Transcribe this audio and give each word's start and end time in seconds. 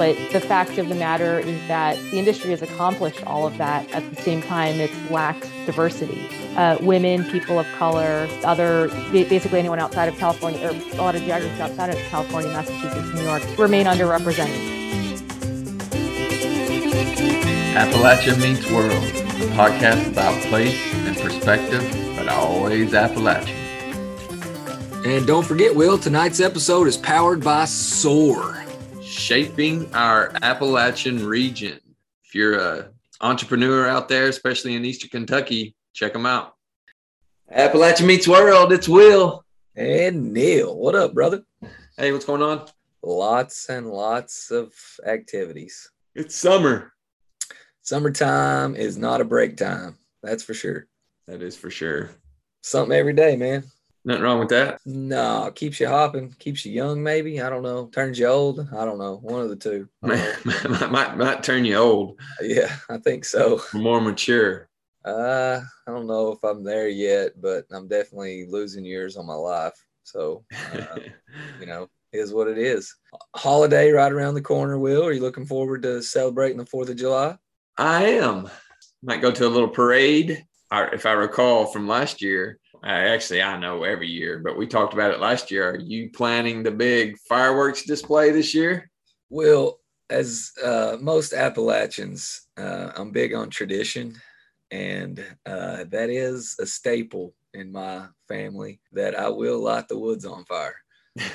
But 0.00 0.16
the 0.32 0.40
fact 0.40 0.78
of 0.78 0.88
the 0.88 0.94
matter 0.94 1.40
is 1.40 1.60
that 1.68 1.94
the 2.10 2.18
industry 2.18 2.52
has 2.52 2.62
accomplished 2.62 3.22
all 3.26 3.46
of 3.46 3.58
that. 3.58 3.86
At 3.92 4.08
the 4.08 4.16
same 4.22 4.40
time, 4.40 4.80
it's 4.80 5.10
lacked 5.10 5.42
diversity. 5.66 6.26
Uh, 6.56 6.78
women, 6.80 7.22
people 7.24 7.58
of 7.58 7.66
color, 7.76 8.26
other, 8.42 8.88
basically 9.12 9.58
anyone 9.58 9.78
outside 9.78 10.08
of 10.08 10.16
California, 10.16 10.66
or 10.66 10.70
a 10.70 11.02
lot 11.02 11.16
of 11.16 11.20
geographies 11.20 11.60
outside 11.60 11.90
of 11.90 11.96
California, 12.08 12.50
Massachusetts, 12.50 13.14
New 13.14 13.24
York, 13.24 13.42
remain 13.58 13.84
underrepresented. 13.84 14.78
Appalachia 17.74 18.40
Meets 18.40 18.70
World, 18.70 18.94
a 18.94 19.52
podcast 19.54 20.10
about 20.12 20.40
place 20.44 20.80
and 20.94 21.14
perspective, 21.18 21.84
but 22.16 22.26
always 22.26 22.94
Appalachian. 22.94 23.54
And 25.04 25.26
don't 25.26 25.44
forget, 25.44 25.74
Will, 25.74 25.98
tonight's 25.98 26.40
episode 26.40 26.88
is 26.88 26.96
powered 26.96 27.44
by 27.44 27.66
SOAR 27.66 28.64
shaping 29.20 29.94
our 29.94 30.32
Appalachian 30.42 31.26
region. 31.26 31.78
If 32.24 32.34
you're 32.34 32.58
a 32.58 32.90
entrepreneur 33.20 33.86
out 33.86 34.08
there, 34.08 34.28
especially 34.28 34.74
in 34.74 34.84
Eastern 34.84 35.10
Kentucky, 35.10 35.74
check 35.92 36.14
them 36.14 36.24
out. 36.24 36.54
Appalachian 37.50 38.06
meets 38.06 38.26
world. 38.26 38.72
It's 38.72 38.88
Will 38.88 39.44
and 39.76 40.32
Neil. 40.32 40.74
What 40.74 40.94
up, 40.94 41.12
brother? 41.12 41.42
Hey, 41.98 42.12
what's 42.12 42.24
going 42.24 42.40
on? 42.40 42.66
Lots 43.02 43.68
and 43.68 43.90
lots 43.90 44.50
of 44.50 44.72
activities. 45.06 45.90
It's 46.14 46.34
summer. 46.34 46.92
Summertime 47.82 48.74
is 48.74 48.96
not 48.96 49.20
a 49.20 49.24
break 49.24 49.56
time. 49.56 49.98
That's 50.22 50.42
for 50.42 50.54
sure. 50.54 50.86
That 51.26 51.42
is 51.42 51.56
for 51.56 51.70
sure. 51.70 52.10
Something 52.62 52.96
every 52.96 53.12
day, 53.12 53.36
man. 53.36 53.64
Nothing 54.04 54.22
wrong 54.22 54.38
with 54.40 54.48
that. 54.48 54.80
No, 54.86 55.52
keeps 55.54 55.78
you 55.78 55.86
hopping, 55.86 56.34
keeps 56.38 56.64
you 56.64 56.72
young, 56.72 57.02
maybe. 57.02 57.40
I 57.40 57.50
don't 57.50 57.62
know. 57.62 57.86
Turns 57.86 58.18
you 58.18 58.26
old. 58.26 58.66
I 58.72 58.84
don't 58.86 58.98
know. 58.98 59.16
One 59.16 59.42
of 59.42 59.50
the 59.50 59.56
two. 59.56 59.88
might, 60.02 60.90
might, 60.90 61.16
might 61.18 61.42
turn 61.42 61.64
you 61.66 61.76
old. 61.76 62.18
Yeah, 62.40 62.74
I 62.88 62.96
think 62.98 63.26
so. 63.26 63.60
More 63.74 64.00
mature. 64.00 64.68
Uh, 65.04 65.60
I 65.86 65.90
don't 65.90 66.06
know 66.06 66.32
if 66.32 66.42
I'm 66.44 66.64
there 66.64 66.88
yet, 66.88 67.40
but 67.40 67.64
I'm 67.70 67.88
definitely 67.88 68.46
losing 68.46 68.84
years 68.84 69.16
on 69.16 69.26
my 69.26 69.34
life. 69.34 69.74
So, 70.02 70.44
uh, 70.72 70.98
you 71.60 71.66
know, 71.66 71.88
is 72.12 72.32
what 72.32 72.48
it 72.48 72.58
is. 72.58 72.94
Holiday 73.36 73.90
right 73.90 74.12
around 74.12 74.34
the 74.34 74.42
corner. 74.42 74.78
Will, 74.78 75.04
are 75.04 75.12
you 75.12 75.20
looking 75.20 75.46
forward 75.46 75.82
to 75.82 76.02
celebrating 76.02 76.58
the 76.58 76.66
Fourth 76.66 76.88
of 76.88 76.96
July? 76.96 77.36
I 77.76 78.04
am. 78.04 78.50
Might 79.02 79.22
go 79.22 79.30
to 79.30 79.46
a 79.46 79.48
little 79.48 79.68
parade. 79.68 80.44
If 80.72 81.06
I 81.06 81.12
recall 81.12 81.66
from 81.66 81.88
last 81.88 82.22
year, 82.22 82.58
actually 82.82 83.42
I 83.42 83.58
know 83.58 83.84
every 83.84 84.08
year, 84.08 84.38
but 84.38 84.56
we 84.56 84.66
talked 84.66 84.94
about 84.94 85.12
it 85.12 85.20
last 85.20 85.50
year. 85.50 85.70
Are 85.70 85.78
you 85.78 86.10
planning 86.10 86.62
the 86.62 86.70
big 86.70 87.18
fireworks 87.28 87.84
display 87.84 88.30
this 88.30 88.54
year? 88.54 88.90
Well, 89.28 89.80
as 90.08 90.52
uh, 90.62 90.96
most 91.00 91.32
Appalachians, 91.32 92.48
uh, 92.56 92.90
I'm 92.96 93.10
big 93.10 93.34
on 93.34 93.50
tradition, 93.50 94.20
and 94.70 95.24
uh, 95.46 95.84
that 95.90 96.10
is 96.10 96.56
a 96.58 96.66
staple 96.66 97.34
in 97.54 97.72
my 97.72 98.06
family 98.28 98.80
that 98.92 99.18
I 99.18 99.28
will 99.28 99.60
light 99.60 99.88
the 99.88 99.98
woods 99.98 100.24
on 100.24 100.44
fire. 100.44 100.76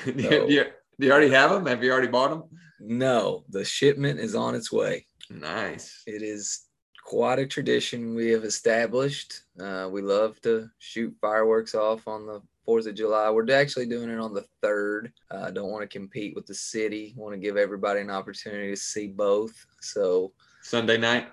So, 0.04 0.12
do, 0.12 0.52
you, 0.52 0.64
do 0.98 1.06
you 1.06 1.12
already 1.12 1.30
have 1.30 1.50
them? 1.50 1.66
Have 1.66 1.84
you 1.84 1.92
already 1.92 2.08
bought 2.08 2.30
them? 2.30 2.44
No, 2.80 3.44
the 3.48 3.64
shipment 3.64 4.18
is 4.20 4.34
on 4.34 4.54
its 4.54 4.72
way. 4.72 5.06
Nice. 5.30 6.02
It 6.06 6.22
is 6.22 6.65
quite 7.06 7.38
a 7.38 7.46
tradition 7.46 8.16
we 8.16 8.30
have 8.30 8.42
established. 8.42 9.42
Uh, 9.60 9.88
we 9.88 10.02
love 10.02 10.40
to 10.40 10.68
shoot 10.80 11.14
fireworks 11.20 11.72
off 11.72 12.08
on 12.08 12.26
the 12.26 12.42
4th 12.66 12.88
of 12.88 12.96
July. 12.96 13.30
We're 13.30 13.48
actually 13.52 13.86
doing 13.86 14.10
it 14.10 14.18
on 14.18 14.34
the 14.34 14.44
3rd. 14.60 15.12
I 15.30 15.34
uh, 15.34 15.50
don't 15.52 15.70
want 15.70 15.82
to 15.82 15.98
compete 15.98 16.34
with 16.34 16.46
the 16.46 16.54
city, 16.54 17.14
want 17.16 17.32
to 17.32 17.38
give 17.38 17.56
everybody 17.56 18.00
an 18.00 18.10
opportunity 18.10 18.70
to 18.70 18.76
see 18.76 19.06
both. 19.06 19.54
So, 19.80 20.32
Sunday 20.62 20.98
night? 20.98 21.28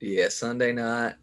Yeah, 0.00 0.30
Sunday 0.30 0.72
night, 0.72 1.16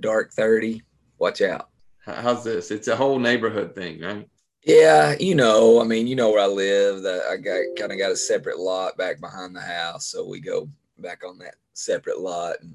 dark 0.00 0.32
30. 0.32 0.82
Watch 1.18 1.42
out. 1.42 1.68
How's 2.06 2.44
this? 2.44 2.70
It's 2.70 2.88
a 2.88 2.96
whole 2.96 3.18
neighborhood 3.18 3.74
thing, 3.74 4.00
right? 4.00 4.26
Yeah, 4.64 5.14
you 5.20 5.34
know, 5.34 5.78
I 5.78 5.84
mean, 5.84 6.06
you 6.06 6.16
know 6.16 6.30
where 6.30 6.42
I 6.42 6.46
live. 6.46 7.02
That 7.02 7.24
I 7.30 7.36
got 7.36 7.60
kind 7.78 7.92
of 7.92 7.98
got 7.98 8.12
a 8.12 8.16
separate 8.16 8.58
lot 8.58 8.96
back 8.96 9.20
behind 9.20 9.54
the 9.54 9.60
house, 9.60 10.06
so 10.06 10.26
we 10.26 10.40
go 10.40 10.70
back 10.98 11.22
on 11.22 11.36
that 11.38 11.56
separate 11.74 12.18
lot 12.18 12.56
and 12.62 12.74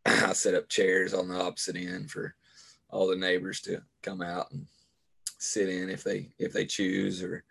I 0.06 0.32
set 0.32 0.54
up 0.54 0.68
chairs 0.68 1.14
on 1.14 1.28
the 1.28 1.40
opposite 1.40 1.76
end 1.76 2.10
for 2.10 2.34
all 2.90 3.06
the 3.06 3.16
neighbors 3.16 3.60
to 3.62 3.82
come 4.02 4.22
out 4.22 4.50
and 4.52 4.66
sit 5.38 5.68
in 5.68 5.88
if 5.88 6.02
they 6.02 6.30
if 6.38 6.52
they 6.52 6.64
choose 6.64 7.22
or 7.22 7.44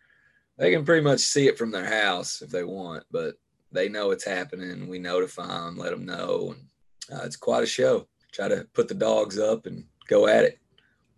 they 0.57 0.71
can 0.71 0.83
pretty 0.83 1.03
much 1.03 1.19
see 1.19 1.47
it 1.47 1.57
from 1.57 1.71
their 1.71 1.85
house 1.85 2.41
if 2.41 2.49
they 2.49 2.63
want 2.63 3.03
but 3.11 3.35
they 3.71 3.89
know 3.89 4.11
it's 4.11 4.25
happening. 4.25 4.87
We 4.87 4.99
notify 4.99 5.47
them 5.47 5.77
let 5.77 5.91
them 5.91 6.05
know 6.05 6.55
and 6.55 7.19
uh, 7.19 7.25
it's 7.25 7.35
quite 7.35 7.63
a 7.63 7.67
show. 7.67 8.07
Try 8.31 8.47
to 8.47 8.67
put 8.73 8.87
the 8.87 8.93
dogs 8.93 9.39
up 9.39 9.65
and 9.65 9.83
go 10.07 10.27
at 10.27 10.43
it. 10.43 10.59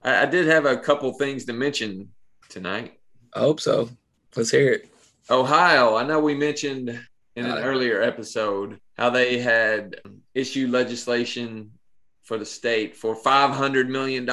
I, 0.04 0.24
I 0.24 0.26
did 0.26 0.48
have 0.48 0.66
a 0.66 0.78
couple 0.78 1.12
things 1.14 1.46
to 1.46 1.54
mention 1.54 2.10
tonight. 2.50 3.00
I 3.34 3.40
hope 3.40 3.60
so. 3.60 3.90
Let's 4.36 4.52
hear 4.52 4.74
it. 4.74 4.90
Ohio 5.32 5.96
i 5.96 6.04
know 6.04 6.20
we 6.20 6.34
mentioned 6.34 6.90
in 7.36 7.46
an 7.46 7.58
uh, 7.58 7.62
earlier 7.62 8.02
episode 8.02 8.80
how 8.98 9.10
they 9.10 9.38
had 9.38 9.96
issued 10.34 10.72
legislation 10.72 11.72
for 12.24 12.38
the 12.38 12.46
state 12.46 12.96
for 12.96 13.16
$500 13.16 13.88
million 13.88 14.28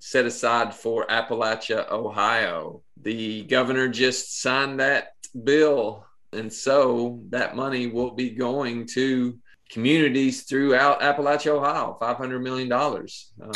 set 0.00 0.26
aside 0.26 0.74
for 0.74 1.06
Appalachia, 1.06 1.90
Ohio. 1.90 2.82
The 3.00 3.44
governor 3.44 3.88
just 3.88 4.40
signed 4.40 4.80
that 4.80 5.12
bill. 5.44 6.04
And 6.32 6.52
so 6.52 7.22
that 7.30 7.56
money 7.56 7.86
will 7.86 8.12
be 8.12 8.30
going 8.30 8.86
to 8.88 9.38
communities 9.70 10.42
throughout 10.42 11.00
Appalachia, 11.00 11.52
Ohio. 11.52 11.96
$500 12.00 12.42
million. 12.42 12.68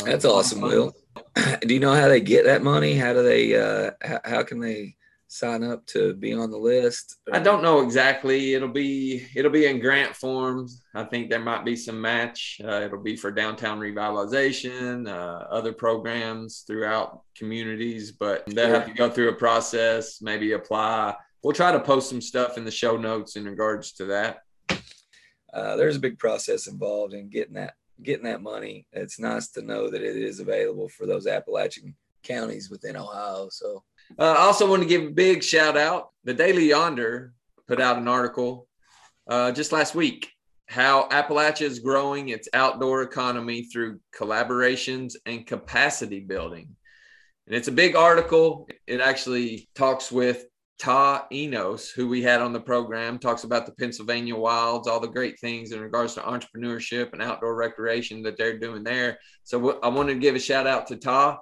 That's 0.05 0.25
awesome, 0.25 0.61
Will. 0.61 0.93
Do 1.61 1.73
you 1.73 1.79
know 1.79 1.93
how 1.93 2.07
they 2.07 2.21
get 2.21 2.45
that 2.45 2.63
money? 2.63 2.95
How 2.95 3.13
do 3.13 3.23
they, 3.23 3.55
uh, 3.55 3.91
how, 4.01 4.19
how 4.23 4.43
can 4.43 4.59
they 4.59 4.95
sign 5.33 5.63
up 5.63 5.85
to 5.87 6.13
be 6.13 6.31
on 6.33 6.51
the 6.51 6.57
list? 6.57 7.17
I 7.31 7.39
don't 7.39 7.63
know 7.63 7.81
exactly. 7.81 8.53
It'll 8.53 8.67
be 8.67 9.25
it'll 9.35 9.51
be 9.51 9.65
in 9.65 9.79
grant 9.79 10.15
forms. 10.15 10.83
I 10.93 11.03
think 11.03 11.29
there 11.29 11.39
might 11.39 11.65
be 11.65 11.75
some 11.75 11.99
match. 11.99 12.61
Uh, 12.63 12.81
it'll 12.81 13.01
be 13.01 13.15
for 13.15 13.31
downtown 13.31 13.79
revitalization, 13.79 15.07
uh, 15.07 15.45
other 15.49 15.73
programs 15.73 16.63
throughout 16.67 17.23
communities, 17.35 18.11
but 18.11 18.45
they'll 18.47 18.69
have 18.69 18.87
to 18.87 18.93
go 18.93 19.09
through 19.09 19.29
a 19.29 19.35
process, 19.35 20.21
maybe 20.21 20.51
apply. 20.51 21.15
We'll 21.41 21.53
try 21.53 21.71
to 21.71 21.79
post 21.79 22.09
some 22.09 22.21
stuff 22.21 22.57
in 22.57 22.63
the 22.63 22.71
show 22.71 22.95
notes 22.95 23.35
in 23.35 23.45
regards 23.45 23.91
to 23.93 24.05
that. 24.05 24.43
Uh, 25.53 25.75
there's 25.75 25.97
a 25.97 25.99
big 25.99 26.17
process 26.17 26.67
involved 26.67 27.13
in 27.13 27.29
getting 27.29 27.55
that 27.55 27.73
getting 28.01 28.25
that 28.25 28.41
money. 28.41 28.85
It's 28.91 29.19
nice 29.19 29.49
to 29.49 29.61
know 29.61 29.89
that 29.89 30.01
it 30.01 30.15
is 30.15 30.39
available 30.39 30.89
for 30.89 31.05
those 31.05 31.27
Appalachian 31.27 31.95
counties 32.23 32.69
within 32.69 32.97
Ohio. 32.97 33.49
So 33.51 33.83
uh, 34.19 34.35
I 34.37 34.41
also 34.41 34.69
want 34.69 34.81
to 34.81 34.87
give 34.87 35.03
a 35.03 35.11
big 35.11 35.43
shout 35.43 35.77
out. 35.77 36.09
The 36.23 36.33
Daily 36.33 36.69
Yonder 36.69 37.33
put 37.67 37.81
out 37.81 37.97
an 37.97 38.07
article 38.07 38.67
uh, 39.27 39.51
just 39.51 39.71
last 39.71 39.95
week 39.95 40.29
how 40.67 41.07
Appalachia 41.09 41.63
is 41.63 41.79
growing 41.79 42.29
its 42.29 42.47
outdoor 42.53 43.03
economy 43.03 43.63
through 43.63 43.99
collaborations 44.17 45.13
and 45.25 45.45
capacity 45.45 46.19
building. 46.19 46.75
And 47.45 47.55
it's 47.55 47.67
a 47.67 47.71
big 47.71 47.95
article. 47.95 48.67
It 48.87 49.01
actually 49.01 49.69
talks 49.75 50.11
with 50.11 50.45
Ta 50.79 51.27
Enos, 51.31 51.91
who 51.91 52.07
we 52.07 52.23
had 52.23 52.41
on 52.41 52.53
the 52.53 52.59
program, 52.59 53.19
talks 53.19 53.43
about 53.43 53.65
the 53.65 53.73
Pennsylvania 53.73 54.35
wilds, 54.35 54.87
all 54.87 54.99
the 54.99 55.07
great 55.07 55.39
things 55.39 55.71
in 55.71 55.79
regards 55.79 56.15
to 56.15 56.21
entrepreneurship 56.21 57.13
and 57.13 57.21
outdoor 57.21 57.55
recreation 57.55 58.23
that 58.23 58.37
they're 58.37 58.57
doing 58.57 58.83
there. 58.83 59.19
So 59.43 59.79
I 59.81 59.89
wanted 59.89 60.15
to 60.15 60.19
give 60.19 60.35
a 60.35 60.39
shout 60.39 60.65
out 60.65 60.87
to 60.87 60.95
Ta 60.95 61.39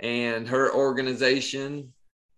and 0.00 0.48
her 0.48 0.74
organization 0.74 1.92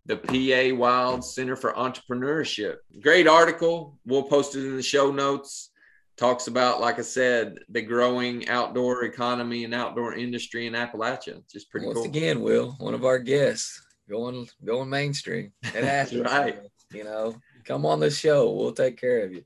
the 0.07 0.17
PA 0.17 0.77
Wild 0.77 1.25
Center 1.25 1.57
for 1.57 1.73
Entrepreneurship. 1.73 2.77
Great 3.01 3.27
article. 3.27 3.99
We'll 4.05 4.23
post 4.23 4.55
it 4.55 4.67
in 4.67 4.77
the 4.77 4.83
show 4.83 5.11
notes. 5.11 5.71
talks 6.17 6.47
about, 6.47 6.81
like 6.81 6.99
I 6.99 7.03
said, 7.03 7.59
the 7.71 7.83
growing 7.83 8.49
outdoor 8.49 9.05
economy 9.05 9.65
and 9.65 9.75
outdoor 9.75 10.15
industry 10.15 10.67
in 10.67 10.75
Appalachia. 10.75 11.39
It's 11.39 11.53
just 11.53 11.71
pretty 11.71 11.87
cool. 11.87 11.95
Once 11.95 12.07
cool. 12.07 12.17
again, 12.17 12.41
Will, 12.41 12.73
one 12.79 12.95
of 12.95 13.05
our 13.05 13.19
guests 13.19 13.81
going 14.09 14.49
going 14.65 14.91
mainstream. 14.91 15.53
It 15.63 15.85
has 15.85 16.11
to, 16.11 16.23
Right. 16.23 16.59
You 16.93 17.05
know, 17.05 17.35
come 17.65 17.87
on 17.87 18.01
the 18.01 18.11
show. 18.11 18.53
We'll 18.53 18.73
take 18.73 19.01
care 19.01 19.25
of 19.25 19.33
you. 19.33 19.45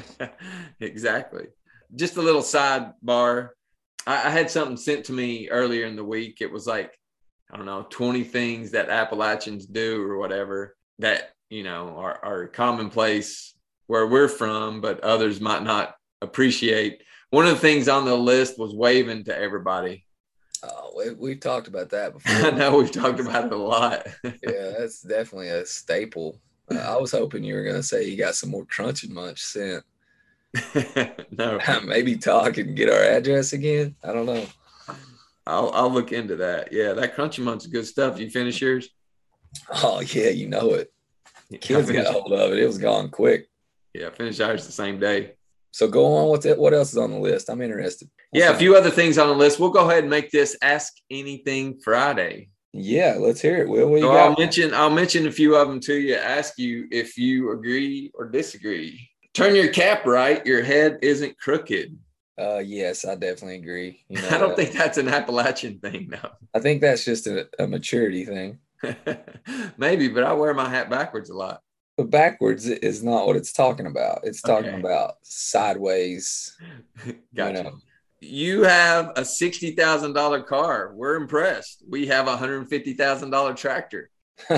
exactly. 0.80 1.46
Just 1.94 2.16
a 2.16 2.22
little 2.22 2.42
sidebar. 2.42 3.50
I, 4.06 4.26
I 4.26 4.30
had 4.30 4.50
something 4.50 4.76
sent 4.76 5.04
to 5.06 5.12
me 5.12 5.48
earlier 5.50 5.86
in 5.86 5.94
the 5.94 6.04
week. 6.04 6.38
It 6.40 6.50
was 6.50 6.66
like, 6.66 6.98
I 7.54 7.56
don't 7.56 7.66
know, 7.66 7.86
20 7.88 8.24
things 8.24 8.72
that 8.72 8.88
Appalachians 8.88 9.64
do 9.64 10.02
or 10.02 10.18
whatever 10.18 10.74
that, 10.98 11.34
you 11.50 11.62
know, 11.62 11.94
are, 11.96 12.18
are 12.24 12.48
commonplace 12.48 13.54
where 13.86 14.08
we're 14.08 14.26
from, 14.26 14.80
but 14.80 14.98
others 15.00 15.40
might 15.40 15.62
not 15.62 15.94
appreciate. 16.20 17.04
One 17.30 17.46
of 17.46 17.52
the 17.52 17.60
things 17.60 17.86
on 17.86 18.06
the 18.06 18.16
list 18.16 18.58
was 18.58 18.74
waving 18.74 19.24
to 19.24 19.38
everybody. 19.38 20.04
Oh, 20.64 20.94
we, 20.96 21.14
we've 21.14 21.38
talked 21.38 21.68
about 21.68 21.90
that 21.90 22.06
I 22.26 22.40
before. 22.40 22.58
know 22.58 22.76
we've 22.78 22.90
talked 22.90 23.20
about 23.20 23.44
it 23.44 23.52
a 23.52 23.56
lot. 23.56 24.04
yeah, 24.24 24.72
that's 24.76 25.02
definitely 25.02 25.50
a 25.50 25.64
staple. 25.64 26.40
Uh, 26.68 26.78
I 26.78 26.96
was 26.96 27.12
hoping 27.12 27.44
you 27.44 27.54
were 27.54 27.62
gonna 27.62 27.84
say 27.84 28.08
you 28.08 28.16
got 28.16 28.34
some 28.34 28.50
more 28.50 28.64
Crunchy 28.64 29.08
Munch 29.08 29.40
sent. 29.40 29.84
no, 31.30 31.60
Maybe 31.84 32.16
talk 32.16 32.58
and 32.58 32.76
get 32.76 32.90
our 32.90 33.02
address 33.02 33.52
again. 33.52 33.94
I 34.02 34.12
don't 34.12 34.26
know. 34.26 34.44
I'll, 35.46 35.70
I'll 35.74 35.90
look 35.90 36.12
into 36.12 36.36
that. 36.36 36.72
Yeah, 36.72 36.94
that 36.94 37.16
Crunchy 37.16 37.42
Munch 37.42 37.62
is 37.64 37.66
good 37.68 37.86
stuff. 37.86 38.18
You 38.18 38.30
finish 38.30 38.60
yours? 38.60 38.88
Oh 39.82 40.00
yeah, 40.00 40.30
you 40.30 40.48
know 40.48 40.70
it. 40.74 40.92
Kids 41.60 41.86
got 41.86 41.94
finished- 41.94 42.10
hold 42.12 42.32
of 42.32 42.52
it. 42.52 42.58
It 42.58 42.66
was 42.66 42.78
gone 42.78 43.10
quick. 43.10 43.48
Yeah, 43.92 44.10
finish 44.10 44.40
ours 44.40 44.66
the 44.66 44.72
same 44.72 44.98
day. 44.98 45.34
So 45.70 45.88
go 45.88 46.06
on 46.16 46.30
with 46.30 46.46
it. 46.46 46.58
What 46.58 46.72
else 46.74 46.92
is 46.92 46.98
on 46.98 47.10
the 47.10 47.18
list? 47.18 47.48
I'm 47.48 47.60
interested. 47.60 48.08
Yeah, 48.32 48.50
a 48.50 48.54
few 48.56 48.76
other 48.76 48.90
things 48.90 49.18
on 49.18 49.28
the 49.28 49.34
list. 49.34 49.60
We'll 49.60 49.70
go 49.70 49.88
ahead 49.88 50.02
and 50.04 50.10
make 50.10 50.30
this 50.30 50.56
Ask 50.62 50.94
Anything 51.10 51.78
Friday. 51.80 52.48
Yeah, 52.72 53.16
let's 53.18 53.40
hear 53.40 53.58
it. 53.58 53.68
Will, 53.68 53.90
you 53.90 54.00
So 54.00 54.10
I'll 54.12 54.34
mention 54.36 54.74
I'll 54.74 54.90
mention 54.90 55.28
a 55.28 55.32
few 55.32 55.54
of 55.54 55.68
them 55.68 55.78
to 55.80 55.94
you. 55.94 56.16
Ask 56.16 56.58
you 56.58 56.88
if 56.90 57.16
you 57.16 57.52
agree 57.52 58.10
or 58.14 58.28
disagree. 58.28 59.08
Turn 59.32 59.54
your 59.54 59.68
cap 59.68 60.06
right. 60.06 60.44
Your 60.44 60.62
head 60.62 60.98
isn't 61.02 61.38
crooked. 61.38 61.96
Uh, 62.38 62.58
yes, 62.58 63.04
I 63.04 63.14
definitely 63.14 63.56
agree. 63.56 64.04
You 64.08 64.20
know, 64.20 64.28
I 64.32 64.38
don't 64.38 64.56
think 64.56 64.72
that's 64.72 64.98
an 64.98 65.08
Appalachian 65.08 65.78
thing, 65.78 66.08
no. 66.10 66.30
I 66.54 66.58
think 66.60 66.80
that's 66.80 67.04
just 67.04 67.26
a, 67.26 67.48
a 67.58 67.66
maturity 67.66 68.24
thing. 68.24 68.58
Maybe, 69.78 70.08
but 70.08 70.24
I 70.24 70.32
wear 70.32 70.52
my 70.54 70.68
hat 70.68 70.90
backwards 70.90 71.30
a 71.30 71.34
lot. 71.36 71.62
But 71.96 72.10
backwards 72.10 72.66
is 72.66 73.04
not 73.04 73.26
what 73.26 73.36
it's 73.36 73.52
talking 73.52 73.86
about. 73.86 74.20
It's 74.24 74.42
talking 74.42 74.70
Okay. 74.70 74.80
about 74.80 75.14
sideways. 75.22 76.56
Gotcha. 77.34 77.62
know. 77.62 77.76
You 78.20 78.62
have 78.64 79.12
a 79.16 79.24
sixty 79.24 79.72
thousand 79.72 80.14
dollar 80.14 80.42
car. 80.42 80.92
We're 80.94 81.16
impressed. 81.16 81.84
We 81.88 82.06
have 82.06 82.26
a 82.26 82.36
hundred 82.36 82.66
fifty 82.68 82.94
thousand 82.94 83.30
dollar 83.30 83.54
tractor. 83.54 84.10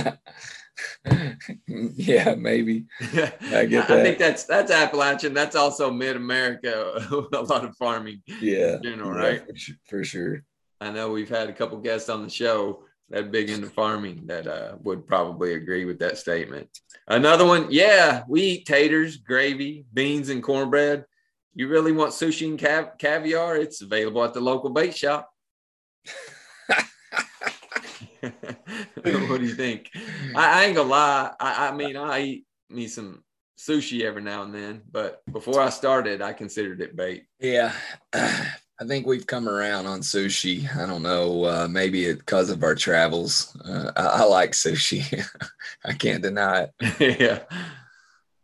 yeah, 1.68 2.34
maybe. 2.34 2.86
I 3.00 3.66
get 3.66 3.90
I 3.90 4.02
think 4.02 4.18
that's 4.18 4.44
that's 4.44 4.70
Appalachian. 4.70 5.34
That's 5.34 5.56
also 5.56 5.90
Mid 5.90 6.16
America. 6.16 7.06
a 7.32 7.40
lot 7.42 7.64
of 7.64 7.76
farming. 7.76 8.22
Yeah. 8.40 8.78
general, 8.82 9.14
yeah, 9.14 9.20
right? 9.20 9.46
For, 9.46 9.56
su- 9.56 9.74
for 9.88 10.04
sure. 10.04 10.42
I 10.80 10.90
know 10.90 11.10
we've 11.10 11.28
had 11.28 11.48
a 11.48 11.52
couple 11.54 11.78
guests 11.78 12.08
on 12.08 12.22
the 12.22 12.30
show 12.30 12.82
that 13.08 13.30
big 13.30 13.50
into 13.50 13.68
farming 13.68 14.26
that 14.26 14.46
uh, 14.46 14.76
would 14.82 15.06
probably 15.06 15.54
agree 15.54 15.84
with 15.84 15.98
that 16.00 16.18
statement. 16.18 16.68
Another 17.08 17.46
one, 17.46 17.68
yeah, 17.70 18.24
we 18.28 18.42
eat 18.42 18.66
taters, 18.66 19.16
gravy, 19.18 19.86
beans, 19.94 20.28
and 20.28 20.42
cornbread. 20.42 21.04
You 21.54 21.68
really 21.68 21.92
want 21.92 22.12
sushi 22.12 22.48
and 22.48 22.58
cav- 22.58 22.98
caviar? 22.98 23.56
It's 23.56 23.80
available 23.80 24.24
at 24.24 24.34
the 24.34 24.40
local 24.40 24.70
bait 24.70 24.96
shop. 24.96 25.30
what 29.02 29.40
do 29.40 29.46
you 29.46 29.54
think? 29.54 29.90
I, 30.34 30.62
I 30.62 30.64
ain't 30.64 30.76
gonna 30.76 30.88
lie. 30.88 31.32
I, 31.38 31.68
I 31.68 31.72
mean, 31.72 31.96
I 31.96 32.20
eat 32.20 32.46
me 32.70 32.88
some 32.88 33.22
sushi 33.58 34.02
every 34.02 34.22
now 34.22 34.42
and 34.42 34.54
then, 34.54 34.82
but 34.90 35.22
before 35.30 35.60
I 35.60 35.70
started, 35.70 36.22
I 36.22 36.32
considered 36.32 36.80
it 36.80 36.96
bait. 36.96 37.26
Yeah. 37.38 37.72
I 38.78 38.84
think 38.84 39.06
we've 39.06 39.26
come 39.26 39.48
around 39.48 39.86
on 39.86 40.00
sushi. 40.00 40.74
I 40.76 40.86
don't 40.86 41.02
know. 41.02 41.44
Uh, 41.44 41.68
maybe 41.68 42.12
because 42.12 42.50
of 42.50 42.62
our 42.62 42.74
travels. 42.74 43.56
Uh, 43.64 43.90
I, 43.96 44.02
I 44.02 44.24
like 44.24 44.52
sushi. 44.52 45.26
I 45.84 45.94
can't 45.94 46.22
deny 46.22 46.68
it. 46.80 47.20
yeah. 47.20 47.40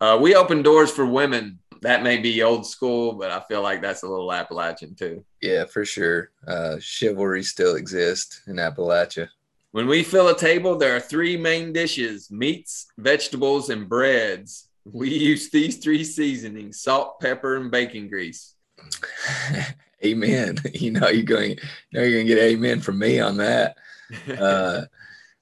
Uh, 0.00 0.18
we 0.18 0.34
open 0.34 0.62
doors 0.62 0.90
for 0.90 1.04
women. 1.04 1.58
That 1.82 2.02
may 2.02 2.16
be 2.16 2.42
old 2.42 2.66
school, 2.66 3.12
but 3.14 3.30
I 3.30 3.40
feel 3.40 3.60
like 3.60 3.82
that's 3.82 4.04
a 4.04 4.08
little 4.08 4.32
Appalachian 4.32 4.94
too. 4.94 5.24
Yeah, 5.42 5.64
for 5.66 5.84
sure. 5.84 6.30
Uh, 6.46 6.76
chivalry 6.80 7.42
still 7.42 7.76
exists 7.76 8.42
in 8.46 8.56
Appalachia. 8.56 9.28
When 9.72 9.86
we 9.86 10.02
fill 10.02 10.28
a 10.28 10.36
table, 10.36 10.76
there 10.76 10.94
are 10.96 11.00
three 11.00 11.36
main 11.36 11.72
dishes 11.72 12.30
meats, 12.30 12.86
vegetables, 12.98 13.70
and 13.70 13.88
breads. 13.88 14.68
We 14.84 15.08
use 15.10 15.50
these 15.50 15.78
three 15.78 16.04
seasonings 16.04 16.80
salt, 16.80 17.20
pepper, 17.20 17.56
and 17.56 17.70
bacon 17.70 18.08
grease. 18.08 18.54
amen. 20.04 20.58
You 20.74 20.90
know 20.92 21.08
you're 21.08 21.22
going. 21.24 21.50
You 21.50 21.56
know 21.92 22.02
you're 22.02 22.20
gonna 22.22 22.34
get 22.34 22.38
amen 22.38 22.80
from 22.80 22.98
me 22.98 23.20
on 23.20 23.36
that. 23.38 23.76
Uh, 24.28 24.82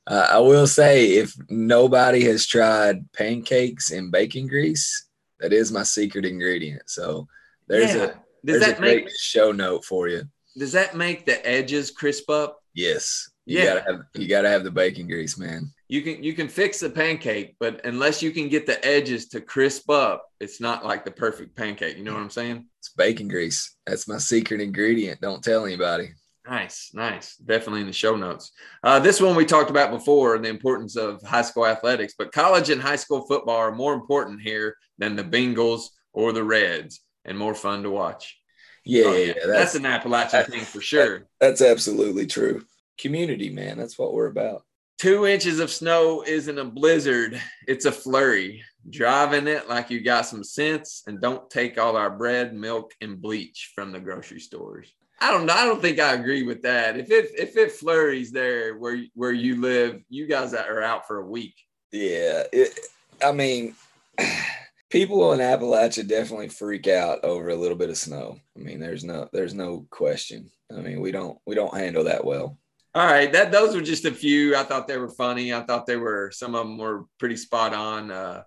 uh, 0.06 0.26
I 0.30 0.38
will 0.38 0.66
say, 0.68 1.12
if 1.16 1.34
nobody 1.48 2.22
has 2.24 2.46
tried 2.46 3.10
pancakes 3.12 3.90
in 3.90 4.10
bacon 4.12 4.46
grease, 4.46 5.06
that 5.40 5.52
is 5.52 5.72
my 5.72 5.82
secret 5.82 6.24
ingredient. 6.24 6.82
So 6.86 7.26
there's 7.68 7.94
Yeah. 7.94 8.02
a 8.04 8.06
Does 8.06 8.14
there's 8.44 8.62
a 8.62 8.66
that 8.66 8.78
great 8.78 9.04
make 9.06 9.14
show 9.18 9.50
note 9.50 9.84
for 9.84 10.06
you. 10.08 10.22
does 10.56 10.70
that 10.72 10.96
make 10.96 11.26
the 11.26 11.44
edges 11.46 11.90
crisp 11.90 12.30
up? 12.30 12.62
Yes, 12.74 13.28
you 13.50 13.58
Yeah. 13.58 13.74
gotta 13.74 13.80
have 13.92 14.00
you 14.14 14.28
gotta 14.28 14.48
have 14.48 14.64
the 14.64 14.70
bacon 14.70 15.06
grease, 15.06 15.36
man. 15.38 15.72
You 15.88 16.02
can 16.02 16.22
you 16.22 16.34
can 16.34 16.48
fix 16.48 16.78
the 16.80 16.90
pancake, 16.90 17.56
but 17.58 17.84
unless 17.84 18.22
you 18.22 18.30
can 18.30 18.48
get 18.48 18.66
the 18.66 18.84
edges 18.86 19.26
to 19.28 19.40
crisp 19.40 19.90
up, 19.90 20.26
it's 20.40 20.60
not 20.60 20.84
like 20.84 21.04
the 21.04 21.10
perfect 21.10 21.56
pancake. 21.56 21.96
You 21.96 22.04
know 22.04 22.14
what 22.14 22.22
I'm 22.22 22.30
saying? 22.30 22.66
It's 22.78 22.90
bacon 22.90 23.28
grease. 23.28 23.74
That's 23.86 24.06
my 24.06 24.18
secret 24.18 24.60
ingredient. 24.60 25.20
Don't 25.20 25.42
tell 25.42 25.66
anybody. 25.66 26.10
Nice, 26.48 26.90
nice. 26.94 27.36
Definitely 27.36 27.82
in 27.82 27.86
the 27.86 27.92
show 27.92 28.16
notes. 28.16 28.52
Uh, 28.82 28.98
this 28.98 29.20
one 29.20 29.36
we 29.36 29.44
talked 29.44 29.70
about 29.70 29.90
before 29.90 30.34
and 30.36 30.44
the 30.44 30.48
importance 30.48 30.96
of 30.96 31.20
high 31.22 31.42
school 31.42 31.66
athletics, 31.66 32.14
but 32.18 32.32
college 32.32 32.70
and 32.70 32.80
high 32.80 32.96
school 32.96 33.26
football 33.26 33.56
are 33.56 33.70
more 33.74 33.94
important 33.94 34.40
here 34.40 34.76
than 34.98 35.16
the 35.16 35.22
Bengals 35.24 35.88
or 36.12 36.32
the 36.32 36.42
Reds 36.42 37.00
and 37.24 37.36
more 37.36 37.54
fun 37.54 37.82
to 37.82 37.90
watch. 37.90 38.38
Yeah, 38.84 39.04
Oh, 39.06 39.12
yeah. 39.12 39.32
That's, 39.34 39.46
That's 39.46 39.74
an 39.74 39.86
Appalachian 39.86 40.44
thing 40.46 40.60
for 40.64 40.80
sure. 40.80 41.26
that's 41.40 41.60
absolutely 41.60 42.26
true. 42.26 42.64
Community, 43.00 43.50
man. 43.50 43.78
That's 43.78 43.98
what 43.98 44.12
we're 44.12 44.26
about. 44.26 44.64
Two 44.98 45.24
inches 45.24 45.60
of 45.60 45.70
snow 45.70 46.22
isn't 46.26 46.58
a 46.58 46.64
blizzard, 46.64 47.40
it's 47.66 47.86
a 47.86 47.92
flurry. 47.92 48.62
Driving 48.88 49.46
it 49.46 49.68
like 49.68 49.90
you 49.90 50.02
got 50.02 50.26
some 50.26 50.44
sense 50.44 51.02
and 51.06 51.20
don't 51.20 51.48
take 51.50 51.78
all 51.78 51.96
our 51.96 52.10
bread, 52.10 52.54
milk, 52.54 52.92
and 53.00 53.20
bleach 53.20 53.72
from 53.74 53.92
the 53.92 54.00
grocery 54.00 54.40
stores. 54.40 54.92
I 55.20 55.30
don't 55.30 55.46
know. 55.46 55.54
I 55.54 55.64
don't 55.64 55.82
think 55.82 56.00
I 56.00 56.14
agree 56.14 56.42
with 56.42 56.62
that. 56.62 56.98
If 56.98 57.10
it 57.10 57.30
if 57.38 57.56
it 57.56 57.72
flurries 57.72 58.30
there 58.30 58.78
where 58.78 59.02
where 59.14 59.32
you 59.32 59.60
live, 59.60 60.02
you 60.08 60.26
guys 60.26 60.54
are 60.54 60.82
out 60.82 61.06
for 61.06 61.18
a 61.18 61.26
week. 61.26 61.54
Yeah, 61.92 62.44
it, 62.52 62.78
I 63.22 63.32
mean, 63.32 63.74
people 64.90 65.32
in 65.32 65.40
Appalachia 65.40 66.06
definitely 66.06 66.48
freak 66.48 66.88
out 66.88 67.24
over 67.24 67.50
a 67.50 67.56
little 67.56 67.76
bit 67.76 67.90
of 67.90 67.98
snow. 67.98 68.38
I 68.56 68.60
mean, 68.60 68.80
there's 68.80 69.04
no 69.04 69.28
there's 69.32 69.54
no 69.54 69.86
question. 69.90 70.50
I 70.70 70.80
mean, 70.80 71.00
we 71.00 71.12
don't 71.12 71.38
we 71.46 71.54
don't 71.54 71.76
handle 71.76 72.04
that 72.04 72.24
well. 72.24 72.58
All 72.94 73.06
right, 73.06 73.32
that 73.32 73.52
those 73.52 73.74
were 73.74 73.82
just 73.82 74.04
a 74.04 74.12
few. 74.12 74.56
I 74.56 74.64
thought 74.64 74.88
they 74.88 74.98
were 74.98 75.10
funny. 75.10 75.54
I 75.54 75.62
thought 75.62 75.86
they 75.86 75.96
were 75.96 76.30
some 76.32 76.54
of 76.54 76.66
them 76.66 76.76
were 76.76 77.04
pretty 77.18 77.36
spot 77.36 77.72
on. 77.72 78.10
Uh, 78.10 78.42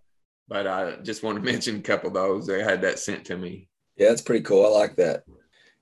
but 0.48 0.68
I 0.68 0.98
just 1.02 1.24
want 1.24 1.38
to 1.38 1.44
mention 1.52 1.78
a 1.78 1.82
couple 1.82 2.10
of 2.10 2.14
those. 2.14 2.46
They 2.46 2.62
had 2.62 2.82
that 2.82 3.00
sent 3.00 3.26
to 3.26 3.38
me. 3.38 3.70
Yeah, 3.96 4.10
that's 4.10 4.22
pretty 4.22 4.44
cool. 4.44 4.66
I 4.66 4.70
like 4.70 4.96
that. 4.98 5.24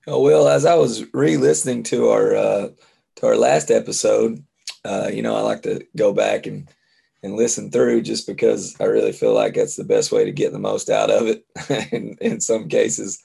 Oh, 0.06 0.20
Will, 0.22 0.48
as 0.48 0.66
I 0.66 0.74
was 0.74 1.04
re-listening 1.12 1.82
to 1.84 2.08
our 2.08 2.34
uh, 2.34 2.68
to 3.16 3.26
our 3.26 3.36
last 3.36 3.70
episode, 3.70 4.44
uh, 4.84 5.10
you 5.12 5.22
know, 5.22 5.36
I 5.36 5.40
like 5.40 5.62
to 5.62 5.84
go 5.96 6.12
back 6.12 6.46
and 6.46 6.68
and 7.22 7.36
listen 7.36 7.70
through 7.70 8.02
just 8.02 8.26
because 8.26 8.74
I 8.80 8.84
really 8.84 9.12
feel 9.12 9.32
like 9.32 9.54
that's 9.54 9.76
the 9.76 9.84
best 9.84 10.10
way 10.10 10.24
to 10.24 10.32
get 10.32 10.52
the 10.52 10.58
most 10.58 10.90
out 10.90 11.10
of 11.10 11.26
it. 11.26 11.44
in, 11.92 12.16
in 12.20 12.40
some 12.40 12.68
cases, 12.68 13.22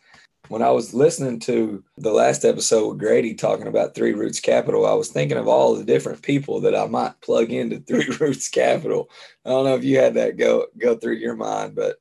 when 0.49 0.61
I 0.61 0.71
was 0.71 0.93
listening 0.93 1.39
to 1.41 1.83
the 1.97 2.11
last 2.11 2.45
episode 2.45 2.87
with 2.87 2.99
Grady 2.99 3.33
talking 3.33 3.67
about 3.67 3.95
Three 3.95 4.13
Roots 4.13 4.39
Capital, 4.39 4.85
I 4.85 4.93
was 4.93 5.09
thinking 5.09 5.37
of 5.37 5.47
all 5.47 5.75
the 5.75 5.83
different 5.83 6.21
people 6.21 6.61
that 6.61 6.75
I 6.75 6.85
might 6.87 7.19
plug 7.21 7.51
into 7.51 7.79
Three 7.87 8.07
Roots 8.19 8.49
Capital. 8.49 9.09
I 9.45 9.49
don't 9.49 9.65
know 9.65 9.75
if 9.75 9.83
you 9.83 9.97
had 9.97 10.13
that 10.15 10.37
go 10.37 10.67
go 10.77 10.95
through 10.95 11.15
your 11.15 11.35
mind, 11.35 11.75
but 11.75 11.97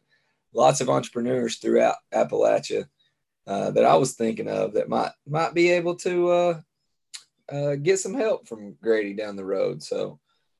lots 0.52 0.80
of 0.80 0.88
entrepreneurs 0.88 1.56
throughout 1.56 1.96
Appalachia 2.12 2.86
uh, 3.46 3.70
that 3.72 3.84
I 3.84 3.96
was 3.96 4.14
thinking 4.14 4.48
of 4.48 4.74
that 4.74 4.88
might 4.88 5.12
might 5.26 5.54
be 5.54 5.70
able 5.70 5.96
to 5.96 6.28
uh, 6.30 6.60
uh, 7.50 7.74
get 7.76 7.98
some 7.98 8.14
help 8.14 8.48
from 8.48 8.76
Grady 8.82 9.14
down 9.14 9.36
the 9.36 9.44
road. 9.44 9.82
So 9.82 10.18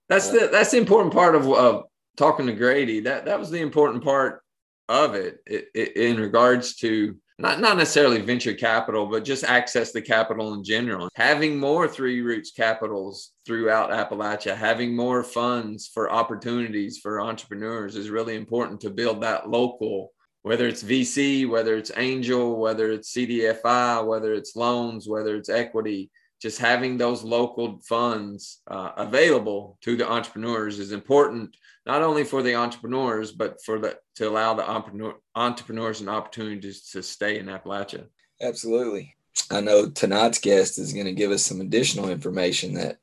That's 0.08 0.28
the 0.28 0.48
that's 0.50 0.70
the 0.70 0.78
important 0.78 1.12
part 1.12 1.34
of 1.34 1.50
uh, 1.50 1.82
talking 2.16 2.46
to 2.46 2.52
Grady. 2.52 3.00
That 3.00 3.24
that 3.26 3.38
was 3.38 3.50
the 3.50 3.60
important 3.60 4.02
part 4.02 4.42
of 4.88 5.14
it, 5.14 5.40
it, 5.46 5.68
it 5.74 5.96
in 5.96 6.20
regards 6.20 6.76
to 6.76 7.16
not, 7.38 7.60
not 7.60 7.76
necessarily 7.76 8.20
venture 8.20 8.54
capital, 8.54 9.06
but 9.06 9.24
just 9.24 9.44
access 9.44 9.92
to 9.92 10.00
capital 10.00 10.54
in 10.54 10.64
general. 10.64 11.08
Having 11.14 11.58
more 11.58 11.86
three 11.86 12.22
roots 12.22 12.50
capitals 12.50 13.32
throughout 13.44 13.90
Appalachia, 13.90 14.56
having 14.56 14.96
more 14.96 15.22
funds 15.22 15.90
for 15.92 16.10
opportunities 16.10 16.98
for 16.98 17.20
entrepreneurs 17.20 17.94
is 17.94 18.08
really 18.08 18.36
important 18.36 18.80
to 18.80 18.90
build 18.90 19.22
that 19.22 19.50
local, 19.50 20.12
whether 20.42 20.66
it's 20.66 20.82
VC, 20.82 21.46
whether 21.46 21.76
it's 21.76 21.92
angel, 21.96 22.58
whether 22.58 22.90
it's 22.90 23.12
CDFI, 23.12 24.06
whether 24.06 24.32
it's 24.32 24.56
loans, 24.56 25.06
whether 25.06 25.36
it's 25.36 25.50
equity. 25.50 26.10
Just 26.40 26.58
having 26.58 26.98
those 26.98 27.22
local 27.22 27.80
funds 27.80 28.60
uh, 28.70 28.92
available 28.96 29.78
to 29.82 29.96
the 29.96 30.10
entrepreneurs 30.10 30.78
is 30.78 30.92
important 30.92 31.56
not 31.86 32.02
only 32.02 32.24
for 32.24 32.42
the 32.42 32.56
entrepreneurs, 32.56 33.32
but 33.32 33.62
for 33.62 33.78
the 33.78 33.96
to 34.16 34.28
allow 34.28 34.54
the 34.54 34.68
entrepreneur, 34.68 35.14
entrepreneurs 35.34 36.00
and 36.00 36.10
opportunities 36.10 36.90
to 36.90 37.02
stay 37.02 37.38
in 37.38 37.46
Appalachia. 37.46 38.06
Absolutely. 38.42 39.14
I 39.50 39.60
know 39.60 39.88
tonight's 39.88 40.38
guest 40.38 40.78
is 40.78 40.92
going 40.92 41.06
to 41.06 41.12
give 41.12 41.30
us 41.30 41.44
some 41.44 41.60
additional 41.60 42.08
information 42.10 42.74
that 42.74 42.98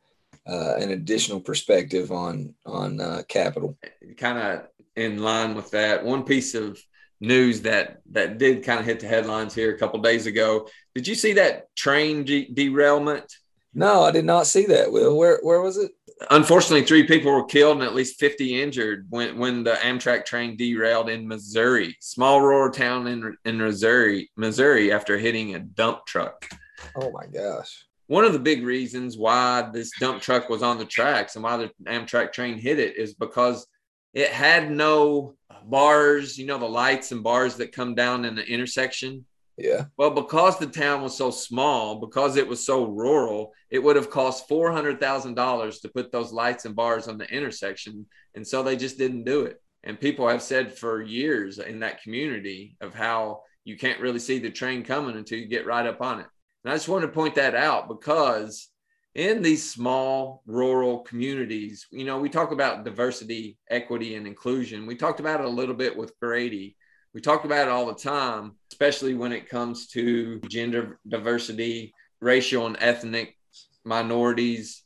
uh, 0.45 0.75
an 0.75 0.91
additional 0.91 1.39
perspective 1.39 2.11
on 2.11 2.53
on 2.65 2.99
uh, 2.99 3.23
capital. 3.27 3.77
Kind 4.17 4.37
of 4.37 4.67
in 4.95 5.23
line 5.23 5.55
with 5.55 5.71
that, 5.71 6.03
one 6.03 6.23
piece 6.23 6.53
of 6.53 6.77
news 7.19 7.61
that 7.61 8.01
that 8.11 8.37
did 8.37 8.63
kind 8.63 8.79
of 8.79 8.85
hit 8.85 8.99
the 8.99 9.07
headlines 9.07 9.53
here 9.53 9.73
a 9.73 9.77
couple 9.77 10.01
days 10.01 10.25
ago. 10.25 10.67
Did 10.95 11.07
you 11.07 11.15
see 11.15 11.33
that 11.33 11.73
train 11.75 12.23
de- 12.23 12.51
derailment? 12.53 13.31
No, 13.73 14.03
I 14.03 14.11
did 14.11 14.25
not 14.25 14.45
see 14.45 14.65
that. 14.67 14.91
Will, 14.91 15.17
where 15.17 15.39
where 15.41 15.61
was 15.61 15.77
it? 15.77 15.91
unfortunately, 16.31 16.85
three 16.85 17.03
people 17.05 17.31
were 17.31 17.45
killed 17.45 17.77
and 17.77 17.85
at 17.85 17.95
least 17.95 18.19
50 18.19 18.61
injured 18.61 19.05
when, 19.09 19.37
when 19.37 19.63
the 19.63 19.73
Amtrak 19.73 20.25
train 20.25 20.55
derailed 20.55 21.09
in 21.09 21.27
Missouri, 21.27 21.95
small 21.99 22.41
rural 22.41 22.71
town 22.71 23.07
in, 23.07 23.37
in 23.45 23.57
Missouri, 23.57 24.31
Missouri 24.35 24.91
after 24.91 25.17
hitting 25.17 25.55
a 25.55 25.59
dump 25.59 26.05
truck. 26.05 26.47
Oh 26.95 27.11
my 27.11 27.25
gosh. 27.25 27.85
One 28.07 28.25
of 28.25 28.33
the 28.33 28.39
big 28.39 28.63
reasons 28.63 29.17
why 29.17 29.69
this 29.73 29.91
dump 29.99 30.21
truck 30.21 30.49
was 30.49 30.61
on 30.61 30.77
the 30.77 30.85
tracks 30.85 31.35
and 31.35 31.43
why 31.43 31.57
the 31.57 31.71
Amtrak 31.85 32.33
train 32.33 32.57
hit 32.57 32.79
it 32.79 32.97
is 32.97 33.13
because 33.13 33.65
it 34.13 34.29
had 34.29 34.69
no 34.69 35.35
bars, 35.69 36.37
you 36.37 36.45
know, 36.45 36.57
the 36.57 36.65
lights 36.65 37.11
and 37.11 37.23
bars 37.23 37.55
that 37.57 37.71
come 37.71 37.95
down 37.95 38.25
in 38.25 38.35
the 38.35 38.45
intersection. 38.45 39.25
Yeah. 39.57 39.85
Well, 39.97 40.09
because 40.09 40.57
the 40.57 40.67
town 40.67 41.03
was 41.03 41.15
so 41.15 41.29
small, 41.29 41.99
because 41.99 42.37
it 42.37 42.47
was 42.47 42.65
so 42.65 42.85
rural, 42.85 43.53
it 43.69 43.79
would 43.79 43.95
have 43.95 44.09
cost 44.09 44.47
four 44.47 44.71
hundred 44.71 44.99
thousand 44.99 45.35
dollars 45.35 45.79
to 45.79 45.89
put 45.89 46.11
those 46.11 46.33
lights 46.33 46.65
and 46.65 46.75
bars 46.75 47.07
on 47.07 47.17
the 47.17 47.29
intersection, 47.29 48.05
and 48.35 48.47
so 48.47 48.63
they 48.63 48.75
just 48.75 48.97
didn't 48.97 49.25
do 49.25 49.41
it. 49.41 49.61
And 49.83 49.99
people 49.99 50.27
have 50.27 50.41
said 50.41 50.77
for 50.77 51.01
years 51.01 51.59
in 51.59 51.79
that 51.81 52.01
community 52.01 52.77
of 52.81 52.95
how 52.95 53.41
you 53.63 53.77
can't 53.77 53.99
really 53.99 54.19
see 54.19 54.39
the 54.39 54.49
train 54.49 54.83
coming 54.83 55.17
until 55.17 55.37
you 55.37 55.45
get 55.45 55.65
right 55.65 55.85
up 55.85 56.01
on 56.01 56.19
it. 56.19 56.27
And 56.63 56.71
I 56.71 56.75
just 56.75 56.89
want 56.89 57.03
to 57.03 57.09
point 57.09 57.35
that 57.35 57.55
out 57.55 57.87
because 57.87 58.69
in 59.15 59.41
these 59.41 59.69
small 59.69 60.41
rural 60.45 60.99
communities, 60.99 61.87
you 61.91 62.05
know, 62.05 62.17
we 62.17 62.29
talk 62.29 62.51
about 62.51 62.83
diversity, 62.83 63.57
equity, 63.69 64.15
and 64.15 64.25
inclusion. 64.25 64.85
We 64.85 64.95
talked 64.95 65.19
about 65.19 65.39
it 65.39 65.45
a 65.45 65.49
little 65.49 65.75
bit 65.75 65.95
with 65.95 66.19
Grady 66.19 66.75
we 67.13 67.21
talk 67.21 67.45
about 67.45 67.67
it 67.67 67.71
all 67.71 67.85
the 67.85 67.93
time, 67.93 68.53
especially 68.71 69.13
when 69.13 69.31
it 69.31 69.47
comes 69.47 69.87
to 69.89 70.39
gender 70.49 70.99
diversity, 71.07 71.93
racial 72.19 72.65
and 72.65 72.77
ethnic 72.79 73.37
minorities. 73.85 74.83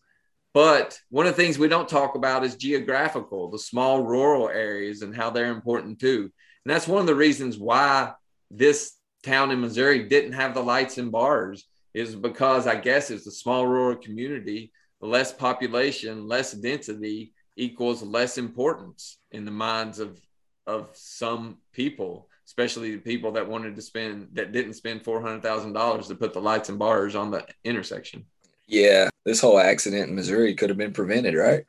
But 0.54 1.00
one 1.10 1.26
of 1.26 1.36
the 1.36 1.42
things 1.42 1.58
we 1.58 1.70
don't 1.70 1.88
talk 1.88 2.16
about 2.16 2.44
is 2.44 2.56
geographical, 2.56 3.50
the 3.50 3.60
small 3.60 4.04
rural 4.04 4.50
areas 4.50 5.04
and 5.04 5.16
how 5.16 5.30
they're 5.30 5.54
important 5.54 6.00
too. 6.00 6.30
And 6.66 6.74
that's 6.74 6.88
one 6.88 7.00
of 7.00 7.08
the 7.08 7.16
reasons 7.16 7.58
why 7.58 8.12
this 8.52 8.94
town 9.24 9.52
in 9.52 9.62
Missouri 9.62 10.08
didn't 10.10 10.34
have 10.34 10.54
the 10.54 10.64
lights 10.64 10.98
and 10.98 11.12
bars 11.12 11.66
is 11.98 12.16
because 12.16 12.68
I 12.68 12.76
guess 12.76 13.10
it's 13.10 13.28
a 13.28 13.32
small 13.32 13.66
rural 13.66 13.96
community, 13.96 14.72
less 15.02 15.34
population, 15.34 16.28
less 16.28 16.52
density 16.52 17.34
equals 17.56 18.04
less 18.04 18.38
importance 18.38 19.18
in 19.32 19.46
the 19.46 19.52
minds 19.52 20.00
of 20.00 20.20
of 20.68 20.90
some 20.94 21.58
people, 21.72 22.28
especially 22.46 22.92
the 22.92 23.02
people 23.02 23.32
that 23.32 23.48
wanted 23.48 23.76
to 23.76 23.82
spend 23.82 24.28
that 24.34 24.52
didn't 24.52 24.74
spend 24.74 25.04
four 25.04 25.22
hundred 25.22 25.42
thousand 25.42 25.74
dollars 25.74 26.08
to 26.08 26.16
put 26.16 26.34
the 26.34 26.42
lights 26.42 26.70
and 26.70 26.78
bars 26.78 27.16
on 27.16 27.32
the 27.32 27.46
intersection. 27.64 28.26
Yeah, 28.68 29.10
this 29.26 29.42
whole 29.42 29.60
accident 29.60 30.10
in 30.10 30.16
Missouri 30.16 30.54
could 30.54 30.70
have 30.70 30.78
been 30.78 30.94
prevented, 30.94 31.36
right? 31.36 31.64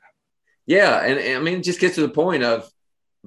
Yeah, 0.67 1.05
and, 1.05 1.19
and 1.19 1.39
I 1.39 1.41
mean, 1.41 1.61
it 1.61 1.65
just 1.65 1.81
gets 1.81 1.95
to 1.95 2.03
the 2.03 2.09
point 2.09 2.43
of 2.43 2.69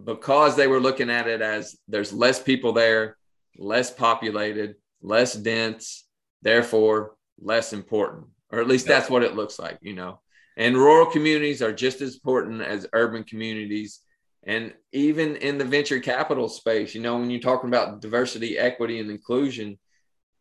because 0.03 0.55
they 0.55 0.67
were 0.67 0.79
looking 0.79 1.09
at 1.09 1.27
it 1.27 1.41
as 1.41 1.75
there's 1.87 2.13
less 2.13 2.41
people 2.41 2.73
there, 2.73 3.17
less 3.57 3.89
populated, 3.89 4.75
less 5.01 5.33
dense, 5.33 6.05
therefore 6.41 7.15
less 7.39 7.73
important, 7.73 8.27
or 8.51 8.59
at 8.59 8.67
least 8.67 8.87
that's 8.87 9.09
what 9.09 9.23
it 9.23 9.35
looks 9.35 9.59
like, 9.59 9.77
you 9.81 9.93
know. 9.93 10.19
And 10.57 10.75
rural 10.75 11.05
communities 11.05 11.61
are 11.61 11.73
just 11.73 12.01
as 12.01 12.15
important 12.15 12.61
as 12.61 12.87
urban 12.93 13.23
communities 13.23 14.01
and 14.43 14.73
even 14.91 15.35
in 15.37 15.57
the 15.57 15.65
venture 15.65 15.99
capital 15.99 16.49
space, 16.49 16.95
you 16.95 17.01
know, 17.01 17.17
when 17.17 17.29
you're 17.29 17.39
talking 17.39 17.69
about 17.69 18.01
diversity, 18.01 18.57
equity, 18.57 18.99
and 18.99 19.11
inclusion, 19.11 19.77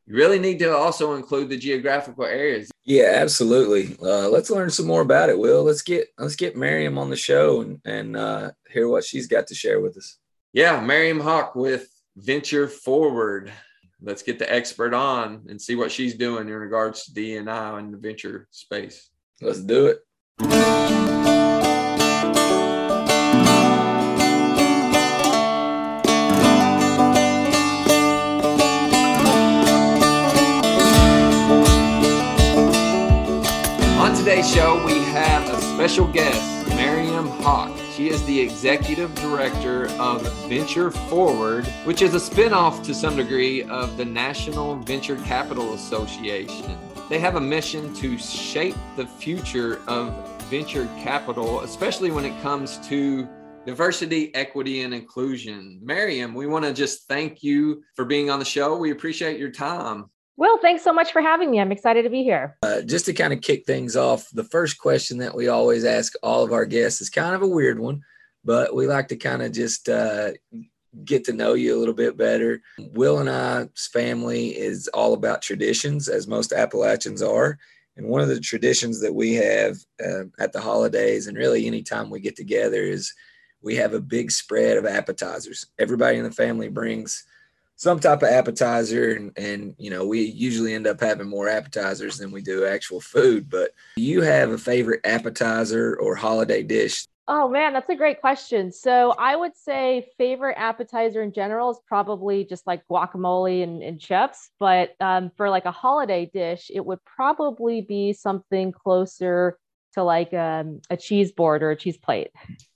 you 0.07 0.17
really 0.17 0.39
need 0.39 0.59
to 0.61 0.75
also 0.75 1.15
include 1.15 1.51
the 1.51 1.57
geographical 1.57 2.25
areas. 2.25 2.71
Yeah, 2.85 3.13
absolutely. 3.17 3.97
Uh, 4.03 4.29
let's 4.29 4.51
learn 4.51 4.71
some 4.71 4.87
more 4.87 5.03
about 5.03 5.29
it. 5.29 5.39
Will 5.39 5.63
let's 5.65 5.83
get 5.83 6.09
let's 6.19 6.35
get 6.35 6.57
Maryam 6.57 6.99
on 6.99 7.11
the 7.11 7.17
show 7.17 7.61
and 7.61 7.81
and 7.85 8.17
uh, 8.17 8.51
hear 8.71 8.89
what 8.89 9.05
she's 9.05 9.27
got 9.27 9.47
to 9.49 9.55
share 9.55 9.81
with 9.81 9.97
us. 9.99 10.17
Yeah, 10.53 10.81
Maryam 10.81 11.21
Haque 11.21 11.55
with 11.55 11.89
Venture 12.17 12.69
Forward. 12.69 13.53
Let's 14.03 14.23
get 14.23 14.39
the 14.39 14.53
expert 14.53 14.95
on 14.95 15.47
and 15.49 15.61
see 15.61 15.75
what 15.75 15.93
she's 15.93 16.15
doing 16.15 16.49
in 16.49 16.55
regards 16.55 17.05
to 17.05 17.13
DNI 17.13 17.79
and 17.79 17.93
the 17.93 17.99
venture 17.99 18.49
space. 18.51 19.11
Let's 19.41 19.61
do 19.61 19.87
it. 19.87 20.01
She 38.01 38.09
is 38.09 38.25
the 38.25 38.41
executive 38.41 39.15
director 39.17 39.87
of 40.01 40.23
Venture 40.49 40.91
Forward, 40.91 41.67
which 41.85 42.01
is 42.01 42.15
a 42.15 42.17
spinoff 42.17 42.83
to 42.85 42.95
some 42.95 43.15
degree 43.15 43.63
of 43.65 43.99
the 43.99 44.07
National 44.07 44.77
Venture 44.77 45.17
Capital 45.17 45.75
Association. 45.75 46.79
They 47.11 47.19
have 47.19 47.37
a 47.37 47.41
mission 47.43 47.93
to 47.97 48.17
shape 48.17 48.75
the 48.97 49.07
future 49.07 49.83
of 49.87 50.15
venture 50.45 50.87
capital, 51.03 51.61
especially 51.61 52.11
when 52.11 52.25
it 52.25 52.41
comes 52.41 52.79
to 52.89 53.29
diversity, 53.67 54.35
equity, 54.35 54.81
and 54.81 54.95
inclusion. 54.95 55.79
Maryam, 55.83 56.33
we 56.33 56.47
want 56.47 56.65
to 56.65 56.73
just 56.73 57.07
thank 57.07 57.43
you 57.43 57.83
for 57.97 58.07
being 58.07 58.31
on 58.31 58.39
the 58.39 58.47
show. 58.47 58.79
We 58.79 58.93
appreciate 58.93 59.39
your 59.39 59.51
time. 59.51 60.07
Will, 60.41 60.57
thanks 60.57 60.83
so 60.83 60.95
much 60.95 61.13
for 61.13 61.21
having 61.21 61.51
me. 61.51 61.61
I'm 61.61 61.71
excited 61.71 62.03
to 62.05 62.09
be 62.09 62.23
here. 62.23 62.57
Uh, 62.63 62.81
just 62.81 63.05
to 63.05 63.13
kind 63.13 63.35
of 63.35 63.43
kick 63.43 63.67
things 63.67 63.95
off, 63.95 64.27
the 64.31 64.43
first 64.43 64.79
question 64.79 65.19
that 65.19 65.35
we 65.35 65.49
always 65.49 65.85
ask 65.85 66.15
all 66.23 66.43
of 66.43 66.51
our 66.51 66.65
guests 66.65 67.03
is 67.03 67.11
kind 67.11 67.35
of 67.35 67.43
a 67.43 67.47
weird 67.47 67.79
one, 67.79 68.01
but 68.43 68.75
we 68.75 68.87
like 68.87 69.09
to 69.09 69.17
kind 69.17 69.43
of 69.43 69.53
just 69.53 69.91
uh, 69.91 70.31
get 71.05 71.25
to 71.25 71.35
know 71.35 71.53
you 71.53 71.77
a 71.77 71.79
little 71.79 71.93
bit 71.93 72.17
better. 72.17 72.63
Will 72.79 73.19
and 73.19 73.29
I's 73.29 73.91
family 73.93 74.57
is 74.57 74.89
all 74.95 75.13
about 75.13 75.43
traditions, 75.43 76.09
as 76.09 76.27
most 76.27 76.55
Appalachians 76.55 77.21
are. 77.21 77.59
And 77.99 78.07
one 78.07 78.23
of 78.23 78.29
the 78.29 78.41
traditions 78.41 78.99
that 79.03 79.15
we 79.15 79.35
have 79.35 79.77
uh, 80.03 80.25
at 80.39 80.55
the 80.55 80.61
holidays 80.63 81.27
and 81.27 81.37
really 81.37 81.67
anytime 81.67 82.09
we 82.09 82.19
get 82.19 82.35
together 82.35 82.81
is 82.81 83.13
we 83.61 83.77
have 83.77 83.93
a 83.93 84.01
big 84.01 84.31
spread 84.31 84.79
of 84.79 84.87
appetizers. 84.87 85.67
Everybody 85.79 86.17
in 86.17 86.25
the 86.25 86.31
family 86.31 86.71
brings 86.71 87.27
some 87.81 87.99
type 87.99 88.23
of 88.23 88.29
appetizer 88.29 89.13
and, 89.13 89.33
and 89.39 89.75
you 89.79 89.89
know 89.89 90.07
we 90.07 90.21
usually 90.21 90.75
end 90.75 90.87
up 90.87 91.01
having 91.01 91.27
more 91.27 91.49
appetizers 91.49 92.19
than 92.19 92.31
we 92.31 92.43
do 92.43 92.67
actual 92.67 93.01
food 93.01 93.49
but 93.49 93.71
do 93.97 94.03
you 94.03 94.21
have 94.21 94.51
a 94.51 94.59
favorite 94.59 95.01
appetizer 95.05 95.97
or 95.99 96.15
holiday 96.15 96.63
dish? 96.63 97.07
Oh 97.27 97.49
man 97.49 97.73
that's 97.73 97.89
a 97.89 97.97
great 97.97 98.21
question. 98.21 98.71
So 98.71 99.15
i 99.19 99.35
would 99.35 99.57
say 99.57 100.11
favorite 100.19 100.57
appetizer 100.59 101.23
in 101.23 101.33
general 101.33 101.71
is 101.71 101.81
probably 101.87 102.45
just 102.45 102.67
like 102.67 102.87
guacamole 102.87 103.63
and, 103.63 103.83
and 103.83 103.99
chips 103.99 104.51
but 104.59 104.95
um, 105.01 105.31
for 105.39 105.49
like 105.49 105.65
a 105.65 105.71
holiday 105.71 106.31
dish 106.33 106.71
it 106.75 106.85
would 106.85 107.03
probably 107.07 107.81
be 107.81 108.13
something 108.13 108.73
closer 108.73 109.59
to 109.95 110.05
like 110.05 110.35
um, 110.35 110.83
a 110.91 110.99
cheese 110.99 111.33
board 111.33 111.63
or 111.63 111.71
a 111.71 111.77
cheese 111.77 111.97
plate 111.97 112.31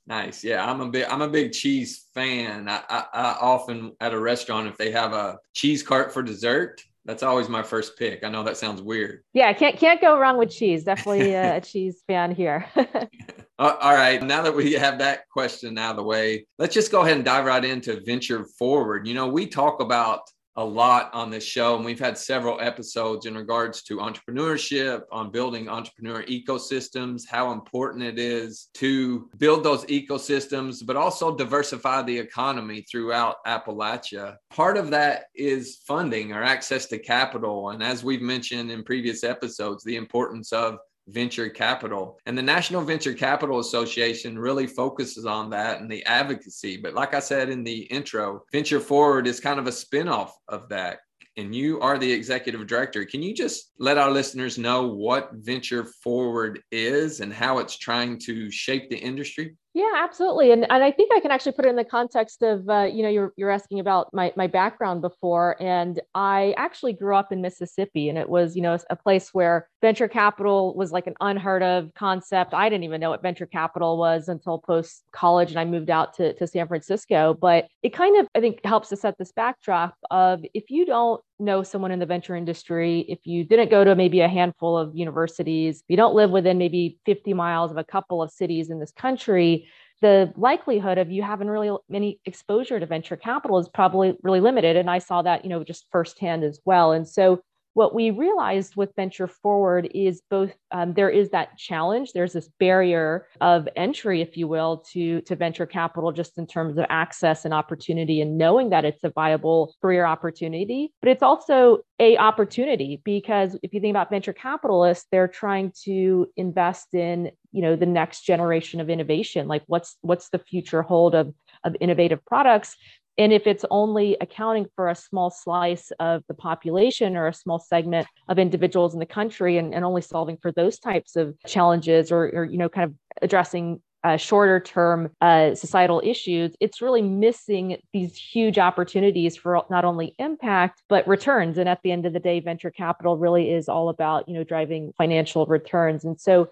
Nice. 0.06 0.44
Yeah, 0.44 0.70
I'm 0.70 0.80
a 0.80 0.88
big 0.88 1.06
I'm 1.06 1.22
a 1.22 1.28
big 1.28 1.52
cheese 1.52 2.06
fan. 2.14 2.68
I, 2.68 2.82
I, 2.88 3.04
I, 3.12 3.36
often 3.40 3.92
at 4.00 4.12
a 4.12 4.20
restaurant 4.20 4.68
if 4.68 4.76
they 4.76 4.90
have 4.90 5.14
a 5.14 5.38
cheese 5.54 5.82
cart 5.82 6.12
for 6.12 6.22
dessert, 6.22 6.82
that's 7.06 7.22
always 7.22 7.48
my 7.48 7.62
first 7.62 7.98
pick. 7.98 8.22
I 8.22 8.28
know 8.28 8.42
that 8.42 8.58
sounds 8.58 8.82
weird. 8.82 9.24
Yeah, 9.32 9.52
can't 9.54 9.78
can't 9.78 10.00
go 10.00 10.18
wrong 10.18 10.36
with 10.36 10.50
cheese. 10.50 10.84
Definitely 10.84 11.32
a, 11.32 11.56
a 11.56 11.60
cheese 11.60 12.02
fan 12.06 12.34
here. 12.34 12.66
All 13.58 13.94
right. 13.94 14.20
Now 14.20 14.42
that 14.42 14.54
we 14.54 14.72
have 14.72 14.98
that 14.98 15.28
question 15.28 15.78
out 15.78 15.92
of 15.92 15.96
the 15.96 16.02
way, 16.02 16.44
let's 16.58 16.74
just 16.74 16.90
go 16.90 17.02
ahead 17.02 17.16
and 17.16 17.24
dive 17.24 17.44
right 17.44 17.64
into 17.64 18.00
venture 18.04 18.44
forward. 18.58 19.06
You 19.06 19.14
know, 19.14 19.28
we 19.28 19.46
talk 19.46 19.80
about 19.80 20.22
a 20.56 20.64
lot 20.64 21.10
on 21.12 21.30
this 21.30 21.44
show, 21.44 21.76
and 21.76 21.84
we've 21.84 21.98
had 21.98 22.16
several 22.16 22.60
episodes 22.60 23.26
in 23.26 23.34
regards 23.34 23.82
to 23.82 23.98
entrepreneurship, 23.98 25.02
on 25.10 25.30
building 25.30 25.68
entrepreneur 25.68 26.22
ecosystems, 26.24 27.22
how 27.28 27.52
important 27.52 28.04
it 28.04 28.18
is 28.18 28.68
to 28.74 29.28
build 29.38 29.64
those 29.64 29.84
ecosystems, 29.86 30.84
but 30.84 30.96
also 30.96 31.36
diversify 31.36 32.02
the 32.02 32.16
economy 32.16 32.82
throughout 32.82 33.36
Appalachia. 33.46 34.36
Part 34.50 34.76
of 34.76 34.90
that 34.90 35.24
is 35.34 35.80
funding 35.86 36.32
or 36.32 36.42
access 36.42 36.86
to 36.86 36.98
capital. 36.98 37.70
And 37.70 37.82
as 37.82 38.04
we've 38.04 38.22
mentioned 38.22 38.70
in 38.70 38.84
previous 38.84 39.24
episodes, 39.24 39.82
the 39.84 39.96
importance 39.96 40.52
of 40.52 40.78
venture 41.08 41.48
capital. 41.48 42.18
And 42.26 42.36
the 42.36 42.42
National 42.42 42.82
Venture 42.82 43.14
Capital 43.14 43.58
Association 43.58 44.38
really 44.38 44.66
focuses 44.66 45.26
on 45.26 45.50
that 45.50 45.80
and 45.80 45.90
the 45.90 46.04
advocacy. 46.06 46.76
But 46.76 46.94
like 46.94 47.14
I 47.14 47.20
said 47.20 47.50
in 47.50 47.64
the 47.64 47.82
intro, 47.82 48.42
Venture 48.52 48.80
Forward 48.80 49.26
is 49.26 49.40
kind 49.40 49.58
of 49.58 49.66
a 49.66 49.70
spinoff 49.70 50.30
of 50.48 50.68
that. 50.70 51.00
And 51.36 51.54
you 51.54 51.80
are 51.80 51.98
the 51.98 52.12
executive 52.12 52.64
director. 52.66 53.04
Can 53.04 53.20
you 53.20 53.34
just 53.34 53.72
let 53.78 53.98
our 53.98 54.10
listeners 54.10 54.56
know 54.56 54.86
what 54.86 55.30
Venture 55.32 55.84
Forward 56.02 56.62
is 56.70 57.20
and 57.20 57.32
how 57.32 57.58
it's 57.58 57.76
trying 57.76 58.20
to 58.20 58.50
shape 58.50 58.88
the 58.88 58.96
industry? 58.96 59.56
Yeah, 59.76 59.90
absolutely. 59.96 60.52
And, 60.52 60.70
and 60.70 60.84
I 60.84 60.92
think 60.92 61.10
I 61.12 61.18
can 61.18 61.32
actually 61.32 61.50
put 61.50 61.66
it 61.66 61.68
in 61.68 61.74
the 61.74 61.82
context 61.84 62.42
of, 62.42 62.68
uh, 62.68 62.82
you 62.84 63.02
know, 63.02 63.08
you're, 63.08 63.32
you're 63.36 63.50
asking 63.50 63.80
about 63.80 64.08
my, 64.14 64.32
my 64.36 64.46
background 64.46 65.00
before. 65.02 65.60
And 65.60 66.00
I 66.14 66.54
actually 66.56 66.92
grew 66.92 67.16
up 67.16 67.32
in 67.32 67.42
Mississippi 67.42 68.08
and 68.08 68.16
it 68.16 68.28
was, 68.28 68.54
you 68.54 68.62
know, 68.62 68.78
a 68.88 68.94
place 68.94 69.30
where 69.34 69.68
venture 69.82 70.06
capital 70.06 70.76
was 70.76 70.92
like 70.92 71.08
an 71.08 71.14
unheard 71.20 71.64
of 71.64 71.92
concept. 71.96 72.54
I 72.54 72.68
didn't 72.68 72.84
even 72.84 73.00
know 73.00 73.10
what 73.10 73.20
venture 73.20 73.46
capital 73.46 73.98
was 73.98 74.28
until 74.28 74.60
post 74.60 75.02
college 75.12 75.50
and 75.50 75.58
I 75.58 75.64
moved 75.64 75.90
out 75.90 76.14
to, 76.18 76.34
to 76.34 76.46
San 76.46 76.68
Francisco. 76.68 77.34
But 77.40 77.66
it 77.82 77.92
kind 77.92 78.20
of, 78.20 78.28
I 78.36 78.38
think, 78.40 78.60
helps 78.64 78.90
to 78.90 78.96
set 78.96 79.18
this 79.18 79.32
backdrop 79.32 79.96
of 80.08 80.44
if 80.54 80.70
you 80.70 80.86
don't 80.86 81.20
know 81.38 81.62
someone 81.62 81.90
in 81.90 81.98
the 81.98 82.06
venture 82.06 82.36
industry, 82.36 83.04
if 83.08 83.26
you 83.26 83.44
didn't 83.44 83.70
go 83.70 83.84
to 83.84 83.94
maybe 83.94 84.20
a 84.20 84.28
handful 84.28 84.76
of 84.78 84.94
universities, 84.94 85.82
you 85.88 85.96
don't 85.96 86.14
live 86.14 86.30
within 86.30 86.58
maybe 86.58 86.98
50 87.06 87.34
miles 87.34 87.70
of 87.70 87.76
a 87.76 87.84
couple 87.84 88.22
of 88.22 88.30
cities 88.30 88.70
in 88.70 88.78
this 88.78 88.92
country, 88.92 89.68
the 90.00 90.32
likelihood 90.36 90.98
of 90.98 91.10
you 91.10 91.22
having 91.22 91.48
really 91.48 91.76
many 91.88 92.20
exposure 92.24 92.78
to 92.78 92.86
venture 92.86 93.16
capital 93.16 93.58
is 93.58 93.68
probably 93.68 94.14
really 94.22 94.40
limited. 94.40 94.76
And 94.76 94.90
I 94.90 94.98
saw 94.98 95.22
that, 95.22 95.44
you 95.44 95.48
know, 95.48 95.64
just 95.64 95.86
firsthand 95.90 96.44
as 96.44 96.60
well. 96.64 96.92
And 96.92 97.08
so 97.08 97.40
what 97.74 97.94
we 97.94 98.10
realized 98.10 98.76
with 98.76 98.94
venture 98.96 99.26
forward 99.26 99.88
is 99.94 100.22
both 100.30 100.52
um, 100.70 100.94
there 100.94 101.10
is 101.10 101.30
that 101.30 101.56
challenge 101.58 102.12
there's 102.12 102.32
this 102.32 102.48
barrier 102.58 103.26
of 103.40 103.68
entry 103.76 104.22
if 104.22 104.36
you 104.36 104.48
will 104.48 104.78
to 104.92 105.20
to 105.22 105.36
venture 105.36 105.66
capital 105.66 106.12
just 106.12 106.38
in 106.38 106.46
terms 106.46 106.78
of 106.78 106.86
access 106.88 107.44
and 107.44 107.52
opportunity 107.52 108.20
and 108.20 108.38
knowing 108.38 108.70
that 108.70 108.84
it's 108.84 109.04
a 109.04 109.10
viable 109.10 109.74
career 109.82 110.06
opportunity 110.06 110.92
but 111.00 111.10
it's 111.10 111.22
also 111.22 111.78
a 112.00 112.16
opportunity 112.16 113.00
because 113.04 113.56
if 113.62 113.74
you 113.74 113.80
think 113.80 113.92
about 113.92 114.10
venture 114.10 114.32
capitalists 114.32 115.06
they're 115.10 115.28
trying 115.28 115.72
to 115.84 116.26
invest 116.36 116.94
in 116.94 117.30
you 117.54 117.62
know 117.62 117.76
the 117.76 117.86
next 117.86 118.22
generation 118.22 118.80
of 118.80 118.90
innovation. 118.90 119.46
Like 119.46 119.62
what's 119.68 119.96
what's 120.00 120.28
the 120.30 120.40
future 120.40 120.82
hold 120.82 121.14
of 121.14 121.32
of 121.62 121.76
innovative 121.80 122.22
products 122.26 122.76
and 123.16 123.32
if 123.32 123.46
it's 123.46 123.64
only 123.70 124.16
accounting 124.20 124.66
for 124.74 124.88
a 124.88 124.94
small 124.94 125.30
slice 125.30 125.92
of 126.00 126.22
the 126.28 126.34
population 126.34 127.16
or 127.16 127.28
a 127.28 127.34
small 127.34 127.58
segment 127.58 128.06
of 128.28 128.38
individuals 128.38 128.92
in 128.92 129.00
the 129.00 129.06
country 129.06 129.58
and, 129.58 129.74
and 129.74 129.84
only 129.84 130.02
solving 130.02 130.36
for 130.36 130.50
those 130.52 130.78
types 130.78 131.16
of 131.16 131.34
challenges 131.46 132.10
or, 132.10 132.30
or 132.34 132.44
you 132.44 132.58
know, 132.58 132.68
kind 132.68 132.90
of 132.90 132.94
addressing 133.22 133.80
uh, 134.04 134.18
shorter 134.18 134.60
term 134.60 135.10
uh, 135.22 135.54
societal 135.54 136.02
issues, 136.04 136.54
it's 136.60 136.82
really 136.82 137.00
missing 137.00 137.78
these 137.94 138.16
huge 138.16 138.58
opportunities 138.58 139.34
for 139.34 139.62
not 139.70 139.84
only 139.84 140.14
impact, 140.18 140.82
but 140.90 141.08
returns. 141.08 141.56
And 141.56 141.68
at 141.68 141.80
the 141.82 141.90
end 141.90 142.04
of 142.04 142.12
the 142.12 142.20
day, 142.20 142.38
venture 142.40 142.70
capital 142.70 143.16
really 143.16 143.50
is 143.50 143.66
all 143.66 143.88
about, 143.88 144.28
you 144.28 144.34
know, 144.34 144.44
driving 144.44 144.92
financial 144.98 145.46
returns. 145.46 146.04
And 146.04 146.20
so 146.20 146.50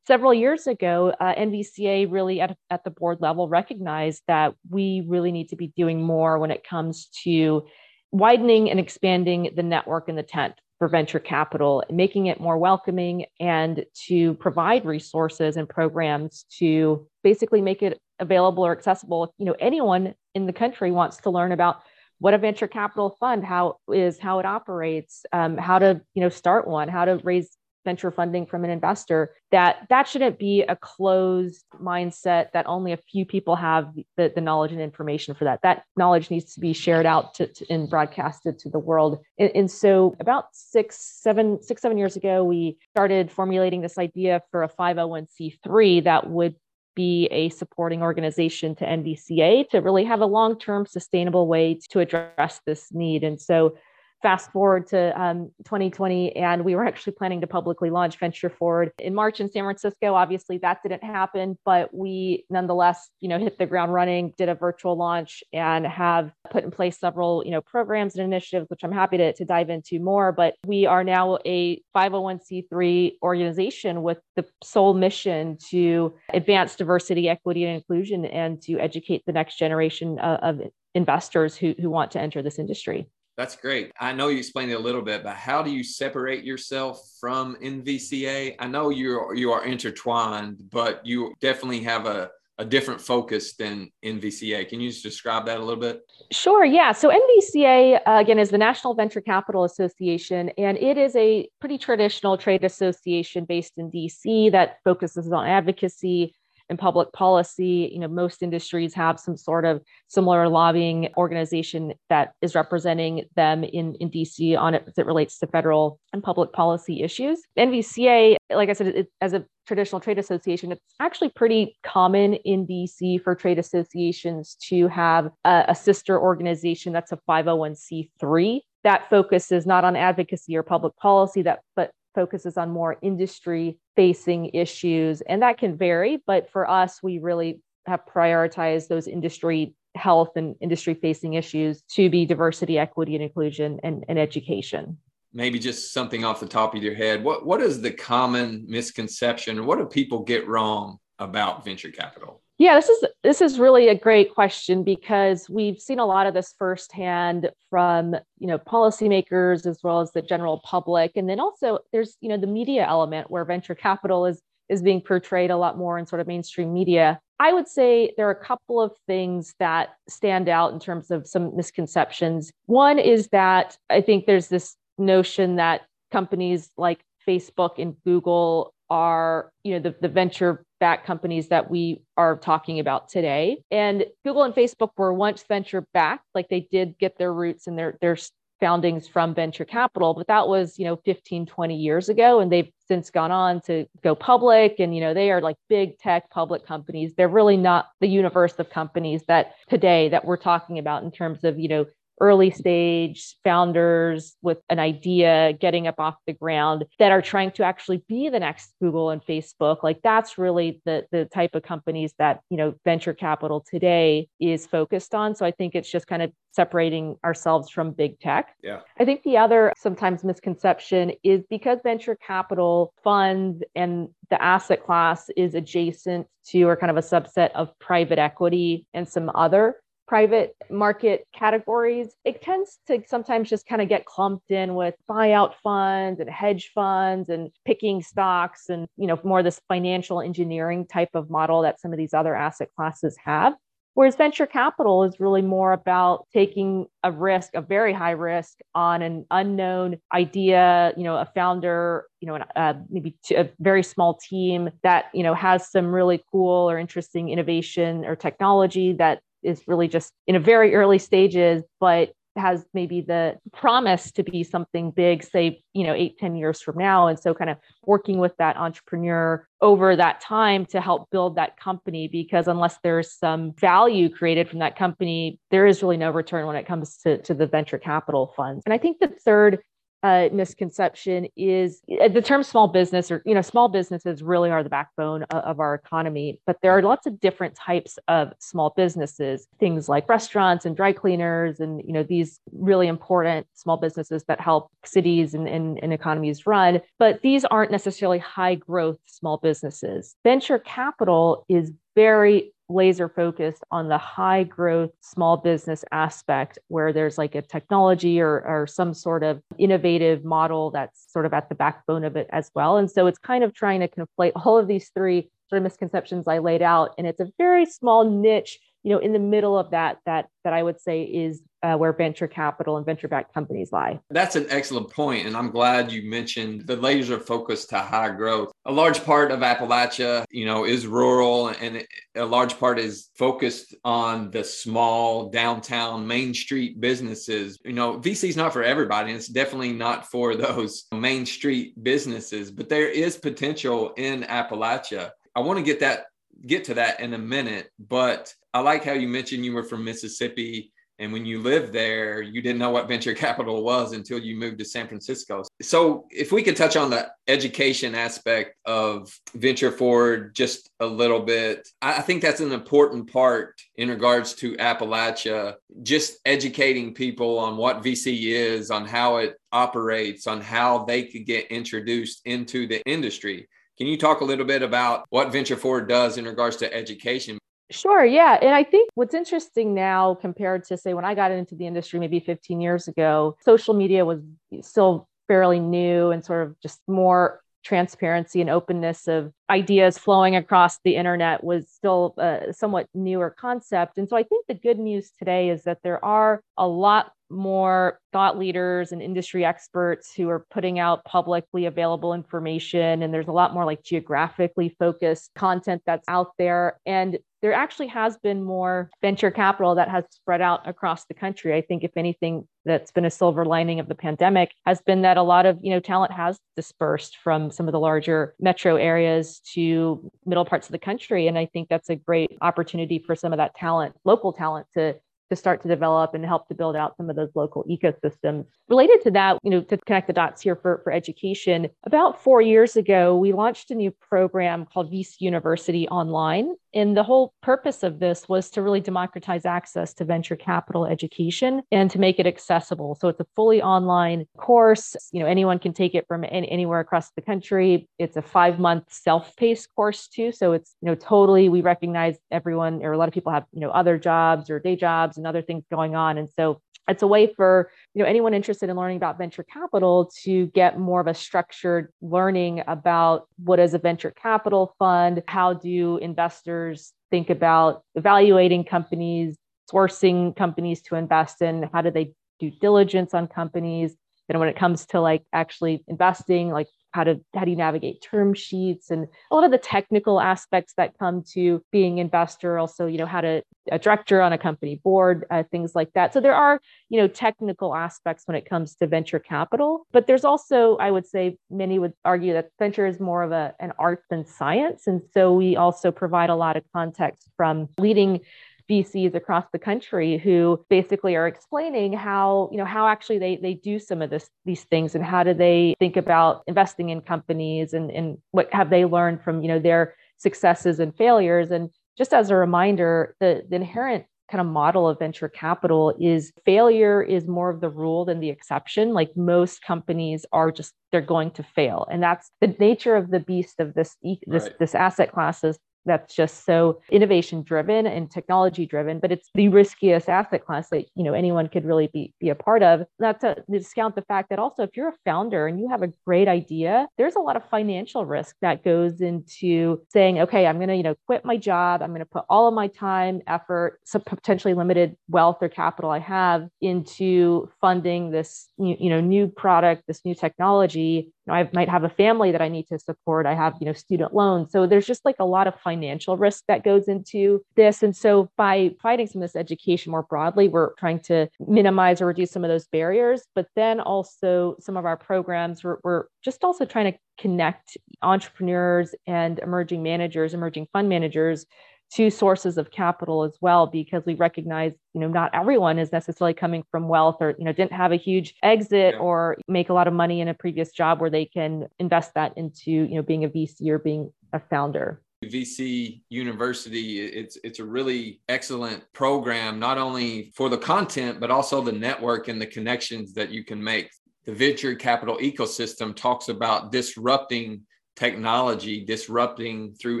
several 0.06 0.32
years 0.32 0.66
ago, 0.66 1.12
uh, 1.20 1.34
NVCA 1.34 2.10
really 2.10 2.40
at, 2.40 2.56
at 2.70 2.84
the 2.84 2.90
board 2.90 3.18
level 3.20 3.48
recognized 3.48 4.22
that 4.28 4.54
we 4.70 5.04
really 5.06 5.32
need 5.32 5.48
to 5.48 5.56
be 5.56 5.68
doing 5.76 6.02
more 6.02 6.38
when 6.38 6.50
it 6.50 6.66
comes 6.66 7.08
to 7.24 7.66
widening 8.12 8.70
and 8.70 8.78
expanding 8.78 9.50
the 9.56 9.62
network 9.62 10.08
and 10.08 10.16
the 10.16 10.22
tent 10.22 10.54
for 10.78 10.88
venture 10.88 11.18
capital, 11.18 11.82
making 11.90 12.26
it 12.26 12.40
more 12.40 12.58
welcoming 12.58 13.26
and 13.40 13.84
to 14.06 14.34
provide 14.34 14.84
resources 14.84 15.56
and 15.56 15.68
programs 15.68 16.44
to 16.58 17.06
basically 17.24 17.60
make 17.60 17.82
it 17.82 17.98
available 18.20 18.64
or 18.64 18.72
accessible. 18.72 19.32
You 19.38 19.46
know 19.46 19.56
anyone 19.58 20.14
in 20.34 20.46
the 20.46 20.52
country 20.52 20.92
wants 20.92 21.16
to 21.18 21.30
learn 21.30 21.52
about 21.52 21.80
what 22.18 22.34
a 22.34 22.38
venture 22.38 22.68
capital 22.68 23.16
fund 23.20 23.44
how 23.44 23.78
is, 23.92 24.18
how 24.18 24.38
it 24.38 24.46
operates, 24.46 25.24
um, 25.32 25.56
how 25.56 25.78
to 25.78 26.00
you 26.14 26.22
know 26.22 26.28
start 26.28 26.68
one, 26.68 26.88
how 26.88 27.06
to 27.06 27.20
raise 27.24 27.55
venture 27.86 28.10
funding 28.10 28.44
from 28.44 28.64
an 28.64 28.70
investor 28.70 29.32
that 29.52 29.86
that 29.88 30.08
shouldn't 30.08 30.38
be 30.38 30.62
a 30.62 30.74
closed 30.76 31.64
mindset 31.80 32.50
that 32.52 32.66
only 32.66 32.92
a 32.92 32.96
few 32.96 33.24
people 33.24 33.54
have 33.54 33.94
the, 34.16 34.30
the 34.34 34.40
knowledge 34.40 34.72
and 34.72 34.80
information 34.80 35.34
for 35.34 35.44
that 35.44 35.60
that 35.62 35.84
knowledge 35.96 36.28
needs 36.28 36.52
to 36.52 36.60
be 36.60 36.72
shared 36.72 37.06
out 37.06 37.32
to, 37.32 37.46
to 37.46 37.64
and 37.70 37.88
broadcasted 37.88 38.58
to 38.58 38.68
the 38.68 38.78
world 38.78 39.22
and, 39.38 39.50
and, 39.54 39.70
so 39.70 40.16
about 40.20 40.46
six 40.52 41.20
seven 41.22 41.62
six 41.62 41.80
seven 41.80 41.96
years 41.96 42.16
ago 42.16 42.42
we 42.42 42.76
started 42.90 43.30
formulating 43.30 43.80
this 43.82 43.98
idea 43.98 44.42
for 44.50 44.64
a 44.64 44.68
501c3 44.68 46.02
that 46.04 46.28
would 46.28 46.56
be 46.96 47.26
a 47.26 47.50
supporting 47.50 48.02
organization 48.02 48.74
to 48.74 48.84
NVCA 48.84 49.68
to 49.68 49.78
really 49.78 50.02
have 50.04 50.20
a 50.20 50.26
long 50.26 50.58
term 50.58 50.86
sustainable 50.86 51.46
way 51.46 51.78
to 51.90 52.00
address 52.00 52.60
this 52.66 52.88
need. 52.90 53.22
And 53.22 53.40
so 53.40 53.76
fast 54.22 54.50
forward 54.52 54.86
to 54.88 55.20
um, 55.20 55.50
2020 55.64 56.34
and 56.36 56.64
we 56.64 56.74
were 56.74 56.84
actually 56.84 57.12
planning 57.12 57.40
to 57.40 57.46
publicly 57.46 57.90
launch 57.90 58.18
venture 58.18 58.50
forward 58.50 58.90
in 58.98 59.14
march 59.14 59.40
in 59.40 59.50
san 59.50 59.64
francisco. 59.64 60.14
Obviously 60.14 60.58
that 60.58 60.82
didn't 60.82 61.04
happen 61.04 61.58
but 61.64 61.92
we 61.94 62.44
nonetheless 62.50 63.08
you 63.20 63.28
know 63.28 63.38
hit 63.38 63.58
the 63.58 63.66
ground 63.66 63.92
running 63.92 64.32
did 64.36 64.48
a 64.48 64.54
virtual 64.54 64.96
launch 64.96 65.42
and 65.52 65.86
have 65.86 66.32
put 66.50 66.64
in 66.64 66.70
place 66.70 66.98
several 66.98 67.44
you 67.44 67.50
know 67.50 67.60
programs 67.60 68.14
and 68.14 68.24
initiatives 68.24 68.68
which 68.70 68.82
i'm 68.82 68.92
happy 68.92 69.16
to, 69.16 69.32
to 69.32 69.44
dive 69.44 69.70
into 69.70 70.00
more. 70.00 70.32
But 70.32 70.54
we 70.66 70.86
are 70.86 71.04
now 71.04 71.38
a 71.44 71.82
501c3 71.94 73.18
organization 73.22 74.02
with 74.02 74.18
the 74.34 74.44
sole 74.62 74.94
mission 74.94 75.58
to 75.70 76.14
advance 76.32 76.76
diversity 76.76 77.28
equity 77.28 77.64
and 77.64 77.76
inclusion 77.76 78.24
and 78.24 78.60
to 78.62 78.78
educate 78.78 79.22
the 79.26 79.32
next 79.32 79.58
generation 79.58 80.18
of, 80.18 80.60
of 80.60 80.70
investors 80.94 81.56
who, 81.56 81.74
who 81.80 81.90
want 81.90 82.10
to 82.12 82.20
enter 82.20 82.42
this 82.42 82.58
industry 82.58 83.06
that's 83.36 83.56
great. 83.56 83.92
I 84.00 84.12
know 84.12 84.28
you 84.28 84.38
explained 84.38 84.70
it 84.70 84.74
a 84.74 84.78
little 84.78 85.02
bit, 85.02 85.22
but 85.22 85.36
how 85.36 85.62
do 85.62 85.70
you 85.70 85.84
separate 85.84 86.44
yourself 86.44 87.00
from 87.20 87.56
NVCA? 87.56 88.56
I 88.58 88.66
know 88.66 88.90
you 88.90 89.18
are, 89.18 89.34
you 89.34 89.52
are 89.52 89.64
intertwined, 89.64 90.56
but 90.72 91.04
you 91.04 91.34
definitely 91.40 91.80
have 91.80 92.06
a, 92.06 92.30
a 92.58 92.64
different 92.64 92.98
focus 92.98 93.54
than 93.54 93.90
NVCA. 94.02 94.66
Can 94.68 94.80
you 94.80 94.88
just 94.88 95.02
describe 95.02 95.44
that 95.46 95.58
a 95.58 95.62
little 95.62 95.80
bit? 95.80 96.00
Sure. 96.32 96.64
Yeah. 96.64 96.92
So 96.92 97.10
NVCA 97.10 98.00
uh, 98.06 98.18
again 98.20 98.38
is 98.38 98.48
the 98.48 98.58
National 98.58 98.94
Venture 98.94 99.20
Capital 99.20 99.64
Association, 99.64 100.50
and 100.56 100.78
it 100.78 100.96
is 100.96 101.14
a 101.16 101.46
pretty 101.60 101.76
traditional 101.76 102.38
trade 102.38 102.64
association 102.64 103.44
based 103.44 103.74
in 103.76 103.90
DC 103.90 104.50
that 104.52 104.78
focuses 104.82 105.30
on 105.30 105.46
advocacy 105.46 106.34
in 106.68 106.76
public 106.76 107.12
policy. 107.12 107.90
You 107.92 108.00
know, 108.00 108.08
most 108.08 108.42
industries 108.42 108.94
have 108.94 109.20
some 109.20 109.36
sort 109.36 109.64
of 109.64 109.82
similar 110.08 110.48
lobbying 110.48 111.08
organization 111.16 111.94
that 112.08 112.32
is 112.40 112.54
representing 112.54 113.24
them 113.36 113.64
in, 113.64 113.94
in 113.96 114.10
DC 114.10 114.58
on 114.58 114.74
it 114.74 114.84
as 114.86 114.98
it 114.98 115.06
relates 115.06 115.38
to 115.38 115.46
federal 115.46 116.00
and 116.12 116.22
public 116.22 116.52
policy 116.52 117.02
issues. 117.02 117.40
NVCA, 117.58 118.36
like 118.50 118.68
I 118.68 118.72
said, 118.72 118.88
it, 118.88 119.08
as 119.20 119.32
a 119.32 119.44
traditional 119.66 120.00
trade 120.00 120.18
association, 120.18 120.72
it's 120.72 120.82
actually 121.00 121.30
pretty 121.30 121.76
common 121.84 122.34
in 122.34 122.66
DC 122.66 123.22
for 123.22 123.34
trade 123.34 123.58
associations 123.58 124.56
to 124.68 124.88
have 124.88 125.30
a, 125.44 125.64
a 125.68 125.74
sister 125.74 126.20
organization 126.20 126.92
that's 126.92 127.12
a 127.12 127.18
501c3 127.28 128.60
that 128.84 129.10
focuses 129.10 129.66
not 129.66 129.84
on 129.84 129.96
advocacy 129.96 130.56
or 130.56 130.62
public 130.62 130.96
policy 130.96 131.42
that 131.42 131.58
but 131.74 131.90
focuses 132.16 132.56
on 132.56 132.70
more 132.70 132.96
industry 133.02 133.78
facing 133.94 134.46
issues. 134.46 135.20
And 135.20 135.42
that 135.42 135.58
can 135.58 135.76
vary, 135.76 136.18
but 136.26 136.50
for 136.50 136.68
us, 136.68 137.00
we 137.02 137.18
really 137.18 137.60
have 137.86 138.00
prioritized 138.12 138.88
those 138.88 139.06
industry 139.06 139.76
health 139.94 140.36
and 140.36 140.56
industry 140.60 140.94
facing 140.94 141.34
issues 141.34 141.82
to 141.82 142.10
be 142.10 142.26
diversity, 142.26 142.78
equity, 142.78 143.14
and 143.14 143.22
inclusion 143.22 143.78
and, 143.84 144.04
and 144.08 144.18
education. 144.18 144.98
Maybe 145.32 145.58
just 145.58 145.92
something 145.92 146.24
off 146.24 146.40
the 146.40 146.46
top 146.46 146.74
of 146.74 146.82
your 146.82 146.94
head. 146.94 147.22
What 147.22 147.44
what 147.44 147.60
is 147.60 147.82
the 147.82 147.90
common 147.90 148.64
misconception? 148.66 149.66
What 149.66 149.78
do 149.78 149.84
people 149.84 150.20
get 150.24 150.48
wrong 150.48 150.98
about 151.18 151.64
venture 151.64 151.90
capital? 151.90 152.42
Yeah, 152.58 152.74
this 152.74 152.88
is 152.88 153.04
this 153.22 153.40
is 153.42 153.58
really 153.58 153.88
a 153.88 153.94
great 153.94 154.34
question 154.34 154.82
because 154.82 155.48
we've 155.48 155.78
seen 155.78 155.98
a 155.98 156.06
lot 156.06 156.26
of 156.26 156.32
this 156.32 156.54
firsthand 156.58 157.50
from 157.68 158.14
you 158.38 158.46
know 158.46 158.58
policymakers 158.58 159.66
as 159.66 159.80
well 159.82 160.00
as 160.00 160.12
the 160.12 160.22
general 160.22 160.60
public, 160.64 161.12
and 161.16 161.28
then 161.28 161.38
also 161.38 161.80
there's 161.92 162.16
you 162.20 162.30
know 162.30 162.38
the 162.38 162.46
media 162.46 162.86
element 162.86 163.30
where 163.30 163.44
venture 163.44 163.74
capital 163.74 164.24
is 164.24 164.40
is 164.68 164.82
being 164.82 165.00
portrayed 165.00 165.50
a 165.50 165.56
lot 165.56 165.76
more 165.76 165.98
in 165.98 166.06
sort 166.06 166.20
of 166.20 166.26
mainstream 166.26 166.72
media. 166.72 167.20
I 167.38 167.52
would 167.52 167.68
say 167.68 168.12
there 168.16 168.26
are 168.26 168.32
a 168.32 168.44
couple 168.44 168.80
of 168.80 168.92
things 169.06 169.54
that 169.58 169.90
stand 170.08 170.48
out 170.48 170.72
in 170.72 170.80
terms 170.80 171.10
of 171.10 171.26
some 171.26 171.54
misconceptions. 171.54 172.50
One 172.64 172.98
is 172.98 173.28
that 173.28 173.76
I 173.90 174.00
think 174.00 174.24
there's 174.24 174.48
this 174.48 174.76
notion 174.96 175.56
that 175.56 175.82
companies 176.10 176.70
like 176.78 177.00
Facebook 177.28 177.78
and 177.78 177.96
Google 178.04 178.72
are, 178.88 179.50
you 179.64 179.74
know, 179.74 179.80
the, 179.80 179.96
the 180.00 180.08
venture 180.08 180.64
backed 180.80 181.06
companies 181.06 181.48
that 181.48 181.70
we 181.70 182.02
are 182.16 182.36
talking 182.36 182.80
about 182.80 183.08
today. 183.08 183.62
And 183.70 184.06
Google 184.24 184.44
and 184.44 184.54
Facebook 184.54 184.90
were 184.96 185.12
once 185.12 185.44
venture 185.48 185.86
backed, 185.92 186.26
like 186.34 186.48
they 186.48 186.68
did 186.70 186.98
get 186.98 187.18
their 187.18 187.32
roots 187.32 187.66
and 187.66 187.78
their 187.78 187.96
their 188.00 188.16
foundings 188.60 189.06
from 189.06 189.34
venture 189.34 189.64
capital, 189.64 190.14
but 190.14 190.26
that 190.28 190.48
was, 190.48 190.78
you 190.78 190.84
know, 190.84 190.96
15, 191.04 191.46
20 191.46 191.76
years 191.76 192.08
ago. 192.08 192.40
And 192.40 192.50
they've 192.50 192.70
since 192.88 193.10
gone 193.10 193.30
on 193.30 193.60
to 193.62 193.86
go 194.02 194.14
public. 194.14 194.76
And, 194.78 194.94
you 194.94 195.00
know, 195.00 195.14
they 195.14 195.30
are 195.30 195.40
like 195.40 195.56
big 195.68 195.98
tech 195.98 196.30
public 196.30 196.66
companies. 196.66 197.14
They're 197.16 197.28
really 197.28 197.56
not 197.56 197.88
the 198.00 198.08
universe 198.08 198.54
of 198.58 198.70
companies 198.70 199.22
that 199.28 199.54
today 199.68 200.08
that 200.08 200.24
we're 200.24 200.36
talking 200.36 200.78
about 200.78 201.02
in 201.02 201.10
terms 201.10 201.44
of, 201.44 201.58
you 201.58 201.68
know, 201.68 201.86
early 202.20 202.50
stage 202.50 203.36
founders 203.44 204.36
with 204.42 204.58
an 204.70 204.78
idea 204.78 205.52
getting 205.60 205.86
up 205.86 205.98
off 205.98 206.16
the 206.26 206.32
ground 206.32 206.84
that 206.98 207.12
are 207.12 207.22
trying 207.22 207.50
to 207.52 207.64
actually 207.64 208.02
be 208.08 208.28
the 208.28 208.40
next 208.40 208.72
Google 208.80 209.10
and 209.10 209.24
Facebook. 209.24 209.82
Like 209.82 210.00
that's 210.02 210.38
really 210.38 210.80
the 210.84 211.06
the 211.12 211.26
type 211.26 211.54
of 211.54 211.62
companies 211.62 212.14
that, 212.18 212.40
you 212.50 212.56
know, 212.56 212.74
venture 212.84 213.14
capital 213.14 213.64
today 213.68 214.28
is 214.40 214.66
focused 214.66 215.14
on. 215.14 215.34
So 215.34 215.44
I 215.44 215.50
think 215.50 215.74
it's 215.74 215.90
just 215.90 216.06
kind 216.06 216.22
of 216.22 216.32
separating 216.52 217.16
ourselves 217.22 217.68
from 217.68 217.92
big 217.92 218.18
tech. 218.18 218.54
Yeah. 218.62 218.80
I 218.98 219.04
think 219.04 219.22
the 219.22 219.36
other 219.36 219.74
sometimes 219.76 220.24
misconception 220.24 221.12
is 221.22 221.44
because 221.50 221.78
venture 221.82 222.16
capital 222.16 222.94
funds 223.04 223.62
and 223.74 224.08
the 224.30 224.42
asset 224.42 224.82
class 224.82 225.28
is 225.36 225.54
adjacent 225.54 226.26
to 226.46 226.62
or 226.62 226.76
kind 226.76 226.90
of 226.90 226.96
a 226.96 227.00
subset 227.00 227.50
of 227.54 227.78
private 227.78 228.18
equity 228.18 228.86
and 228.94 229.06
some 229.06 229.30
other 229.34 229.76
private 230.06 230.54
market 230.70 231.26
categories, 231.34 232.14
it 232.24 232.40
tends 232.40 232.78
to 232.86 233.02
sometimes 233.06 233.50
just 233.50 233.66
kind 233.66 233.82
of 233.82 233.88
get 233.88 234.04
clumped 234.04 234.50
in 234.50 234.74
with 234.74 234.94
buyout 235.08 235.54
funds 235.62 236.20
and 236.20 236.30
hedge 236.30 236.70
funds 236.74 237.28
and 237.28 237.50
picking 237.64 238.02
stocks 238.02 238.68
and, 238.68 238.86
you 238.96 239.06
know, 239.06 239.18
more 239.24 239.42
this 239.42 239.60
financial 239.68 240.20
engineering 240.20 240.86
type 240.86 241.10
of 241.14 241.28
model 241.30 241.62
that 241.62 241.80
some 241.80 241.92
of 241.92 241.98
these 241.98 242.14
other 242.14 242.34
asset 242.34 242.68
classes 242.76 243.16
have. 243.24 243.54
Whereas 243.94 244.14
venture 244.14 244.44
capital 244.44 245.04
is 245.04 245.18
really 245.18 245.40
more 245.40 245.72
about 245.72 246.26
taking 246.30 246.84
a 247.02 247.10
risk, 247.10 247.54
a 247.54 247.62
very 247.62 247.94
high 247.94 248.10
risk 248.10 248.58
on 248.74 249.00
an 249.00 249.24
unknown 249.30 249.96
idea, 250.12 250.92
you 250.98 251.04
know, 251.04 251.16
a 251.16 251.24
founder, 251.34 252.04
you 252.20 252.28
know, 252.28 252.44
uh, 252.56 252.74
maybe 252.90 253.16
a 253.34 253.48
very 253.58 253.82
small 253.82 254.18
team 254.18 254.68
that, 254.82 255.06
you 255.14 255.22
know, 255.22 255.32
has 255.32 255.70
some 255.70 255.86
really 255.86 256.22
cool 256.30 256.70
or 256.70 256.78
interesting 256.78 257.30
innovation 257.30 258.04
or 258.04 258.14
technology 258.14 258.92
that 258.92 259.20
is 259.46 259.62
really 259.66 259.88
just 259.88 260.12
in 260.26 260.36
a 260.36 260.40
very 260.40 260.74
early 260.74 260.98
stages, 260.98 261.62
but 261.80 262.12
has 262.36 262.66
maybe 262.74 263.00
the 263.00 263.34
promise 263.54 264.12
to 264.12 264.22
be 264.22 264.44
something 264.44 264.90
big, 264.90 265.24
say, 265.24 265.62
you 265.72 265.86
know, 265.86 265.94
eight, 265.94 266.18
ten 266.18 266.36
years 266.36 266.60
from 266.60 266.76
now. 266.76 267.06
And 267.06 267.18
so 267.18 267.32
kind 267.32 267.48
of 267.48 267.56
working 267.86 268.18
with 268.18 268.36
that 268.36 268.58
entrepreneur 268.58 269.48
over 269.62 269.96
that 269.96 270.20
time 270.20 270.66
to 270.66 270.82
help 270.82 271.08
build 271.10 271.36
that 271.36 271.58
company, 271.58 272.08
because 272.08 272.46
unless 272.46 272.76
there's 272.82 273.10
some 273.10 273.54
value 273.58 274.10
created 274.10 274.50
from 274.50 274.58
that 274.58 274.76
company, 274.76 275.40
there 275.50 275.66
is 275.66 275.82
really 275.82 275.96
no 275.96 276.10
return 276.10 276.46
when 276.46 276.56
it 276.56 276.66
comes 276.66 276.98
to, 276.98 277.16
to 277.22 277.32
the 277.32 277.46
venture 277.46 277.78
capital 277.78 278.34
funds. 278.36 278.62
And 278.66 278.74
I 278.74 278.78
think 278.78 278.98
the 278.98 279.08
third 279.24 279.60
uh, 280.06 280.28
misconception 280.32 281.26
is 281.36 281.80
uh, 282.00 282.08
the 282.08 282.22
term 282.22 282.42
small 282.42 282.68
business 282.68 283.10
or 283.10 283.22
you 283.26 283.34
know 283.34 283.42
small 283.42 283.68
businesses 283.68 284.22
really 284.22 284.50
are 284.50 284.62
the 284.62 284.70
backbone 284.70 285.24
of, 285.24 285.44
of, 285.44 285.60
our 285.60 285.74
economy 285.74 286.38
but 286.46 286.56
there 286.62 286.70
are 286.70 286.82
lots 286.82 287.06
of 287.06 287.18
different 287.18 287.54
types 287.54 287.98
of 288.06 288.32
small 288.38 288.72
businesses 288.76 289.48
things 289.58 289.88
like 289.88 290.08
restaurants 290.08 290.64
and 290.64 290.76
dry 290.76 290.92
cleaners 290.92 291.58
and 291.60 291.82
you 291.84 291.92
know 291.92 292.02
these 292.02 292.38
really 292.52 292.86
important 292.86 293.46
small 293.54 293.76
businesses 293.76 294.22
that 294.28 294.40
help 294.40 294.70
cities 294.84 295.34
and, 295.34 295.48
and, 295.48 295.78
and 295.82 295.92
economies 295.92 296.46
run 296.46 296.80
but 296.98 297.20
these 297.22 297.44
aren't 297.46 297.70
necessarily 297.70 298.18
high 298.18 298.54
growth 298.54 298.98
small 299.06 299.38
businesses. 299.38 300.14
Venture 300.22 300.58
capital 300.58 301.44
is 301.48 301.72
very 301.94 302.52
laser 302.68 303.08
focused 303.08 303.62
on 303.70 303.88
the 303.88 303.98
high 303.98 304.42
growth 304.42 304.90
small 305.00 305.36
business 305.36 305.84
aspect 305.92 306.58
where 306.68 306.92
there's 306.92 307.18
like 307.18 307.34
a 307.34 307.42
technology 307.42 308.20
or, 308.20 308.40
or 308.46 308.66
some 308.66 308.92
sort 308.92 309.22
of 309.22 309.40
innovative 309.58 310.24
model 310.24 310.70
that's 310.70 311.06
sort 311.12 311.26
of 311.26 311.32
at 311.32 311.48
the 311.48 311.54
backbone 311.54 312.04
of 312.04 312.16
it 312.16 312.26
as 312.30 312.50
well. 312.54 312.76
And 312.76 312.90
so 312.90 313.06
it's 313.06 313.18
kind 313.18 313.44
of 313.44 313.54
trying 313.54 313.80
to 313.80 313.88
conflate 313.88 314.32
all 314.34 314.58
of 314.58 314.66
these 314.66 314.90
three 314.94 315.30
sort 315.48 315.58
of 315.58 315.62
misconceptions 315.62 316.26
I 316.26 316.38
laid 316.38 316.62
out. 316.62 316.94
And 316.98 317.06
it's 317.06 317.20
a 317.20 317.30
very 317.38 317.66
small 317.66 318.08
niche 318.08 318.58
you 318.86 318.92
know 318.92 319.00
in 319.00 319.12
the 319.12 319.18
middle 319.18 319.58
of 319.58 319.70
that 319.72 319.98
that 320.06 320.28
that 320.44 320.52
i 320.52 320.62
would 320.62 320.80
say 320.80 321.02
is 321.02 321.42
uh, 321.62 321.76
where 321.76 321.92
venture 321.92 322.28
capital 322.28 322.76
and 322.76 322.86
venture 322.86 323.08
backed 323.08 323.34
companies 323.34 323.72
lie. 323.72 323.98
That's 324.10 324.36
an 324.36 324.46
excellent 324.50 324.90
point 324.90 325.26
and 325.26 325.36
i'm 325.36 325.50
glad 325.50 325.90
you 325.90 326.08
mentioned 326.08 326.66
the 326.68 326.76
laser 326.76 327.18
focus 327.18 327.66
to 327.66 327.78
high 327.78 328.10
growth. 328.10 328.52
A 328.66 328.72
large 328.72 329.04
part 329.04 329.32
of 329.32 329.40
appalachia 329.40 330.24
you 330.30 330.44
know 330.44 330.64
is 330.64 330.86
rural 330.86 331.48
and 331.48 331.84
a 332.14 332.24
large 332.24 332.58
part 332.60 332.78
is 332.78 333.10
focused 333.18 333.74
on 333.84 334.30
the 334.30 334.44
small 334.44 335.30
downtown 335.30 336.06
main 336.06 336.32
street 336.32 336.80
businesses. 336.80 337.58
You 337.64 337.72
know 337.72 337.98
vc 337.98 338.28
is 338.28 338.36
not 338.36 338.52
for 338.52 338.62
everybody 338.62 339.10
and 339.10 339.18
it's 339.18 339.26
definitely 339.26 339.72
not 339.72 340.08
for 340.08 340.36
those 340.36 340.84
main 340.92 341.26
street 341.26 341.82
businesses 341.82 342.52
but 342.52 342.68
there 342.68 342.88
is 342.88 343.16
potential 343.16 343.92
in 343.96 344.22
appalachia. 344.22 345.10
I 345.34 345.40
want 345.40 345.58
to 345.58 345.64
get 345.64 345.80
that 345.80 346.06
get 346.46 346.64
to 346.64 346.74
that 346.74 347.00
in 347.00 347.14
a 347.14 347.18
minute, 347.18 347.70
but 347.78 348.32
I 348.52 348.60
like 348.60 348.84
how 348.84 348.92
you 348.92 349.08
mentioned 349.08 349.44
you 349.44 349.54
were 349.54 349.64
from 349.64 349.84
Mississippi. 349.84 350.72
And 350.98 351.12
when 351.12 351.26
you 351.26 351.42
lived 351.42 351.74
there, 351.74 352.22
you 352.22 352.40
didn't 352.40 352.58
know 352.58 352.70
what 352.70 352.88
venture 352.88 353.12
capital 353.12 353.62
was 353.62 353.92
until 353.92 354.18
you 354.18 354.34
moved 354.34 354.58
to 354.60 354.64
San 354.64 354.88
Francisco. 354.88 355.42
So, 355.60 356.06
if 356.10 356.32
we 356.32 356.42
could 356.42 356.56
touch 356.56 356.74
on 356.74 356.88
the 356.88 357.08
education 357.28 357.94
aspect 357.94 358.56
of 358.64 359.12
Venture 359.34 359.70
Forward 359.70 360.34
just 360.34 360.70
a 360.80 360.86
little 360.86 361.20
bit, 361.20 361.68
I 361.82 362.00
think 362.00 362.22
that's 362.22 362.40
an 362.40 362.52
important 362.52 363.12
part 363.12 363.60
in 363.74 363.90
regards 363.90 364.32
to 364.36 364.56
Appalachia, 364.56 365.56
just 365.82 366.18
educating 366.24 366.94
people 366.94 367.38
on 367.38 367.58
what 367.58 367.82
VC 367.82 368.28
is, 368.32 368.70
on 368.70 368.86
how 368.86 369.18
it 369.18 369.36
operates, 369.52 370.26
on 370.26 370.40
how 370.40 370.84
they 370.86 371.02
could 371.04 371.26
get 371.26 371.46
introduced 371.48 372.22
into 372.24 372.66
the 372.66 372.82
industry. 372.86 373.48
Can 373.78 373.86
you 373.86 373.98
talk 373.98 374.20
a 374.20 374.24
little 374.24 374.46
bit 374.46 374.62
about 374.62 375.04
what 375.10 375.30
Venture 375.30 375.56
Forward 375.56 375.88
does 375.88 376.16
in 376.16 376.24
regards 376.24 376.56
to 376.56 376.72
education? 376.72 377.38
Sure. 377.70 378.04
Yeah. 378.04 378.38
And 378.40 378.54
I 378.54 378.62
think 378.62 378.90
what's 378.94 379.14
interesting 379.14 379.74
now 379.74 380.14
compared 380.14 380.64
to, 380.64 380.76
say, 380.76 380.94
when 380.94 381.04
I 381.04 381.14
got 381.14 381.30
into 381.30 381.54
the 381.54 381.66
industry 381.66 381.98
maybe 381.98 382.20
15 382.20 382.60
years 382.60 382.88
ago, 382.88 383.36
social 383.44 383.74
media 383.74 384.04
was 384.04 384.20
still 384.62 385.08
fairly 385.28 385.58
new 385.58 386.10
and 386.10 386.24
sort 386.24 386.46
of 386.46 386.60
just 386.60 386.80
more 386.86 387.42
transparency 387.66 388.40
and 388.40 388.48
openness 388.48 389.08
of 389.08 389.32
ideas 389.50 389.98
flowing 389.98 390.36
across 390.36 390.78
the 390.84 390.94
internet 390.94 391.42
was 391.42 391.68
still 391.68 392.14
a 392.18 392.52
somewhat 392.52 392.86
newer 392.94 393.28
concept. 393.28 393.98
And 393.98 394.08
so 394.08 394.16
I 394.16 394.22
think 394.22 394.46
the 394.46 394.54
good 394.54 394.78
news 394.78 395.10
today 395.18 395.50
is 395.50 395.64
that 395.64 395.78
there 395.82 396.02
are 396.04 396.40
a 396.56 396.68
lot 396.68 397.12
more 397.28 397.98
thought 398.12 398.38
leaders 398.38 398.92
and 398.92 399.02
industry 399.02 399.44
experts 399.44 400.14
who 400.14 400.28
are 400.28 400.46
putting 400.48 400.78
out 400.78 401.04
publicly 401.04 401.66
available 401.66 402.14
information. 402.14 403.02
And 403.02 403.12
there's 403.12 403.26
a 403.26 403.32
lot 403.32 403.52
more 403.52 403.64
like 403.64 403.82
geographically 403.82 404.76
focused 404.78 405.32
content 405.34 405.82
that's 405.84 406.08
out 406.08 406.28
there. 406.38 406.78
And 406.86 407.18
there 407.46 407.52
actually 407.52 407.86
has 407.86 408.16
been 408.16 408.42
more 408.42 408.90
venture 409.00 409.30
capital 409.30 409.76
that 409.76 409.88
has 409.88 410.02
spread 410.10 410.40
out 410.40 410.68
across 410.68 411.04
the 411.04 411.14
country. 411.14 411.54
I 411.54 411.60
think, 411.60 411.84
if 411.84 411.92
anything, 411.96 412.48
that's 412.64 412.90
been 412.90 413.04
a 413.04 413.10
silver 413.10 413.44
lining 413.44 413.78
of 413.78 413.86
the 413.86 413.94
pandemic 413.94 414.50
has 414.66 414.82
been 414.82 415.02
that 415.02 415.16
a 415.16 415.22
lot 415.22 415.46
of 415.46 415.60
you 415.62 415.70
know 415.70 415.78
talent 415.78 416.10
has 416.10 416.40
dispersed 416.56 417.18
from 417.22 417.52
some 417.52 417.68
of 417.68 417.72
the 417.72 417.78
larger 417.78 418.34
metro 418.40 418.74
areas 418.74 419.38
to 419.54 420.10
middle 420.24 420.44
parts 420.44 420.66
of 420.66 420.72
the 420.72 420.78
country 420.78 421.28
and 421.28 421.38
i 421.38 421.46
think 421.46 421.68
that's 421.68 421.88
a 421.90 421.94
great 421.94 422.36
opportunity 422.40 422.98
for 422.98 423.14
some 423.14 423.32
of 423.32 423.36
that 423.36 423.54
talent 423.54 423.94
local 424.04 424.32
talent 424.32 424.66
to 424.74 424.96
to 425.30 425.36
start 425.36 425.62
to 425.62 425.68
develop 425.68 426.14
and 426.14 426.24
help 426.24 426.48
to 426.48 426.54
build 426.54 426.76
out 426.76 426.96
some 426.96 427.10
of 427.10 427.16
those 427.16 427.30
local 427.34 427.64
ecosystems. 427.64 428.46
Related 428.68 429.02
to 429.02 429.10
that, 429.12 429.38
you 429.42 429.50
know, 429.50 429.60
to 429.60 429.76
connect 429.78 430.06
the 430.06 430.12
dots 430.12 430.42
here 430.42 430.56
for, 430.56 430.80
for 430.84 430.92
education, 430.92 431.68
about 431.84 432.22
four 432.22 432.40
years 432.40 432.76
ago, 432.76 433.16
we 433.16 433.32
launched 433.32 433.70
a 433.70 433.74
new 433.74 433.90
program 433.90 434.66
called 434.66 434.92
VC 434.92 435.20
University 435.20 435.88
Online. 435.88 436.54
And 436.76 436.94
the 436.94 437.02
whole 437.02 437.32
purpose 437.42 437.82
of 437.82 438.00
this 438.00 438.28
was 438.28 438.50
to 438.50 438.60
really 438.60 438.82
democratize 438.82 439.46
access 439.46 439.94
to 439.94 440.04
venture 440.04 440.36
capital 440.36 440.84
education 440.84 441.62
and 441.72 441.90
to 441.90 441.98
make 441.98 442.18
it 442.18 442.26
accessible. 442.26 442.98
So 443.00 443.08
it's 443.08 443.18
a 443.18 443.26
fully 443.34 443.62
online 443.62 444.26
course. 444.36 444.94
You 445.10 445.20
know, 445.20 445.26
anyone 445.26 445.58
can 445.58 445.72
take 445.72 445.94
it 445.94 446.06
from 446.06 446.22
any, 446.24 446.46
anywhere 446.50 446.80
across 446.80 447.10
the 447.12 447.22
country. 447.22 447.88
It's 447.98 448.18
a 448.18 448.22
five 448.22 448.58
month 448.58 448.92
self 448.92 449.34
paced 449.36 449.74
course 449.74 450.06
too. 450.06 450.32
So 450.32 450.52
it's, 450.52 450.76
you 450.82 450.86
know, 450.86 450.94
totally, 450.94 451.48
we 451.48 451.62
recognize 451.62 452.18
everyone 452.30 452.82
or 452.82 452.92
a 452.92 452.98
lot 452.98 453.08
of 453.08 453.14
people 453.14 453.32
have, 453.32 453.46
you 453.52 453.60
know, 453.60 453.70
other 453.70 453.96
jobs 453.96 454.50
or 454.50 454.60
day 454.60 454.76
jobs 454.76 455.16
and 455.16 455.26
other 455.26 455.40
things 455.40 455.64
going 455.70 455.96
on. 455.96 456.18
And 456.18 456.28
so 456.28 456.60
it's 456.88 457.02
a 457.02 457.06
way 457.06 457.32
for 457.34 457.70
you 457.94 458.02
know 458.02 458.08
anyone 458.08 458.34
interested 458.34 458.68
in 458.70 458.76
learning 458.76 458.96
about 458.96 459.18
venture 459.18 459.42
capital 459.42 460.10
to 460.22 460.46
get 460.48 460.78
more 460.78 461.00
of 461.00 461.06
a 461.06 461.14
structured 461.14 461.92
learning 462.00 462.62
about 462.66 463.26
what 463.44 463.58
is 463.58 463.74
a 463.74 463.78
venture 463.78 464.10
capital 464.10 464.74
fund 464.78 465.22
how 465.26 465.52
do 465.52 465.98
investors 465.98 466.92
think 467.10 467.30
about 467.30 467.82
evaluating 467.94 468.64
companies 468.64 469.36
sourcing 469.72 470.34
companies 470.36 470.80
to 470.82 470.94
invest 470.94 471.42
in 471.42 471.68
how 471.72 471.82
do 471.82 471.90
they 471.90 472.12
do 472.38 472.50
diligence 472.60 473.14
on 473.14 473.26
companies 473.26 473.96
and 474.28 474.38
when 474.38 474.48
it 474.48 474.56
comes 474.56 474.86
to 474.86 475.00
like 475.00 475.22
actually 475.32 475.84
investing 475.88 476.50
like 476.50 476.68
how 476.96 477.04
to 477.04 477.20
how 477.34 477.44
do 477.44 477.50
you 477.50 477.56
navigate 477.56 478.00
term 478.00 478.32
sheets 478.32 478.90
and 478.90 479.06
a 479.30 479.34
lot 479.34 479.44
of 479.44 479.50
the 479.50 479.58
technical 479.58 480.20
aspects 480.20 480.72
that 480.78 480.98
come 480.98 481.22
to 481.34 481.62
being 481.70 481.98
investor 481.98 482.58
also 482.58 482.86
you 482.86 482.98
know 482.98 483.06
how 483.14 483.20
to 483.20 483.42
a 483.70 483.78
director 483.78 484.22
on 484.22 484.32
a 484.32 484.38
company 484.38 484.80
board 484.82 485.24
uh, 485.30 485.42
things 485.50 485.74
like 485.74 485.92
that. 485.94 486.12
So 486.12 486.20
there 486.20 486.34
are 486.34 486.60
you 486.88 486.98
know 487.00 487.08
technical 487.08 487.74
aspects 487.74 488.22
when 488.26 488.36
it 488.36 488.48
comes 488.48 488.76
to 488.76 488.86
venture 488.86 489.18
capital 489.18 489.86
but 489.92 490.06
there's 490.06 490.24
also 490.24 490.76
i 490.76 490.90
would 490.90 491.06
say 491.06 491.36
many 491.50 491.78
would 491.78 491.92
argue 492.04 492.32
that 492.32 492.48
venture 492.58 492.86
is 492.86 492.98
more 493.00 493.22
of 493.22 493.32
a, 493.32 493.54
an 493.60 493.72
art 493.78 494.02
than 494.10 494.24
science. 494.24 494.86
And 494.86 495.02
so 495.12 495.32
we 495.32 495.56
also 495.56 495.90
provide 495.90 496.30
a 496.30 496.34
lot 496.34 496.56
of 496.56 496.64
context 496.72 497.28
from 497.36 497.68
leading 497.78 498.20
VCs 498.70 499.14
across 499.14 499.44
the 499.52 499.58
country 499.58 500.18
who 500.18 500.64
basically 500.68 501.16
are 501.16 501.26
explaining 501.26 501.92
how, 501.92 502.48
you 502.50 502.58
know, 502.58 502.64
how 502.64 502.86
actually 502.86 503.18
they 503.18 503.36
they 503.36 503.54
do 503.54 503.78
some 503.78 504.02
of 504.02 504.10
this 504.10 504.28
these 504.44 504.64
things 504.64 504.94
and 504.94 505.04
how 505.04 505.22
do 505.22 505.34
they 505.34 505.74
think 505.78 505.96
about 505.96 506.42
investing 506.46 506.90
in 506.90 507.00
companies 507.00 507.72
and, 507.72 507.90
and 507.90 508.18
what 508.32 508.52
have 508.52 508.70
they 508.70 508.84
learned 508.84 509.22
from, 509.22 509.42
you 509.42 509.48
know, 509.48 509.58
their 509.58 509.94
successes 510.18 510.80
and 510.80 510.96
failures. 510.96 511.50
And 511.50 511.70
just 511.96 512.12
as 512.12 512.30
a 512.30 512.36
reminder, 512.36 513.14
the, 513.20 513.44
the 513.48 513.56
inherent 513.56 514.06
kind 514.30 514.40
of 514.40 514.46
model 514.46 514.88
of 514.88 514.98
venture 514.98 515.28
capital 515.28 515.94
is 516.00 516.32
failure 516.44 517.02
is 517.02 517.28
more 517.28 517.50
of 517.50 517.60
the 517.60 517.68
rule 517.68 518.04
than 518.04 518.20
the 518.20 518.30
exception 518.30 518.92
like 518.92 519.16
most 519.16 519.62
companies 519.62 520.26
are 520.32 520.50
just 520.50 520.74
they're 520.90 521.00
going 521.00 521.30
to 521.30 521.42
fail 521.42 521.86
and 521.90 522.02
that's 522.02 522.30
the 522.40 522.48
nature 522.58 522.96
of 522.96 523.10
the 523.10 523.20
beast 523.20 523.60
of 523.60 523.74
this 523.74 523.96
this 524.26 524.44
right. 524.44 524.58
this 524.58 524.74
asset 524.74 525.12
classes 525.12 525.58
that's 525.86 526.14
just 526.14 526.44
so 526.44 526.80
innovation 526.90 527.42
driven 527.42 527.86
and 527.86 528.10
technology 528.10 528.66
driven 528.66 528.98
but 528.98 529.12
it's 529.12 529.30
the 529.34 529.48
riskiest 529.48 530.08
asset 530.08 530.44
class 530.44 530.68
that 530.70 530.86
you 530.94 531.04
know 531.04 531.14
anyone 531.14 531.48
could 531.48 531.64
really 531.64 531.88
be, 531.92 532.12
be 532.20 532.28
a 532.28 532.34
part 532.34 532.62
of. 532.62 532.84
Not 532.98 533.20
to 533.20 533.42
discount 533.50 533.94
the 533.94 534.02
fact 534.02 534.30
that 534.30 534.38
also 534.38 534.62
if 534.62 534.70
you're 534.76 534.88
a 534.88 534.94
founder 535.04 535.46
and 535.46 535.58
you 535.60 535.68
have 535.68 535.82
a 535.82 535.92
great 536.04 536.28
idea 536.28 536.86
there's 536.98 537.14
a 537.14 537.20
lot 537.20 537.36
of 537.36 537.48
financial 537.48 538.04
risk 538.04 538.36
that 538.42 538.64
goes 538.64 539.00
into 539.00 539.80
saying 539.92 540.20
okay 540.20 540.46
i'm 540.46 540.56
going 540.56 540.68
to 540.68 540.76
you 540.76 540.82
know 540.82 540.94
quit 541.06 541.24
my 541.24 541.36
job. 541.36 541.82
I'm 541.82 541.90
going 541.90 542.00
to 542.00 542.06
put 542.06 542.24
all 542.28 542.48
of 542.48 542.54
my 542.54 542.68
time 542.68 543.20
effort 543.26 543.80
some 543.84 544.02
potentially 544.02 544.54
limited 544.54 544.96
wealth 545.08 545.38
or 545.40 545.48
capital 545.48 545.90
i 545.90 545.98
have 545.98 546.48
into 546.60 547.48
funding 547.60 548.10
this 548.10 548.48
you 548.58 548.90
know 548.90 549.00
new 549.00 549.28
product 549.28 549.84
this 549.86 550.04
new 550.04 550.14
technology 550.14 551.12
know, 551.26 551.34
I 551.34 551.48
might 551.52 551.68
have 551.68 551.84
a 551.84 551.88
family 551.88 552.32
that 552.32 552.42
I 552.42 552.48
need 552.48 552.68
to 552.68 552.78
support. 552.78 553.26
I 553.26 553.34
have, 553.34 553.54
you 553.60 553.66
know, 553.66 553.72
student 553.72 554.14
loans. 554.14 554.52
So 554.52 554.66
there's 554.66 554.86
just 554.86 555.04
like 555.04 555.16
a 555.18 555.24
lot 555.24 555.46
of 555.46 555.54
financial 555.60 556.16
risk 556.16 556.44
that 556.48 556.64
goes 556.64 556.88
into 556.88 557.42
this. 557.56 557.82
And 557.82 557.96
so 557.96 558.30
by 558.36 558.74
fighting 558.80 559.06
some 559.06 559.22
of 559.22 559.28
this 559.28 559.36
education 559.36 559.90
more 559.90 560.02
broadly, 560.02 560.48
we're 560.48 560.74
trying 560.74 561.00
to 561.00 561.28
minimize 561.40 562.00
or 562.00 562.06
reduce 562.06 562.30
some 562.30 562.44
of 562.44 562.50
those 562.50 562.66
barriers. 562.68 563.22
But 563.34 563.48
then 563.56 563.80
also 563.80 564.56
some 564.60 564.76
of 564.76 564.84
our 564.84 564.96
programs, 564.96 565.64
we're, 565.64 565.78
we're 565.82 566.04
just 566.22 566.44
also 566.44 566.64
trying 566.64 566.92
to 566.92 566.98
connect 567.18 567.76
entrepreneurs 568.02 568.94
and 569.06 569.38
emerging 569.38 569.82
managers, 569.82 570.34
emerging 570.34 570.66
fund 570.72 570.88
managers 570.88 571.46
to 571.94 572.10
sources 572.10 572.58
of 572.58 572.70
capital 572.70 573.22
as 573.22 573.36
well 573.40 573.66
because 573.66 574.04
we 574.04 574.14
recognize 574.14 574.72
you 574.92 575.00
know 575.00 575.08
not 575.08 575.30
everyone 575.34 575.78
is 575.78 575.92
necessarily 575.92 576.34
coming 576.34 576.64
from 576.70 576.88
wealth 576.88 577.16
or 577.20 577.34
you 577.38 577.44
know 577.44 577.52
didn't 577.52 577.72
have 577.72 577.92
a 577.92 577.96
huge 577.96 578.34
exit 578.42 578.94
yeah. 578.94 579.00
or 579.00 579.36
make 579.48 579.68
a 579.68 579.72
lot 579.72 579.86
of 579.86 579.94
money 579.94 580.20
in 580.20 580.28
a 580.28 580.34
previous 580.34 580.72
job 580.72 581.00
where 581.00 581.10
they 581.10 581.24
can 581.24 581.66
invest 581.78 582.12
that 582.14 582.36
into 582.36 582.70
you 582.70 582.96
know 582.96 583.02
being 583.02 583.24
a 583.24 583.28
vc 583.28 583.66
or 583.68 583.78
being 583.78 584.12
a 584.32 584.40
founder 584.40 585.00
VC 585.24 586.02
University, 586.10 587.00
it's 587.00 587.38
it's 587.42 587.58
a 587.58 587.64
really 587.64 588.20
excellent 588.28 588.84
program, 588.92 589.58
not 589.58 589.78
only 589.78 590.32
for 590.36 590.48
the 590.48 590.58
content, 590.58 591.20
but 591.20 591.30
also 591.30 591.62
the 591.62 591.72
network 591.72 592.28
and 592.28 592.40
the 592.40 592.46
connections 592.46 593.14
that 593.14 593.30
you 593.30 593.42
can 593.42 593.62
make. 593.62 593.90
The 594.26 594.34
venture 594.34 594.74
capital 594.74 595.16
ecosystem 595.18 595.96
talks 595.96 596.28
about 596.28 596.70
disrupting 596.70 597.62
technology 597.96 598.84
disrupting 598.84 599.74
through 599.74 600.00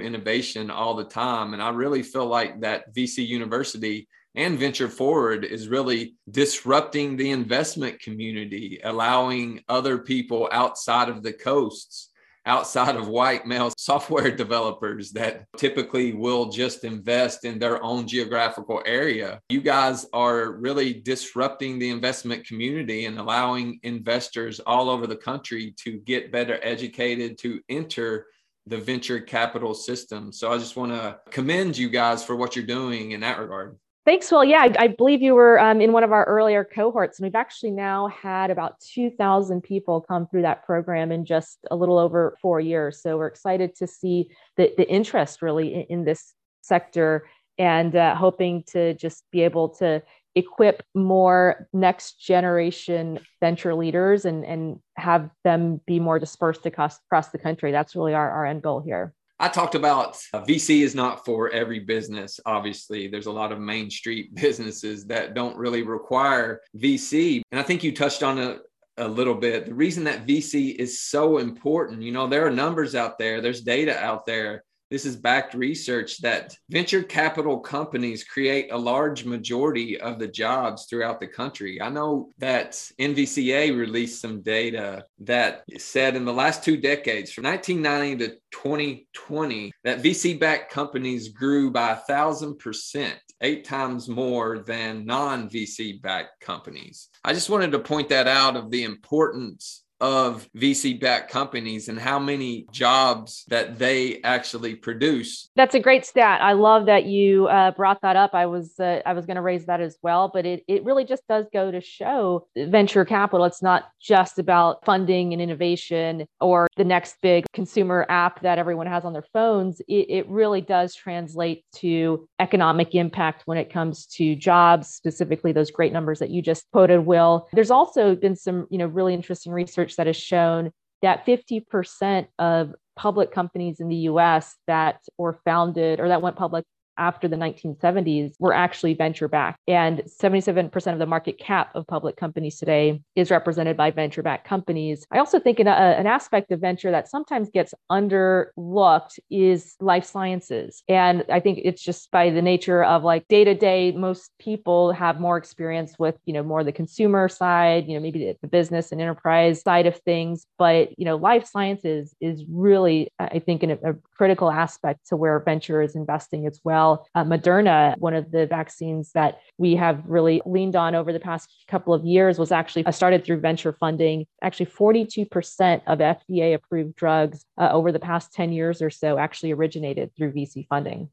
innovation 0.00 0.70
all 0.70 0.94
the 0.94 1.04
time. 1.04 1.54
And 1.54 1.62
I 1.62 1.70
really 1.70 2.02
feel 2.02 2.26
like 2.26 2.60
that 2.60 2.94
VC 2.94 3.26
University 3.26 4.06
and 4.34 4.58
Venture 4.58 4.88
Forward 4.88 5.44
is 5.44 5.68
really 5.68 6.14
disrupting 6.30 7.16
the 7.16 7.30
investment 7.30 8.00
community, 8.00 8.80
allowing 8.84 9.62
other 9.68 9.98
people 9.98 10.48
outside 10.52 11.08
of 11.08 11.22
the 11.22 11.32
coasts 11.32 12.10
outside 12.46 12.96
of 12.96 13.08
white 13.08 13.46
male 13.46 13.72
software 13.76 14.30
developers 14.30 15.10
that 15.12 15.44
typically 15.56 16.12
will 16.12 16.46
just 16.46 16.84
invest 16.84 17.44
in 17.44 17.58
their 17.58 17.82
own 17.82 18.06
geographical 18.06 18.82
area. 18.86 19.40
You 19.48 19.60
guys 19.60 20.06
are 20.12 20.52
really 20.52 20.94
disrupting 20.94 21.78
the 21.78 21.90
investment 21.90 22.46
community 22.46 23.06
and 23.06 23.18
allowing 23.18 23.78
investors 23.82 24.60
all 24.60 24.88
over 24.88 25.06
the 25.06 25.16
country 25.16 25.74
to 25.84 25.98
get 25.98 26.32
better 26.32 26.58
educated 26.62 27.38
to 27.38 27.60
enter 27.68 28.26
the 28.66 28.78
venture 28.78 29.20
capital 29.20 29.74
system. 29.74 30.32
So 30.32 30.52
I 30.52 30.58
just 30.58 30.76
want 30.76 30.92
to 30.92 31.18
commend 31.30 31.78
you 31.78 31.88
guys 31.88 32.24
for 32.24 32.34
what 32.34 32.56
you're 32.56 32.66
doing 32.66 33.12
in 33.12 33.20
that 33.20 33.38
regard. 33.38 33.76
Thanks, 34.06 34.30
Will. 34.30 34.44
Yeah, 34.44 34.60
I, 34.60 34.84
I 34.84 34.86
believe 34.86 35.20
you 35.20 35.34
were 35.34 35.58
um, 35.58 35.80
in 35.80 35.92
one 35.92 36.04
of 36.04 36.12
our 36.12 36.22
earlier 36.26 36.62
cohorts, 36.62 37.18
and 37.18 37.26
we've 37.26 37.34
actually 37.34 37.72
now 37.72 38.06
had 38.06 38.52
about 38.52 38.78
2,000 38.78 39.60
people 39.62 40.00
come 40.00 40.28
through 40.28 40.42
that 40.42 40.64
program 40.64 41.10
in 41.10 41.24
just 41.24 41.58
a 41.72 41.76
little 41.76 41.98
over 41.98 42.36
four 42.40 42.60
years. 42.60 43.02
So 43.02 43.18
we're 43.18 43.26
excited 43.26 43.74
to 43.74 43.88
see 43.88 44.30
the, 44.56 44.72
the 44.76 44.88
interest 44.88 45.42
really 45.42 45.74
in, 45.74 45.80
in 45.88 46.04
this 46.04 46.34
sector 46.62 47.26
and 47.58 47.96
uh, 47.96 48.14
hoping 48.14 48.62
to 48.68 48.94
just 48.94 49.24
be 49.32 49.42
able 49.42 49.70
to 49.70 50.00
equip 50.36 50.84
more 50.94 51.66
next 51.72 52.20
generation 52.20 53.18
venture 53.40 53.74
leaders 53.74 54.24
and, 54.24 54.44
and 54.44 54.78
have 54.96 55.30
them 55.42 55.80
be 55.84 55.98
more 55.98 56.20
dispersed 56.20 56.64
across, 56.64 56.96
across 57.08 57.30
the 57.30 57.38
country. 57.38 57.72
That's 57.72 57.96
really 57.96 58.14
our, 58.14 58.30
our 58.30 58.46
end 58.46 58.62
goal 58.62 58.78
here. 58.78 59.14
I 59.38 59.48
talked 59.48 59.74
about 59.74 60.16
uh, 60.32 60.40
VC 60.42 60.80
is 60.80 60.94
not 60.94 61.24
for 61.24 61.50
every 61.50 61.80
business. 61.80 62.40
Obviously, 62.46 63.06
there's 63.08 63.26
a 63.26 63.32
lot 63.32 63.52
of 63.52 63.60
Main 63.60 63.90
Street 63.90 64.34
businesses 64.34 65.04
that 65.06 65.34
don't 65.34 65.56
really 65.56 65.82
require 65.82 66.60
VC. 66.76 67.42
And 67.52 67.60
I 67.60 67.62
think 67.62 67.84
you 67.84 67.92
touched 67.92 68.22
on 68.22 68.38
it 68.38 68.60
a 68.96 69.06
little 69.06 69.34
bit. 69.34 69.66
The 69.66 69.74
reason 69.74 70.04
that 70.04 70.26
VC 70.26 70.74
is 70.74 71.02
so 71.02 71.38
important, 71.38 72.02
you 72.02 72.12
know, 72.12 72.26
there 72.26 72.46
are 72.46 72.50
numbers 72.50 72.94
out 72.94 73.18
there, 73.18 73.42
there's 73.42 73.60
data 73.60 73.98
out 73.98 74.24
there 74.24 74.64
this 74.90 75.04
is 75.04 75.16
backed 75.16 75.54
research 75.54 76.18
that 76.18 76.56
venture 76.70 77.02
capital 77.02 77.58
companies 77.58 78.24
create 78.24 78.70
a 78.70 78.76
large 78.76 79.24
majority 79.24 80.00
of 80.00 80.18
the 80.18 80.28
jobs 80.28 80.86
throughout 80.88 81.20
the 81.20 81.26
country. 81.26 81.80
I 81.80 81.88
know 81.88 82.30
that 82.38 82.72
NVCA 82.98 83.76
released 83.76 84.20
some 84.20 84.42
data 84.42 85.04
that 85.20 85.64
said 85.78 86.14
in 86.14 86.24
the 86.24 86.32
last 86.32 86.62
two 86.62 86.76
decades, 86.76 87.32
from 87.32 87.44
1990 87.44 88.26
to 88.26 88.34
2020, 88.52 89.72
that 89.84 90.02
VC 90.02 90.38
backed 90.38 90.72
companies 90.72 91.28
grew 91.28 91.70
by 91.70 91.92
a 91.92 91.96
thousand 91.96 92.58
percent, 92.58 93.18
eight 93.40 93.64
times 93.64 94.08
more 94.08 94.60
than 94.60 95.04
non 95.04 95.48
VC 95.48 96.00
backed 96.00 96.40
companies. 96.40 97.08
I 97.24 97.32
just 97.32 97.50
wanted 97.50 97.72
to 97.72 97.78
point 97.80 98.08
that 98.10 98.28
out 98.28 98.56
of 98.56 98.70
the 98.70 98.84
importance 98.84 99.82
of 100.00 100.48
VC 100.56 100.98
backed 101.00 101.30
companies 101.30 101.88
and 101.88 101.98
how 101.98 102.18
many 102.18 102.66
jobs 102.70 103.44
that 103.48 103.78
they 103.78 104.20
actually 104.22 104.74
produce. 104.74 105.50
That's 105.56 105.74
a 105.74 105.80
great 105.80 106.04
stat. 106.04 106.42
I 106.42 106.52
love 106.52 106.86
that 106.86 107.06
you 107.06 107.46
uh, 107.46 107.70
brought 107.70 108.02
that 108.02 108.16
up. 108.16 108.34
I 108.34 108.46
was 108.46 108.78
uh, 108.78 109.00
I 109.06 109.12
was 109.12 109.26
going 109.26 109.36
to 109.36 109.42
raise 109.42 109.66
that 109.66 109.80
as 109.80 109.96
well, 110.02 110.30
but 110.32 110.44
it 110.44 110.64
it 110.68 110.84
really 110.84 111.04
just 111.04 111.26
does 111.28 111.46
go 111.52 111.70
to 111.70 111.80
show 111.80 112.46
venture 112.56 113.04
capital. 113.04 113.46
It's 113.46 113.62
not 113.62 113.90
just 114.00 114.38
about 114.38 114.84
funding 114.84 115.32
and 115.32 115.40
innovation 115.40 116.26
or 116.40 116.68
the 116.76 116.84
next 116.84 117.16
big 117.22 117.46
consumer 117.52 118.06
app 118.08 118.42
that 118.42 118.58
everyone 118.58 118.86
has 118.86 119.04
on 119.04 119.12
their 119.12 119.24
phones. 119.32 119.80
It, 119.88 120.06
it 120.10 120.28
really 120.28 120.60
does 120.60 120.94
translate 120.94 121.64
to 121.76 122.28
economic 122.38 122.94
impact 122.94 123.42
when 123.46 123.58
it 123.58 123.72
comes 123.72 124.06
to 124.06 124.36
jobs, 124.36 124.88
specifically 124.88 125.52
those 125.52 125.70
great 125.70 125.92
numbers 125.92 126.18
that 126.18 126.30
you 126.30 126.42
just 126.42 126.64
quoted. 126.72 127.06
Will 127.06 127.48
there's 127.52 127.70
also 127.70 128.14
been 128.14 128.36
some 128.36 128.66
you 128.70 128.78
know 128.78 128.86
really 128.86 129.14
interesting 129.14 129.52
research 129.52 129.85
research 129.86 129.96
that 129.96 130.06
has 130.06 130.16
shown 130.16 130.72
that 131.02 131.26
50% 131.26 132.26
of 132.38 132.74
public 132.96 133.30
companies 133.30 133.80
in 133.80 133.88
the 133.88 134.08
US 134.10 134.56
that 134.66 135.00
were 135.18 135.38
founded 135.44 136.00
or 136.00 136.08
that 136.08 136.22
went 136.22 136.36
public 136.36 136.64
after 136.98 137.28
the 137.28 137.36
1970s 137.36 138.34
were 138.38 138.54
actually 138.54 138.94
venture 138.94 139.28
backed. 139.28 139.60
And 139.68 140.02
77% 140.06 140.92
of 140.92 140.98
the 140.98 141.06
market 141.06 141.38
cap 141.38 141.70
of 141.74 141.86
public 141.86 142.16
companies 142.16 142.58
today 142.58 143.02
is 143.14 143.30
represented 143.30 143.76
by 143.76 143.90
venture 143.90 144.22
backed 144.22 144.46
companies. 144.46 145.06
I 145.10 145.18
also 145.18 145.38
think 145.38 145.60
an, 145.60 145.66
a, 145.66 145.70
an 145.70 146.06
aspect 146.06 146.50
of 146.52 146.60
venture 146.60 146.90
that 146.90 147.08
sometimes 147.08 147.50
gets 147.50 147.74
underlooked 147.90 149.18
is 149.30 149.76
life 149.80 150.04
sciences. 150.04 150.82
And 150.88 151.24
I 151.30 151.40
think 151.40 151.60
it's 151.62 151.82
just 151.82 152.10
by 152.10 152.30
the 152.30 152.42
nature 152.42 152.84
of 152.84 153.04
like 153.04 153.26
day 153.28 153.44
to 153.44 153.54
day, 153.54 153.92
most 153.92 154.30
people 154.38 154.92
have 154.92 155.20
more 155.20 155.36
experience 155.36 155.94
with, 155.98 156.16
you 156.26 156.32
know, 156.32 156.42
more 156.42 156.64
the 156.64 156.72
consumer 156.72 157.28
side, 157.28 157.86
you 157.86 157.94
know, 157.94 158.00
maybe 158.00 158.34
the 158.40 158.48
business 158.48 158.92
and 158.92 159.00
enterprise 159.00 159.62
side 159.62 159.86
of 159.86 159.96
things. 159.98 160.46
But, 160.58 160.98
you 160.98 161.04
know, 161.04 161.16
life 161.16 161.46
sciences 161.46 162.14
is 162.20 162.44
really, 162.48 163.10
I 163.18 163.38
think, 163.38 163.62
an, 163.62 163.70
a 163.70 163.94
critical 164.16 164.50
aspect 164.50 165.06
to 165.08 165.16
where 165.16 165.38
venture 165.40 165.82
is 165.82 165.94
investing 165.94 166.46
as 166.46 166.60
well. 166.64 167.06
Uh, 167.14 167.24
Moderna, 167.24 167.96
one 167.98 168.14
of 168.14 168.30
the 168.30 168.46
vaccines 168.46 169.12
that 169.12 169.38
we 169.58 169.76
have 169.76 170.02
really 170.06 170.40
leaned 170.46 170.76
on 170.76 170.94
over 170.94 171.12
the 171.12 171.20
past 171.20 171.50
couple 171.68 171.92
of 171.92 172.04
years, 172.04 172.38
was 172.38 172.52
actually 172.52 172.84
started 172.90 173.24
through 173.24 173.40
venture 173.40 173.72
funding. 173.72 174.26
Actually, 174.42 174.66
42% 174.66 175.82
of 175.86 175.98
FDA 175.98 176.54
approved 176.54 176.96
drugs 176.96 177.44
uh, 177.58 177.68
over 177.72 177.92
the 177.92 177.98
past 177.98 178.32
10 178.32 178.52
years 178.52 178.80
or 178.80 178.90
so 178.90 179.18
actually 179.18 179.52
originated 179.52 180.10
through 180.16 180.32
VC 180.32 180.66
funding. 180.66 181.10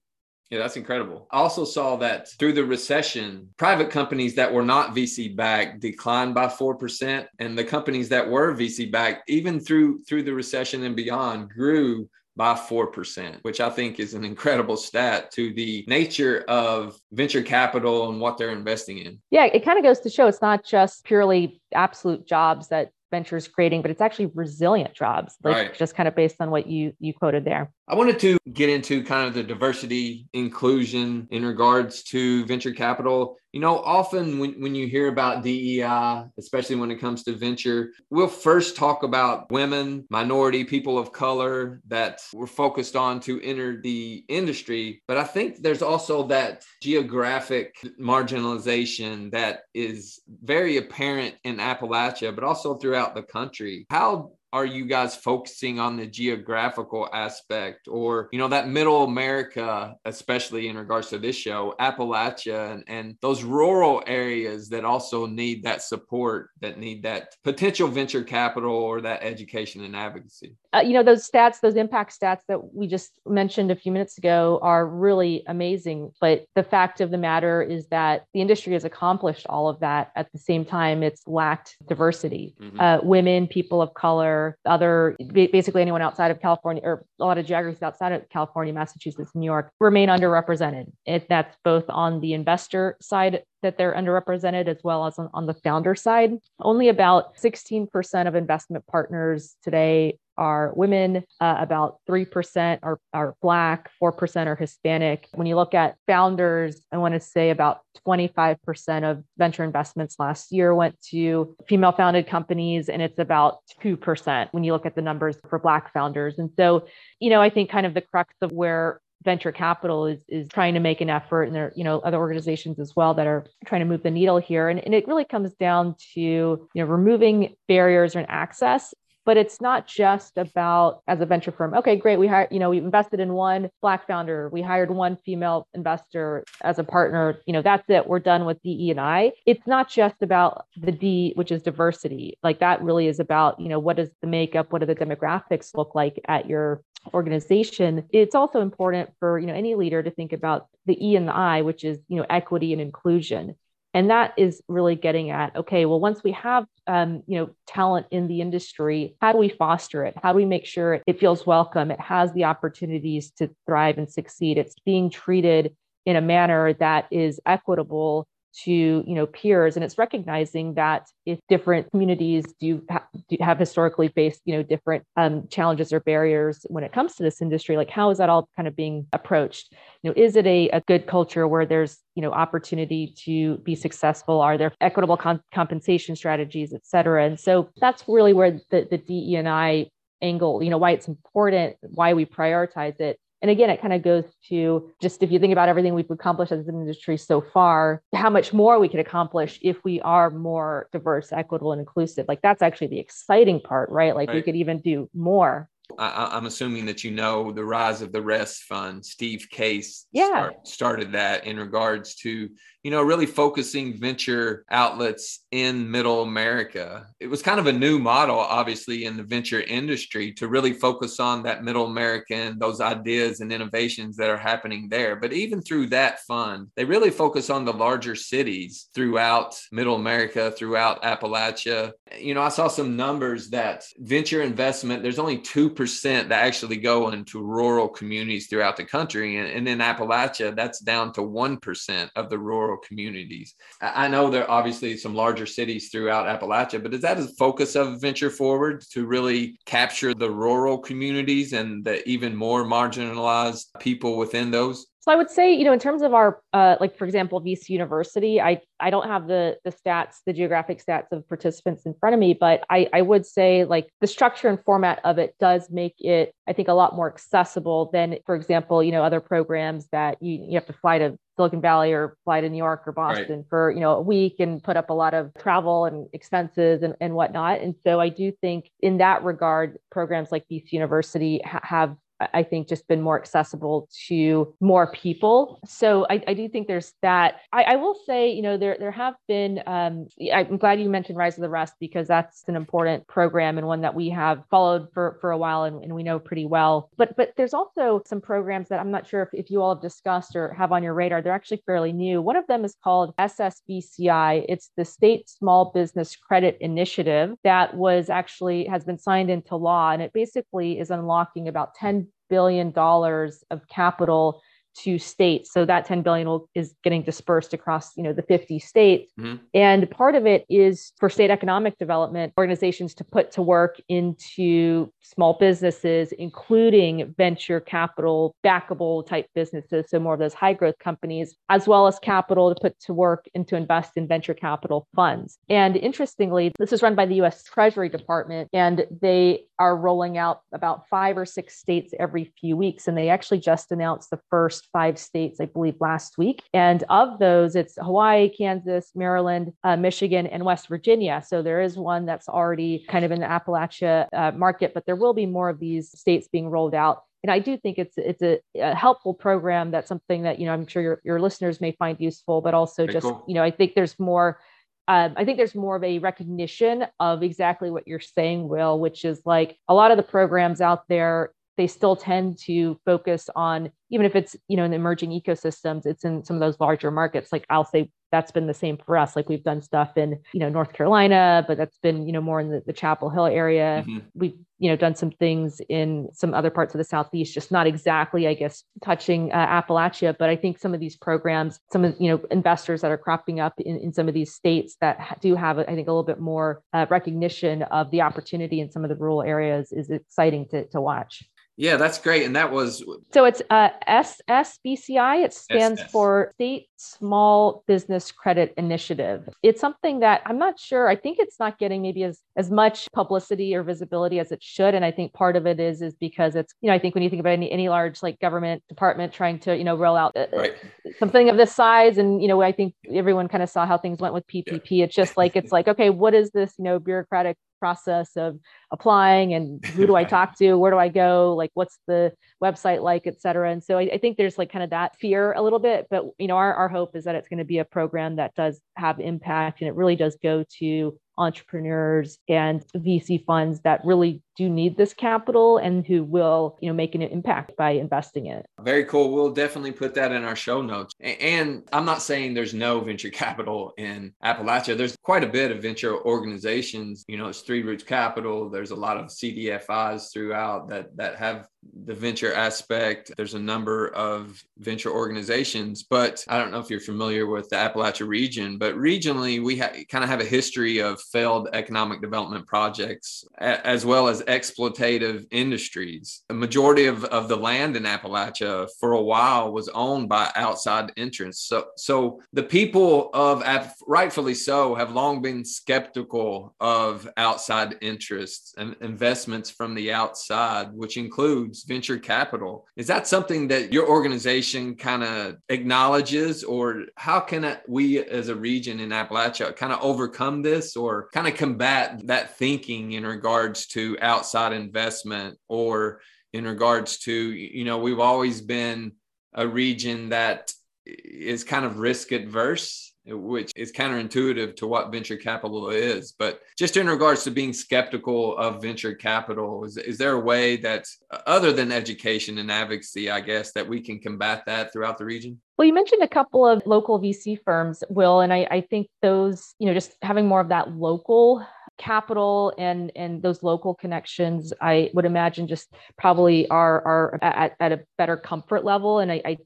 Yeah, 0.49 0.59
that's 0.59 0.77
incredible. 0.77 1.27
I 1.31 1.37
also 1.37 1.65
saw 1.65 1.95
that 1.95 2.29
through 2.37 2.53
the 2.53 2.63
recession, 2.63 3.49
private 3.57 3.89
companies 3.89 4.35
that 4.35 4.53
were 4.53 4.63
not 4.63 4.95
VC 4.95 5.35
backed 5.35 5.79
declined 5.79 6.35
by 6.35 6.45
4% 6.45 7.25
and 7.39 7.57
the 7.57 7.63
companies 7.63 8.07
that 8.09 8.29
were 8.29 8.53
VC 8.53 8.91
backed 8.91 9.27
even 9.27 9.59
through 9.59 10.03
through 10.03 10.21
the 10.21 10.33
recession 10.33 10.83
and 10.83 10.95
beyond 10.95 11.49
grew 11.49 12.07
by 12.35 12.55
4%, 12.55 13.37
which 13.43 13.59
I 13.61 13.69
think 13.69 13.99
is 13.99 14.13
an 14.13 14.23
incredible 14.23 14.77
stat 14.77 15.31
to 15.31 15.53
the 15.53 15.85
nature 15.87 16.43
of 16.47 16.97
venture 17.11 17.43
capital 17.43 18.09
and 18.09 18.19
what 18.19 18.37
they're 18.37 18.51
investing 18.51 18.97
in. 18.99 19.19
Yeah, 19.29 19.45
it 19.45 19.63
kind 19.63 19.77
of 19.77 19.83
goes 19.83 19.99
to 20.01 20.09
show 20.09 20.27
it's 20.27 20.41
not 20.41 20.65
just 20.65 21.03
purely 21.05 21.61
absolute 21.73 22.27
jobs 22.27 22.69
that 22.69 22.89
ventures 23.13 23.47
creating, 23.47 23.83
but 23.83 23.91
it's 23.91 24.01
actually 24.01 24.25
resilient 24.33 24.95
jobs, 24.95 25.35
like 25.43 25.55
right. 25.55 25.73
just 25.75 25.95
kind 25.95 26.07
of 26.07 26.15
based 26.15 26.37
on 26.39 26.49
what 26.49 26.65
you 26.65 26.93
you 26.99 27.13
quoted 27.13 27.45
there. 27.45 27.71
I 27.87 27.93
wanted 27.93 28.17
to 28.19 28.39
get 28.51 28.69
into 28.69 29.03
kind 29.03 29.27
of 29.27 29.35
the 29.35 29.43
diversity 29.43 30.27
inclusion 30.33 31.27
in 31.29 31.45
regards 31.45 32.01
to 32.05 32.43
venture 32.45 32.71
capital. 32.71 33.37
You 33.53 33.59
know, 33.59 33.77
often 33.77 34.39
when, 34.39 34.59
when 34.59 34.73
you 34.73 34.87
hear 34.87 35.09
about 35.09 35.43
DEI, 35.43 36.23
especially 36.39 36.75
when 36.75 36.89
it 36.89 36.99
comes 36.99 37.23
to 37.23 37.33
venture, 37.33 37.91
we'll 38.09 38.27
first 38.27 38.75
talk 38.75 39.03
about 39.03 39.51
women, 39.51 40.07
minority, 40.09 40.63
people 40.63 40.97
of 40.97 41.11
color 41.11 41.79
that 41.87 42.19
we're 42.33 42.47
focused 42.47 42.95
on 42.95 43.19
to 43.21 43.39
enter 43.43 43.79
the 43.79 44.25
industry. 44.27 45.03
But 45.07 45.17
I 45.17 45.23
think 45.23 45.61
there's 45.61 45.83
also 45.83 46.25
that 46.27 46.65
geographic 46.81 47.75
marginalization 48.01 49.29
that 49.33 49.61
is 49.75 50.19
very 50.43 50.77
apparent 50.77 51.35
in 51.43 51.57
Appalachia, 51.57 52.33
but 52.33 52.43
also 52.43 52.73
throughout 52.75 53.13
the 53.13 53.21
country. 53.21 53.85
How 53.91 54.31
are 54.53 54.67
you 54.67 54.85
guys 54.85 55.15
focusing 55.15 55.79
on 55.79 55.97
the 55.97 56.05
geographical 56.05 57.09
aspect 57.11 57.87
or 57.87 58.29
you 58.31 58.37
know 58.37 58.47
that 58.47 58.69
middle 58.69 59.03
america 59.03 59.95
especially 60.05 60.67
in 60.67 60.77
regards 60.77 61.09
to 61.09 61.17
this 61.17 61.35
show 61.35 61.73
appalachia 61.79 62.71
and, 62.71 62.83
and 62.87 63.17
those 63.21 63.43
rural 63.43 64.03
areas 64.05 64.69
that 64.69 64.85
also 64.85 65.25
need 65.25 65.63
that 65.63 65.81
support 65.81 66.51
that 66.61 66.77
need 66.77 67.01
that 67.01 67.35
potential 67.43 67.87
venture 67.87 68.23
capital 68.23 68.75
or 68.75 69.01
that 69.01 69.23
education 69.23 69.83
and 69.83 69.95
advocacy 69.95 70.55
uh, 70.73 70.79
you 70.79 70.93
know 70.93 71.03
those 71.03 71.29
stats 71.29 71.59
those 71.59 71.75
impact 71.75 72.17
stats 72.17 72.41
that 72.47 72.73
we 72.73 72.85
just 72.85 73.19
mentioned 73.25 73.71
a 73.71 73.75
few 73.75 73.91
minutes 73.91 74.19
ago 74.19 74.59
are 74.61 74.87
really 74.87 75.43
amazing 75.47 76.11
but 76.21 76.45
the 76.53 76.63
fact 76.63 77.01
of 77.01 77.09
the 77.09 77.17
matter 77.17 77.63
is 77.63 77.87
that 77.87 78.27
the 78.33 78.41
industry 78.41 78.73
has 78.73 78.85
accomplished 78.85 79.47
all 79.49 79.67
of 79.67 79.79
that 79.79 80.11
at 80.15 80.31
the 80.31 80.37
same 80.37 80.63
time 80.63 81.01
it's 81.01 81.27
lacked 81.27 81.75
diversity 81.87 82.53
mm-hmm. 82.61 82.79
uh, 82.79 82.99
women 83.01 83.47
people 83.47 83.81
of 83.81 83.91
color 83.95 84.42
other 84.65 85.15
basically 85.31 85.81
anyone 85.81 86.01
outside 86.01 86.31
of 86.31 86.39
California 86.41 86.81
or 86.83 87.05
a 87.19 87.25
lot 87.25 87.37
of 87.37 87.45
geographies 87.45 87.81
outside 87.81 88.11
of 88.11 88.27
California, 88.29 88.73
Massachusetts, 88.73 89.31
New 89.35 89.45
York 89.45 89.71
remain 89.79 90.09
underrepresented. 90.09 90.91
If 91.05 91.27
that's 91.27 91.55
both 91.63 91.85
on 91.89 92.19
the 92.21 92.33
investor 92.33 92.97
side 93.01 93.43
that 93.63 93.77
they're 93.77 93.95
underrepresented 93.95 94.67
as 94.67 94.77
well 94.83 95.07
as 95.07 95.17
on, 95.17 95.29
on 95.33 95.47
the 95.47 95.53
founder 95.53 95.95
side. 95.95 96.33
Only 96.59 96.89
about 96.89 97.37
16% 97.37 98.27
of 98.27 98.35
investment 98.35 98.85
partners 98.87 99.55
today 99.63 100.19
are 100.37 100.73
women, 100.75 101.23
uh, 101.39 101.55
about 101.59 101.99
3% 102.09 102.79
are, 102.83 102.99
are 103.13 103.35
Black, 103.41 103.89
4% 104.01 104.47
are 104.47 104.55
Hispanic. 104.55 105.27
When 105.33 105.47
you 105.47 105.55
look 105.55 105.73
at 105.73 105.95
founders, 106.07 106.81
I 106.91 106.97
want 106.97 107.13
to 107.13 107.19
say 107.19 107.49
about 107.49 107.81
25% 108.07 109.09
of 109.09 109.23
venture 109.37 109.63
investments 109.63 110.15
last 110.19 110.51
year 110.51 110.73
went 110.73 110.99
to 111.09 111.55
female 111.67 111.91
founded 111.91 112.27
companies, 112.27 112.89
and 112.89 113.01
it's 113.01 113.19
about 113.19 113.59
2% 113.81 114.47
when 114.51 114.63
you 114.63 114.73
look 114.73 114.85
at 114.85 114.95
the 114.95 115.01
numbers 115.01 115.37
for 115.49 115.59
Black 115.59 115.93
founders. 115.93 116.39
And 116.39 116.49
so, 116.57 116.87
you 117.19 117.29
know, 117.29 117.41
I 117.41 117.49
think 117.49 117.69
kind 117.69 117.85
of 117.85 117.93
the 117.93 118.01
crux 118.01 118.33
of 118.41 118.51
where 118.51 118.99
venture 119.23 119.51
capital 119.51 120.05
is 120.05 120.23
is 120.27 120.47
trying 120.49 120.73
to 120.73 120.79
make 120.79 121.01
an 121.01 121.09
effort 121.09 121.43
and 121.43 121.55
there 121.55 121.71
you 121.75 121.83
know 121.83 121.99
other 121.99 122.17
organizations 122.17 122.79
as 122.79 122.95
well 122.95 123.13
that 123.13 123.27
are 123.27 123.45
trying 123.65 123.79
to 123.79 123.85
move 123.85 124.03
the 124.03 124.11
needle 124.11 124.37
here 124.37 124.69
and, 124.69 124.79
and 124.81 124.93
it 124.93 125.07
really 125.07 125.25
comes 125.25 125.53
down 125.53 125.95
to 126.13 126.19
you 126.21 126.67
know 126.75 126.85
removing 126.85 127.55
barriers 127.67 128.15
and 128.15 128.25
access 128.29 128.93
but 129.25 129.37
it's 129.37 129.61
not 129.61 129.87
just 129.87 130.37
about 130.37 131.01
as 131.07 131.21
a 131.21 131.25
venture 131.25 131.51
firm 131.51 131.73
okay 131.73 131.95
great 131.95 132.17
we 132.17 132.27
hired 132.27 132.47
you 132.51 132.59
know 132.59 132.69
we 132.69 132.77
invested 132.77 133.19
in 133.19 133.33
one 133.33 133.69
black 133.81 134.07
founder 134.07 134.49
we 134.49 134.61
hired 134.61 134.91
one 134.91 135.17
female 135.25 135.67
investor 135.73 136.43
as 136.61 136.79
a 136.79 136.83
partner 136.83 137.39
you 137.45 137.53
know 137.53 137.61
that's 137.61 137.89
it 137.89 138.07
we're 138.07 138.19
done 138.19 138.45
with 138.45 138.61
de 138.63 138.91
and 138.91 138.99
i. 138.99 139.31
It's 139.45 139.67
not 139.67 139.89
just 139.89 140.15
about 140.21 140.65
the 140.77 140.91
d 140.91 141.33
which 141.35 141.51
is 141.51 141.61
diversity. 141.61 142.37
Like 142.43 142.59
that 142.59 142.81
really 142.81 143.07
is 143.07 143.19
about 143.19 143.59
you 143.59 143.69
know 143.69 143.79
what 143.79 143.97
does 143.97 144.09
the 144.21 144.27
makeup 144.27 144.71
what 144.71 144.79
do 144.79 144.85
the 144.85 144.95
demographics 144.95 145.75
look 145.75 145.95
like 145.95 146.19
at 146.27 146.47
your 146.47 146.81
organization? 147.13 148.05
It's 148.11 148.35
also 148.35 148.61
important 148.61 149.09
for 149.19 149.39
you 149.39 149.47
know 149.47 149.53
any 149.53 149.75
leader 149.75 150.01
to 150.01 150.11
think 150.11 150.33
about 150.33 150.67
the 150.85 150.97
e 151.05 151.15
and 151.15 151.27
the 151.27 151.35
i 151.35 151.61
which 151.61 151.83
is 151.83 151.97
you 152.07 152.17
know 152.17 152.25
equity 152.29 152.73
and 152.73 152.81
inclusion 152.81 153.55
and 153.93 154.09
that 154.09 154.33
is 154.37 154.61
really 154.67 154.95
getting 154.95 155.29
at 155.29 155.55
okay 155.55 155.85
well 155.85 155.99
once 155.99 156.23
we 156.23 156.31
have 156.31 156.65
um, 156.87 157.23
you 157.27 157.39
know 157.39 157.49
talent 157.67 158.05
in 158.11 158.27
the 158.27 158.41
industry 158.41 159.15
how 159.21 159.31
do 159.31 159.37
we 159.37 159.49
foster 159.49 160.03
it? 160.03 160.15
How 160.21 160.33
do 160.33 160.37
we 160.37 160.45
make 160.45 160.65
sure 160.65 161.01
it 161.05 161.19
feels 161.19 161.45
welcome? 161.45 161.91
It 161.91 161.99
has 161.99 162.33
the 162.33 162.43
opportunities 162.43 163.31
to 163.37 163.49
thrive 163.65 163.97
and 163.97 164.11
succeed. 164.11 164.57
It's 164.57 164.75
being 164.85 165.09
treated 165.09 165.75
in 166.05 166.15
a 166.15 166.21
manner 166.21 166.73
that 166.73 167.07
is 167.11 167.39
equitable 167.45 168.27
to 168.53 168.71
you 168.71 169.15
know 169.15 169.25
peers 169.25 169.75
and 169.75 169.83
it's 169.83 169.97
recognizing 169.97 170.73
that 170.75 171.07
if 171.25 171.39
different 171.49 171.89
communities 171.91 172.45
do, 172.59 172.83
ha- 172.89 173.05
do 173.29 173.37
have 173.41 173.57
historically 173.57 174.07
faced 174.09 174.41
you 174.45 174.55
know 174.55 174.63
different 174.63 175.03
um, 175.17 175.47
challenges 175.49 175.91
or 175.91 175.99
barriers 176.01 176.65
when 176.69 176.83
it 176.83 176.91
comes 176.91 177.15
to 177.15 177.23
this 177.23 177.41
industry 177.41 177.77
like 177.77 177.89
how 177.89 178.09
is 178.09 178.17
that 178.17 178.29
all 178.29 178.47
kind 178.55 178.67
of 178.67 178.75
being 178.75 179.07
approached? 179.13 179.73
You 180.03 180.09
know 180.09 180.13
is 180.15 180.35
it 180.35 180.45
a, 180.45 180.69
a 180.69 180.81
good 180.81 181.07
culture 181.07 181.47
where 181.47 181.65
there's 181.65 181.97
you 182.15 182.21
know 182.21 182.31
opportunity 182.31 183.13
to 183.25 183.57
be 183.59 183.75
successful? 183.75 184.41
Are 184.41 184.57
there 184.57 184.71
equitable 184.81 185.17
com- 185.17 185.41
compensation 185.53 186.15
strategies 186.15 186.73
et 186.73 186.85
cetera? 186.85 187.25
And 187.25 187.39
so 187.39 187.69
that's 187.79 188.03
really 188.07 188.33
where 188.33 188.51
the, 188.69 188.87
the 188.89 188.97
de 188.97 189.35
and 189.35 189.49
i 189.49 189.87
angle 190.21 190.63
you 190.63 190.69
know 190.69 190.77
why 190.77 190.91
it's 190.91 191.07
important 191.07 191.75
why 191.81 192.13
we 192.13 192.25
prioritize 192.25 192.99
it 193.01 193.19
and 193.43 193.51
again, 193.51 193.69
it 193.69 193.81
kind 193.81 193.91
of 193.91 194.01
goes 194.01 194.23
to 194.47 194.89
just 195.01 195.21
if 195.21 195.29
you 195.29 195.37
think 195.37 195.51
about 195.51 195.67
everything 195.67 195.93
we've 195.93 196.09
accomplished 196.09 196.53
as 196.53 196.65
an 196.69 196.75
industry 196.75 197.17
so 197.17 197.41
far, 197.41 198.01
how 198.15 198.29
much 198.29 198.53
more 198.53 198.79
we 198.79 198.87
could 198.87 199.01
accomplish 199.01 199.59
if 199.61 199.83
we 199.83 199.99
are 199.99 200.29
more 200.29 200.87
diverse, 200.93 201.33
equitable, 201.33 201.73
and 201.73 201.81
inclusive. 201.81 202.25
Like 202.29 202.41
that's 202.41 202.61
actually 202.61 202.87
the 202.87 202.99
exciting 202.99 203.59
part, 203.59 203.89
right? 203.89 204.15
Like 204.15 204.29
right. 204.29 204.35
we 204.35 204.43
could 204.43 204.55
even 204.55 204.79
do 204.79 205.09
more. 205.13 205.69
I, 205.97 206.37
am 206.37 206.45
assuming 206.45 206.85
that 206.87 207.03
you 207.03 207.11
know 207.11 207.51
the 207.51 207.65
rise 207.65 208.01
of 208.01 208.11
the 208.11 208.21
Rest 208.21 208.63
Fund. 208.63 209.05
Steve 209.05 209.47
Case 209.49 210.07
yeah. 210.11 210.27
Start, 210.27 210.67
started 210.67 211.11
that 211.13 211.45
in 211.45 211.57
regards 211.57 212.15
to 212.15 212.49
you 212.83 212.91
know, 212.91 213.01
really 213.01 213.25
focusing 213.25 213.97
venture 213.97 214.65
outlets 214.69 215.45
in 215.51 215.89
middle 215.89 216.21
America. 216.21 217.07
It 217.21 217.27
was 217.27 217.41
kind 217.41 217.59
of 217.59 217.67
a 217.67 217.73
new 217.73 217.97
model, 217.97 218.37
obviously, 218.37 219.05
in 219.05 219.15
the 219.15 219.23
venture 219.23 219.61
industry 219.61 220.33
to 220.33 220.49
really 220.49 220.73
focus 220.73 221.17
on 221.21 221.43
that 221.43 221.63
middle 221.63 221.85
American, 221.85 222.59
those 222.59 222.81
ideas 222.81 223.39
and 223.39 223.53
innovations 223.53 224.17
that 224.17 224.29
are 224.29 224.37
happening 224.37 224.89
there. 224.89 225.15
But 225.15 225.31
even 225.31 225.61
through 225.61 225.87
that 225.87 226.19
fund, 226.21 226.67
they 226.75 226.83
really 226.83 227.09
focus 227.09 227.49
on 227.49 227.63
the 227.63 227.71
larger 227.71 228.15
cities 228.15 228.89
throughout 228.93 229.57
middle 229.71 229.95
America, 229.95 230.51
throughout 230.51 231.03
Appalachia. 231.03 231.93
You 232.19 232.33
know, 232.33 232.41
I 232.41 232.49
saw 232.49 232.67
some 232.67 232.97
numbers 232.97 233.49
that 233.51 233.85
venture 233.97 234.41
investment, 234.41 235.03
there's 235.03 235.19
only 235.19 235.37
2% 235.73 236.29
that 236.29 236.31
actually 236.31 236.77
go 236.77 237.09
into 237.09 237.41
rural 237.41 237.87
communities 237.87 238.47
throughout 238.47 238.77
the 238.77 238.85
country. 238.85 239.37
And, 239.37 239.47
and 239.49 239.67
in 239.67 239.79
Appalachia, 239.79 240.55
that's 240.55 240.79
down 240.79 241.13
to 241.13 241.21
1% 241.21 242.09
of 242.15 242.29
the 242.29 242.37
rural 242.37 242.77
communities. 242.77 243.55
I 243.81 244.07
know 244.07 244.29
there 244.29 244.43
are 244.43 244.51
obviously 244.51 244.97
some 244.97 245.15
larger 245.15 245.45
cities 245.45 245.89
throughout 245.89 246.27
Appalachia, 246.27 246.81
but 246.81 246.93
is 246.93 247.01
that 247.01 247.19
a 247.19 247.27
focus 247.39 247.75
of 247.75 248.01
Venture 248.01 248.29
Forward 248.29 248.83
to 248.91 249.05
really 249.05 249.59
capture 249.65 250.13
the 250.13 250.31
rural 250.31 250.77
communities 250.77 251.53
and 251.53 251.83
the 251.83 252.07
even 252.07 252.35
more 252.35 252.63
marginalized 252.63 253.65
people 253.79 254.17
within 254.17 254.51
those? 254.51 254.87
So 255.03 255.11
I 255.11 255.17
would 255.17 255.29
say, 255.29 255.53
you 255.53 255.65
know, 255.65 255.73
in 255.73 255.79
terms 255.79 256.01
of 256.01 256.13
our, 256.13 256.39
uh, 256.53 256.77
like 256.79 256.97
for 256.97 257.03
example, 257.03 257.41
VC 257.41 257.67
University, 257.71 258.39
I 258.39 258.61
I 258.79 258.89
don't 258.89 259.05
have 259.05 259.27
the 259.27 259.57
the 259.65 259.71
stats, 259.71 260.19
the 260.25 260.31
geographic 260.31 260.81
stats 260.81 261.11
of 261.11 261.27
participants 261.27 261.85
in 261.85 261.93
front 261.93 262.13
of 262.13 262.21
me, 262.21 262.33
but 262.33 262.63
I 262.69 262.87
I 262.93 263.01
would 263.01 263.25
say 263.25 263.65
like 263.65 263.89
the 263.99 264.07
structure 264.07 264.47
and 264.47 264.63
format 264.63 265.01
of 265.03 265.17
it 265.17 265.35
does 265.41 265.69
make 265.69 265.95
it, 265.99 266.33
I 266.47 266.53
think, 266.53 266.69
a 266.69 266.73
lot 266.73 266.95
more 266.95 267.11
accessible 267.11 267.89
than, 267.91 268.15
for 268.25 268.33
example, 268.33 268.81
you 268.81 268.93
know, 268.93 269.03
other 269.03 269.19
programs 269.19 269.89
that 269.91 270.23
you 270.23 270.45
you 270.47 270.53
have 270.53 270.67
to 270.67 270.73
fly 270.73 270.99
to 270.99 271.17
Silicon 271.35 271.59
Valley 271.59 271.91
or 271.91 272.15
fly 272.23 272.39
to 272.39 272.47
New 272.47 272.57
York 272.57 272.83
or 272.85 272.93
Boston 272.93 273.39
right. 273.39 273.45
for 273.49 273.71
you 273.71 273.81
know 273.81 273.97
a 273.97 274.01
week 274.01 274.35
and 274.39 274.63
put 274.63 274.77
up 274.77 274.89
a 274.89 274.93
lot 274.93 275.13
of 275.13 275.33
travel 275.37 275.83
and 275.83 276.07
expenses 276.13 276.81
and, 276.81 276.95
and 277.01 277.13
whatnot. 277.13 277.59
And 277.59 277.75
so 277.83 277.99
I 277.99 278.07
do 278.07 278.31
think 278.39 278.69
in 278.79 278.99
that 278.99 279.23
regard, 279.23 279.79
programs 279.91 280.31
like 280.31 280.45
VC 280.49 280.71
University 280.71 281.41
ha- 281.43 281.59
have 281.61 281.97
I 282.33 282.43
think 282.43 282.67
just 282.67 282.87
been 282.87 283.01
more 283.01 283.19
accessible 283.19 283.89
to 284.07 284.53
more 284.59 284.91
people. 284.91 285.59
So 285.65 286.05
I, 286.09 286.23
I 286.27 286.33
do 286.33 286.47
think 286.47 286.67
there's 286.67 286.93
that. 287.01 287.35
I, 287.51 287.63
I, 287.63 287.75
will 287.75 287.97
say, 288.05 288.31
you 288.31 288.41
know, 288.41 288.57
there 288.57 288.77
there 288.79 288.91
have 288.91 289.15
been. 289.27 289.61
Um, 289.65 290.07
I'm 290.33 290.57
glad 290.57 290.79
you 290.79 290.89
mentioned 290.89 291.17
Rise 291.17 291.37
of 291.37 291.41
the 291.41 291.49
Rest 291.49 291.73
because 291.79 292.07
that's 292.07 292.43
an 292.47 292.55
important 292.55 293.07
program 293.07 293.57
and 293.57 293.67
one 293.67 293.81
that 293.81 293.95
we 293.95 294.09
have 294.09 294.43
followed 294.49 294.87
for 294.93 295.17
for 295.21 295.31
a 295.31 295.37
while 295.37 295.63
and, 295.63 295.83
and 295.83 295.93
we 295.93 296.03
know 296.03 296.19
pretty 296.19 296.45
well. 296.45 296.89
But 296.97 297.15
but 297.15 297.33
there's 297.37 297.53
also 297.53 298.01
some 298.05 298.21
programs 298.21 298.69
that 298.69 298.79
I'm 298.79 298.91
not 298.91 299.07
sure 299.07 299.21
if, 299.21 299.29
if 299.33 299.49
you 299.49 299.61
all 299.61 299.75
have 299.75 299.81
discussed 299.81 300.35
or 300.35 300.53
have 300.53 300.71
on 300.71 300.83
your 300.83 300.93
radar. 300.93 301.21
They're 301.21 301.33
actually 301.33 301.63
fairly 301.65 301.93
new. 301.93 302.21
One 302.21 302.35
of 302.35 302.47
them 302.47 302.65
is 302.65 302.75
called 302.83 303.15
SSBCI. 303.17 304.45
It's 304.47 304.71
the 304.77 304.85
State 304.85 305.29
Small 305.29 305.71
Business 305.73 306.15
Credit 306.15 306.57
Initiative 306.61 307.35
that 307.43 307.75
was 307.75 308.09
actually 308.09 308.65
has 308.65 308.83
been 308.83 308.97
signed 308.97 309.29
into 309.29 309.55
law, 309.55 309.91
and 309.91 310.01
it 310.01 310.13
basically 310.13 310.79
is 310.79 310.91
unlocking 310.91 311.47
about 311.47 311.75
10 311.75 312.07
billion 312.29 312.71
dollars 312.71 313.43
of 313.51 313.67
capital 313.67 314.41
to 314.79 314.97
states. 314.97 315.51
So 315.51 315.65
that 315.65 315.85
10 315.85 316.01
billion 316.01 316.27
will, 316.27 316.49
is 316.55 316.73
getting 316.83 317.03
dispersed 317.03 317.53
across, 317.53 317.95
you 317.95 318.03
know, 318.03 318.13
the 318.13 318.23
50 318.23 318.59
states. 318.59 319.11
Mm-hmm. 319.19 319.43
And 319.53 319.89
part 319.89 320.15
of 320.15 320.25
it 320.25 320.45
is 320.49 320.93
for 320.99 321.09
state 321.09 321.29
economic 321.29 321.77
development 321.77 322.33
organizations 322.37 322.93
to 322.95 323.03
put 323.03 323.31
to 323.31 323.41
work 323.41 323.79
into 323.89 324.91
small 325.01 325.37
businesses, 325.39 326.11
including 326.13 327.13
venture 327.17 327.59
capital 327.59 328.35
backable 328.43 329.05
type 329.05 329.27
businesses. 329.35 329.85
So 329.89 329.99
more 329.99 330.13
of 330.13 330.19
those 330.19 330.33
high 330.33 330.53
growth 330.53 330.79
companies, 330.79 331.35
as 331.49 331.67
well 331.67 331.87
as 331.87 331.99
capital 331.99 332.53
to 332.53 332.59
put 332.59 332.79
to 332.81 332.93
work 332.93 333.25
and 333.35 333.47
to 333.47 333.55
invest 333.55 333.93
in 333.95 334.07
venture 334.07 334.33
capital 334.33 334.87
funds. 334.95 335.37
And 335.49 335.75
interestingly, 335.75 336.51
this 336.57 336.73
is 336.73 336.81
run 336.81 336.95
by 336.95 337.05
the 337.05 337.21
US 337.21 337.43
Treasury 337.43 337.89
Department 337.89 338.49
and 338.53 338.85
they 339.01 339.45
are 339.59 339.77
rolling 339.77 340.17
out 340.17 340.41
about 340.51 340.87
five 340.89 341.17
or 341.17 341.25
six 341.25 341.57
states 341.57 341.93
every 341.99 342.33
few 342.39 342.57
weeks. 342.57 342.87
And 342.87 342.97
they 342.97 343.09
actually 343.09 343.39
just 343.39 343.71
announced 343.71 344.09
the 344.09 344.19
first 344.29 344.62
first 344.63 344.71
five 344.71 344.97
states, 344.97 345.39
I 345.39 345.45
believe, 345.45 345.75
last 345.79 346.17
week. 346.17 346.43
And 346.53 346.83
of 346.89 347.19
those, 347.19 347.55
it's 347.55 347.77
Hawaii, 347.81 348.29
Kansas, 348.29 348.91
Maryland, 348.95 349.53
uh, 349.63 349.75
Michigan, 349.75 350.27
and 350.27 350.45
West 350.45 350.67
Virginia. 350.67 351.23
So 351.25 351.41
there 351.41 351.61
is 351.61 351.77
one 351.77 352.05
that's 352.05 352.29
already 352.29 352.85
kind 352.87 353.05
of 353.05 353.11
in 353.11 353.19
the 353.19 353.27
Appalachia 353.27 354.07
uh, 354.13 354.31
market, 354.31 354.73
but 354.73 354.85
there 354.85 354.95
will 354.95 355.13
be 355.13 355.25
more 355.25 355.49
of 355.49 355.59
these 355.59 355.97
states 355.97 356.27
being 356.31 356.49
rolled 356.49 356.75
out 356.75 357.03
and 357.25 357.31
I 357.31 357.39
do 357.39 357.55
think 357.55 357.77
it's 357.77 357.93
it's 357.95 358.21
a, 358.21 358.41
a, 358.57 358.75
helpful 358.75 359.13
program. 359.13 359.71
That's 359.71 359.87
something 359.87 360.23
that 360.23 360.39
you 360.39 360.45
know 360.45 360.51
I'm 360.51 360.67
sure 360.67 360.81
your, 360.81 361.01
your 361.05 361.21
listeners 361.21 361.61
may 361.61 361.71
find 361.71 361.97
useful, 361.97 362.41
but 362.41 362.53
also 362.53 362.83
Very 362.83 362.91
just 362.91 363.05
cool. 363.05 363.23
you 363.29 363.33
know 363.33 363.43
I 363.43 363.49
think 363.49 363.75
there's 363.75 363.97
more. 363.97 364.41
Um, 364.89 365.13
I 365.15 365.23
think 365.23 365.37
there's 365.37 365.55
more 365.55 365.77
of 365.77 365.85
a 365.85 365.99
recognition 365.99 366.85
of 366.99 367.23
exactly 367.23 367.71
what 367.71 367.87
you're 367.87 368.01
saying, 368.01 368.49
Will, 368.49 368.77
which 368.77 369.05
is 369.05 369.21
like 369.25 369.57
a 369.69 369.73
lot 369.73 369.91
of 369.91 369.95
the 369.95 370.03
programs 370.03 370.59
out 370.59 370.83
there 370.89 371.31
they 371.57 371.67
still 371.67 371.95
tend 371.95 372.37
to 372.39 372.79
focus 372.85 373.29
on 373.35 373.71
even 373.93 374.05
if 374.05 374.15
it's 374.15 374.35
you 374.47 374.57
know 374.57 374.63
in 374.63 374.73
emerging 374.73 375.11
ecosystems 375.11 375.85
it's 375.85 376.03
in 376.03 376.23
some 376.25 376.35
of 376.35 376.39
those 376.39 376.59
larger 376.59 376.91
markets 376.91 377.31
like 377.31 377.45
i'll 377.49 377.65
say 377.65 377.89
that's 378.13 378.31
been 378.31 378.45
the 378.45 378.53
same 378.53 378.77
for 378.77 378.95
us. 378.95 379.15
Like 379.15 379.27
we've 379.27 379.43
done 379.43 379.63
stuff 379.63 379.97
in 379.97 380.19
you 380.33 380.39
know 380.39 380.47
north 380.47 380.71
carolina 380.71 381.43
but 381.47 381.57
that's 381.57 381.79
been 381.79 382.05
you 382.05 382.13
know 382.13 382.21
more 382.21 382.39
in 382.39 382.49
the, 382.49 382.61
the 382.65 382.71
chapel 382.71 383.09
hill 383.09 383.25
area. 383.25 383.83
Mm-hmm. 383.85 383.97
we've 384.13 384.37
you 384.59 384.69
know 384.69 384.75
done 384.75 384.93
some 384.95 385.09
things 385.09 385.59
in 385.67 386.09
some 386.13 386.33
other 386.35 386.51
parts 386.51 386.75
of 386.75 386.77
the 386.77 386.83
southeast 386.83 387.33
just 387.33 387.51
not 387.51 387.65
exactly 387.65 388.27
i 388.27 388.35
guess 388.35 388.63
touching 388.85 389.31
uh, 389.31 389.47
appalachia 389.47 390.15
but 390.17 390.29
i 390.29 390.35
think 390.35 390.59
some 390.59 390.75
of 390.75 390.79
these 390.79 390.95
programs 390.95 391.59
some 391.71 391.83
of 391.83 391.95
you 391.99 392.07
know 392.07 392.21
investors 392.29 392.81
that 392.81 392.91
are 392.91 392.97
cropping 392.97 393.39
up 393.39 393.53
in, 393.57 393.77
in 393.77 393.91
some 393.91 394.07
of 394.07 394.13
these 394.13 394.31
states 394.33 394.77
that 394.79 395.17
do 395.19 395.35
have 395.35 395.57
i 395.57 395.63
think 395.65 395.87
a 395.87 395.91
little 395.91 396.03
bit 396.03 396.19
more 396.19 396.61
uh, 396.71 396.85
recognition 396.89 397.63
of 397.63 397.89
the 397.89 398.01
opportunity 398.01 398.61
in 398.61 398.71
some 398.71 398.83
of 398.85 398.89
the 398.89 398.95
rural 398.95 399.23
areas 399.23 399.71
is 399.71 399.89
exciting 399.89 400.47
to, 400.47 400.65
to 400.67 400.79
watch 400.79 401.23
yeah, 401.55 401.77
that's 401.77 401.99
great. 401.99 402.25
And 402.25 402.35
that 402.35 402.51
was 402.51 402.83
so 403.13 403.25
it's 403.25 403.41
uh, 403.51 403.69
SSBCI. 403.87 405.23
It 405.23 405.33
stands 405.33 405.81
SS. 405.81 405.91
for 405.91 406.31
State 406.33 406.67
Small 406.77 407.63
Business 407.67 408.11
Credit 408.11 408.53
Initiative. 408.57 409.29
It's 409.43 409.61
something 409.61 409.99
that 409.99 410.23
I'm 410.25 410.39
not 410.39 410.59
sure. 410.59 410.87
I 410.87 410.95
think 410.95 411.19
it's 411.19 411.39
not 411.39 411.59
getting 411.59 411.83
maybe 411.83 412.03
as 412.03 412.21
as 412.35 412.49
much 412.49 412.87
publicity 412.91 413.53
or 413.53 413.61
visibility 413.61 414.19
as 414.19 414.31
it 414.31 414.41
should. 414.41 414.73
And 414.73 414.83
I 414.83 414.89
think 414.89 415.13
part 415.13 415.35
of 415.35 415.45
it 415.45 415.59
is 415.59 415.83
is 415.83 415.93
because 415.93 416.35
it's 416.35 416.55
you 416.61 416.69
know 416.69 416.75
I 416.75 416.79
think 416.79 416.95
when 416.95 417.03
you 417.03 417.09
think 417.09 417.19
about 417.19 417.33
any 417.33 417.51
any 417.51 417.69
large 417.69 418.01
like 418.01 418.19
government 418.19 418.63
department 418.67 419.13
trying 419.13 419.37
to 419.39 419.55
you 419.55 419.63
know 419.63 419.77
roll 419.77 419.95
out 419.95 420.17
uh, 420.17 420.25
right. 420.33 420.53
something 420.97 421.29
of 421.29 421.37
this 421.37 421.53
size, 421.53 421.99
and 421.99 422.19
you 422.19 422.27
know 422.27 422.41
I 422.41 422.51
think 422.51 422.73
everyone 422.91 423.27
kind 423.27 423.43
of 423.43 423.49
saw 423.49 423.67
how 423.67 423.77
things 423.77 423.99
went 423.99 424.15
with 424.15 424.25
PPP. 424.25 424.63
Yeah. 424.71 424.85
It's 424.85 424.95
just 424.95 425.17
like 425.17 425.35
it's 425.35 425.51
like 425.51 425.67
okay, 425.67 425.91
what 425.91 426.15
is 426.15 426.31
this 426.31 426.55
you 426.57 426.63
know 426.63 426.79
bureaucratic 426.79 427.37
process 427.63 428.09
of 428.17 428.37
applying 428.71 429.33
and 429.33 429.65
who 429.67 429.87
do 429.87 429.95
I 429.95 430.03
talk 430.15 430.37
to? 430.39 430.55
Where 430.55 430.71
do 430.71 430.77
I 430.77 430.89
go? 430.89 431.33
Like, 431.37 431.51
what's 431.53 431.79
the 431.87 432.11
website 432.43 432.81
like, 432.83 433.07
et 433.07 433.21
cetera. 433.21 433.49
And 433.49 433.63
so 433.63 433.77
I, 433.77 433.83
I, 433.93 433.97
think 433.97 434.17
there's 434.17 434.37
like 434.37 434.51
kind 434.51 434.63
of 434.63 434.71
that 434.71 434.97
fear 434.97 435.31
a 435.31 435.41
little 435.41 435.59
bit, 435.59 435.87
but 435.89 436.03
you 436.19 436.27
know, 436.27 436.35
our, 436.35 436.53
our 436.53 436.67
hope 436.67 436.93
is 436.95 437.05
that 437.05 437.15
it's 437.15 437.29
going 437.29 437.39
to 437.39 437.45
be 437.45 437.59
a 437.59 437.65
program 437.65 438.17
that 438.17 438.35
does 438.35 438.59
have 438.75 438.99
impact 438.99 439.61
and 439.61 439.69
it 439.69 439.75
really 439.75 439.95
does 439.95 440.17
go 440.21 440.43
to 440.59 440.99
entrepreneurs 441.17 442.17
and 442.27 442.65
VC 442.75 443.23
funds 443.23 443.61
that 443.61 443.79
really 443.85 444.21
do 444.35 444.49
need 444.49 444.77
this 444.77 444.93
capital 444.93 445.57
and 445.57 445.85
who 445.85 446.03
will, 446.03 446.57
you 446.61 446.69
know, 446.69 446.75
make 446.75 446.95
an 446.95 447.01
impact 447.01 447.55
by 447.57 447.71
investing 447.71 448.27
it. 448.27 448.45
Very 448.61 448.85
cool. 448.85 449.11
We'll 449.11 449.31
definitely 449.31 449.71
put 449.71 449.93
that 449.95 450.11
in 450.11 450.23
our 450.23 450.35
show 450.35 450.61
notes. 450.61 450.93
And 450.99 451.63
I'm 451.71 451.85
not 451.85 452.01
saying 452.01 452.33
there's 452.33 452.53
no 452.53 452.79
venture 452.79 453.09
capital 453.09 453.73
in 453.77 454.13
Appalachia. 454.23 454.77
There's 454.77 454.97
quite 455.03 455.23
a 455.23 455.27
bit 455.27 455.51
of 455.51 455.61
venture 455.61 455.97
organizations. 456.05 457.03
You 457.07 457.17
know, 457.17 457.27
it's 457.27 457.41
Three 457.41 457.63
Roots 457.63 457.83
Capital. 457.83 458.49
There's 458.49 458.71
a 458.71 458.75
lot 458.75 458.97
of 458.97 459.07
CDFIs 459.07 460.11
throughout 460.11 460.69
that 460.69 460.95
that 460.97 461.15
have 461.15 461.47
the 461.85 461.93
venture 461.93 462.33
aspect. 462.33 463.11
There's 463.17 463.33
a 463.33 463.39
number 463.39 463.87
of 463.95 464.41
venture 464.57 464.91
organizations, 464.91 465.83
but 465.83 466.23
I 466.27 466.37
don't 466.37 466.51
know 466.51 466.59
if 466.59 466.69
you're 466.69 466.79
familiar 466.79 467.25
with 467.27 467.49
the 467.49 467.55
Appalachia 467.55 468.07
region, 468.07 468.57
but 468.57 468.75
regionally 468.75 469.43
we 469.43 469.57
ha- 469.57 469.71
kind 469.89 470.03
of 470.03 470.09
have 470.09 470.21
a 470.21 470.25
history 470.25 470.79
of 470.79 471.01
failed 471.01 471.49
economic 471.53 472.01
development 472.01 472.47
projects 472.47 473.25
a- 473.39 473.65
as 473.65 473.85
well 473.85 474.07
as 474.07 474.22
exploitative 474.25 475.25
industries. 475.31 476.21
The 476.27 476.35
majority 476.35 476.85
of, 476.85 477.03
of 477.05 477.27
the 477.27 477.35
land 477.35 477.75
in 477.75 477.83
Appalachia 477.83 478.67
for 478.79 478.93
a 478.93 479.01
while 479.01 479.51
was 479.51 479.69
owned 479.69 480.09
by 480.09 480.31
outside 480.35 480.91
interests. 480.95 481.47
So, 481.47 481.67
so 481.77 482.21
the 482.33 482.43
people 482.43 483.09
of, 483.13 483.43
rightfully 483.87 484.33
so, 484.33 484.75
have 484.75 484.93
long 484.93 485.21
been 485.21 485.45
skeptical 485.45 486.55
of 486.59 487.09
outside 487.17 487.77
interests 487.81 488.53
and 488.57 488.75
investments 488.81 489.49
from 489.49 489.75
the 489.75 489.93
outside, 489.93 490.73
which 490.73 490.97
includes 490.97 491.63
venture 491.63 491.97
capital. 491.97 492.65
Is 492.75 492.87
that 492.87 493.07
something 493.07 493.47
that 493.49 493.73
your 493.73 493.87
organization 493.87 494.75
kind 494.75 495.03
of 495.03 495.37
acknowledges, 495.49 496.43
or 496.43 496.85
how 496.95 497.19
can 497.19 497.57
we 497.67 497.99
as 497.99 498.29
a 498.29 498.35
region 498.35 498.79
in 498.79 498.89
Appalachia 498.89 499.55
kind 499.55 499.73
of 499.73 499.81
overcome 499.81 500.41
this 500.41 500.75
or 500.75 501.09
kind 501.13 501.27
of 501.27 501.35
combat 501.35 502.01
that 502.05 502.37
thinking 502.37 502.93
in 502.93 503.05
regards 503.05 503.67
to 503.67 503.97
outside 504.01 504.12
outside 504.13 504.53
investment 504.53 505.37
or 505.47 506.01
in 506.33 506.45
regards 506.45 506.99
to 506.99 507.13
you 507.13 507.65
know 507.65 507.77
we've 507.77 507.99
always 507.99 508.41
been 508.41 508.91
a 509.33 509.47
region 509.47 510.09
that 510.09 510.53
is 510.85 511.43
kind 511.43 511.65
of 511.65 511.79
risk 511.79 512.11
adverse 512.11 512.93
which 513.05 513.51
is 513.55 513.71
counterintuitive 513.71 514.55
to 514.55 514.67
what 514.67 514.91
venture 514.91 515.17
capital 515.17 515.69
is. 515.69 516.13
But 516.17 516.41
just 516.57 516.77
in 516.77 516.87
regards 516.87 517.23
to 517.23 517.31
being 517.31 517.51
skeptical 517.51 518.37
of 518.37 518.61
venture 518.61 518.93
capital, 518.93 519.65
is, 519.65 519.77
is 519.77 519.97
there 519.97 520.13
a 520.13 520.19
way 520.19 520.57
that, 520.57 520.87
other 521.27 521.51
than 521.51 521.71
education 521.71 522.37
and 522.37 522.51
advocacy, 522.51 523.11
I 523.11 523.19
guess, 523.19 523.51
that 523.53 523.67
we 523.67 523.81
can 523.81 523.99
combat 523.99 524.43
that 524.45 524.71
throughout 524.71 524.97
the 524.97 525.05
region? 525.05 525.39
Well, 525.57 525.67
you 525.67 525.73
mentioned 525.73 526.01
a 526.01 526.07
couple 526.07 526.47
of 526.47 526.65
local 526.65 526.99
VC 526.99 527.37
firms, 527.43 527.83
Will, 527.89 528.21
and 528.21 528.33
I, 528.33 528.47
I 528.49 528.61
think 528.61 528.87
those, 529.01 529.53
you 529.59 529.67
know, 529.67 529.73
just 529.73 529.95
having 530.01 530.27
more 530.27 530.39
of 530.39 530.49
that 530.49 530.71
local 530.71 531.45
capital 531.77 532.53
and 532.57 532.91
and 532.95 533.21
those 533.23 533.41
local 533.41 533.73
connections 533.73 534.53
i 534.61 534.91
would 534.93 535.05
imagine 535.05 535.47
just 535.47 535.73
probably 535.97 536.47
are 536.49 536.85
are 536.85 537.19
at, 537.21 537.55
at 537.59 537.71
a 537.71 537.79
better 537.97 538.15
comfort 538.15 538.63
level. 538.63 538.99
And 538.99 539.11
i 539.11 539.21
i, 539.25 539.37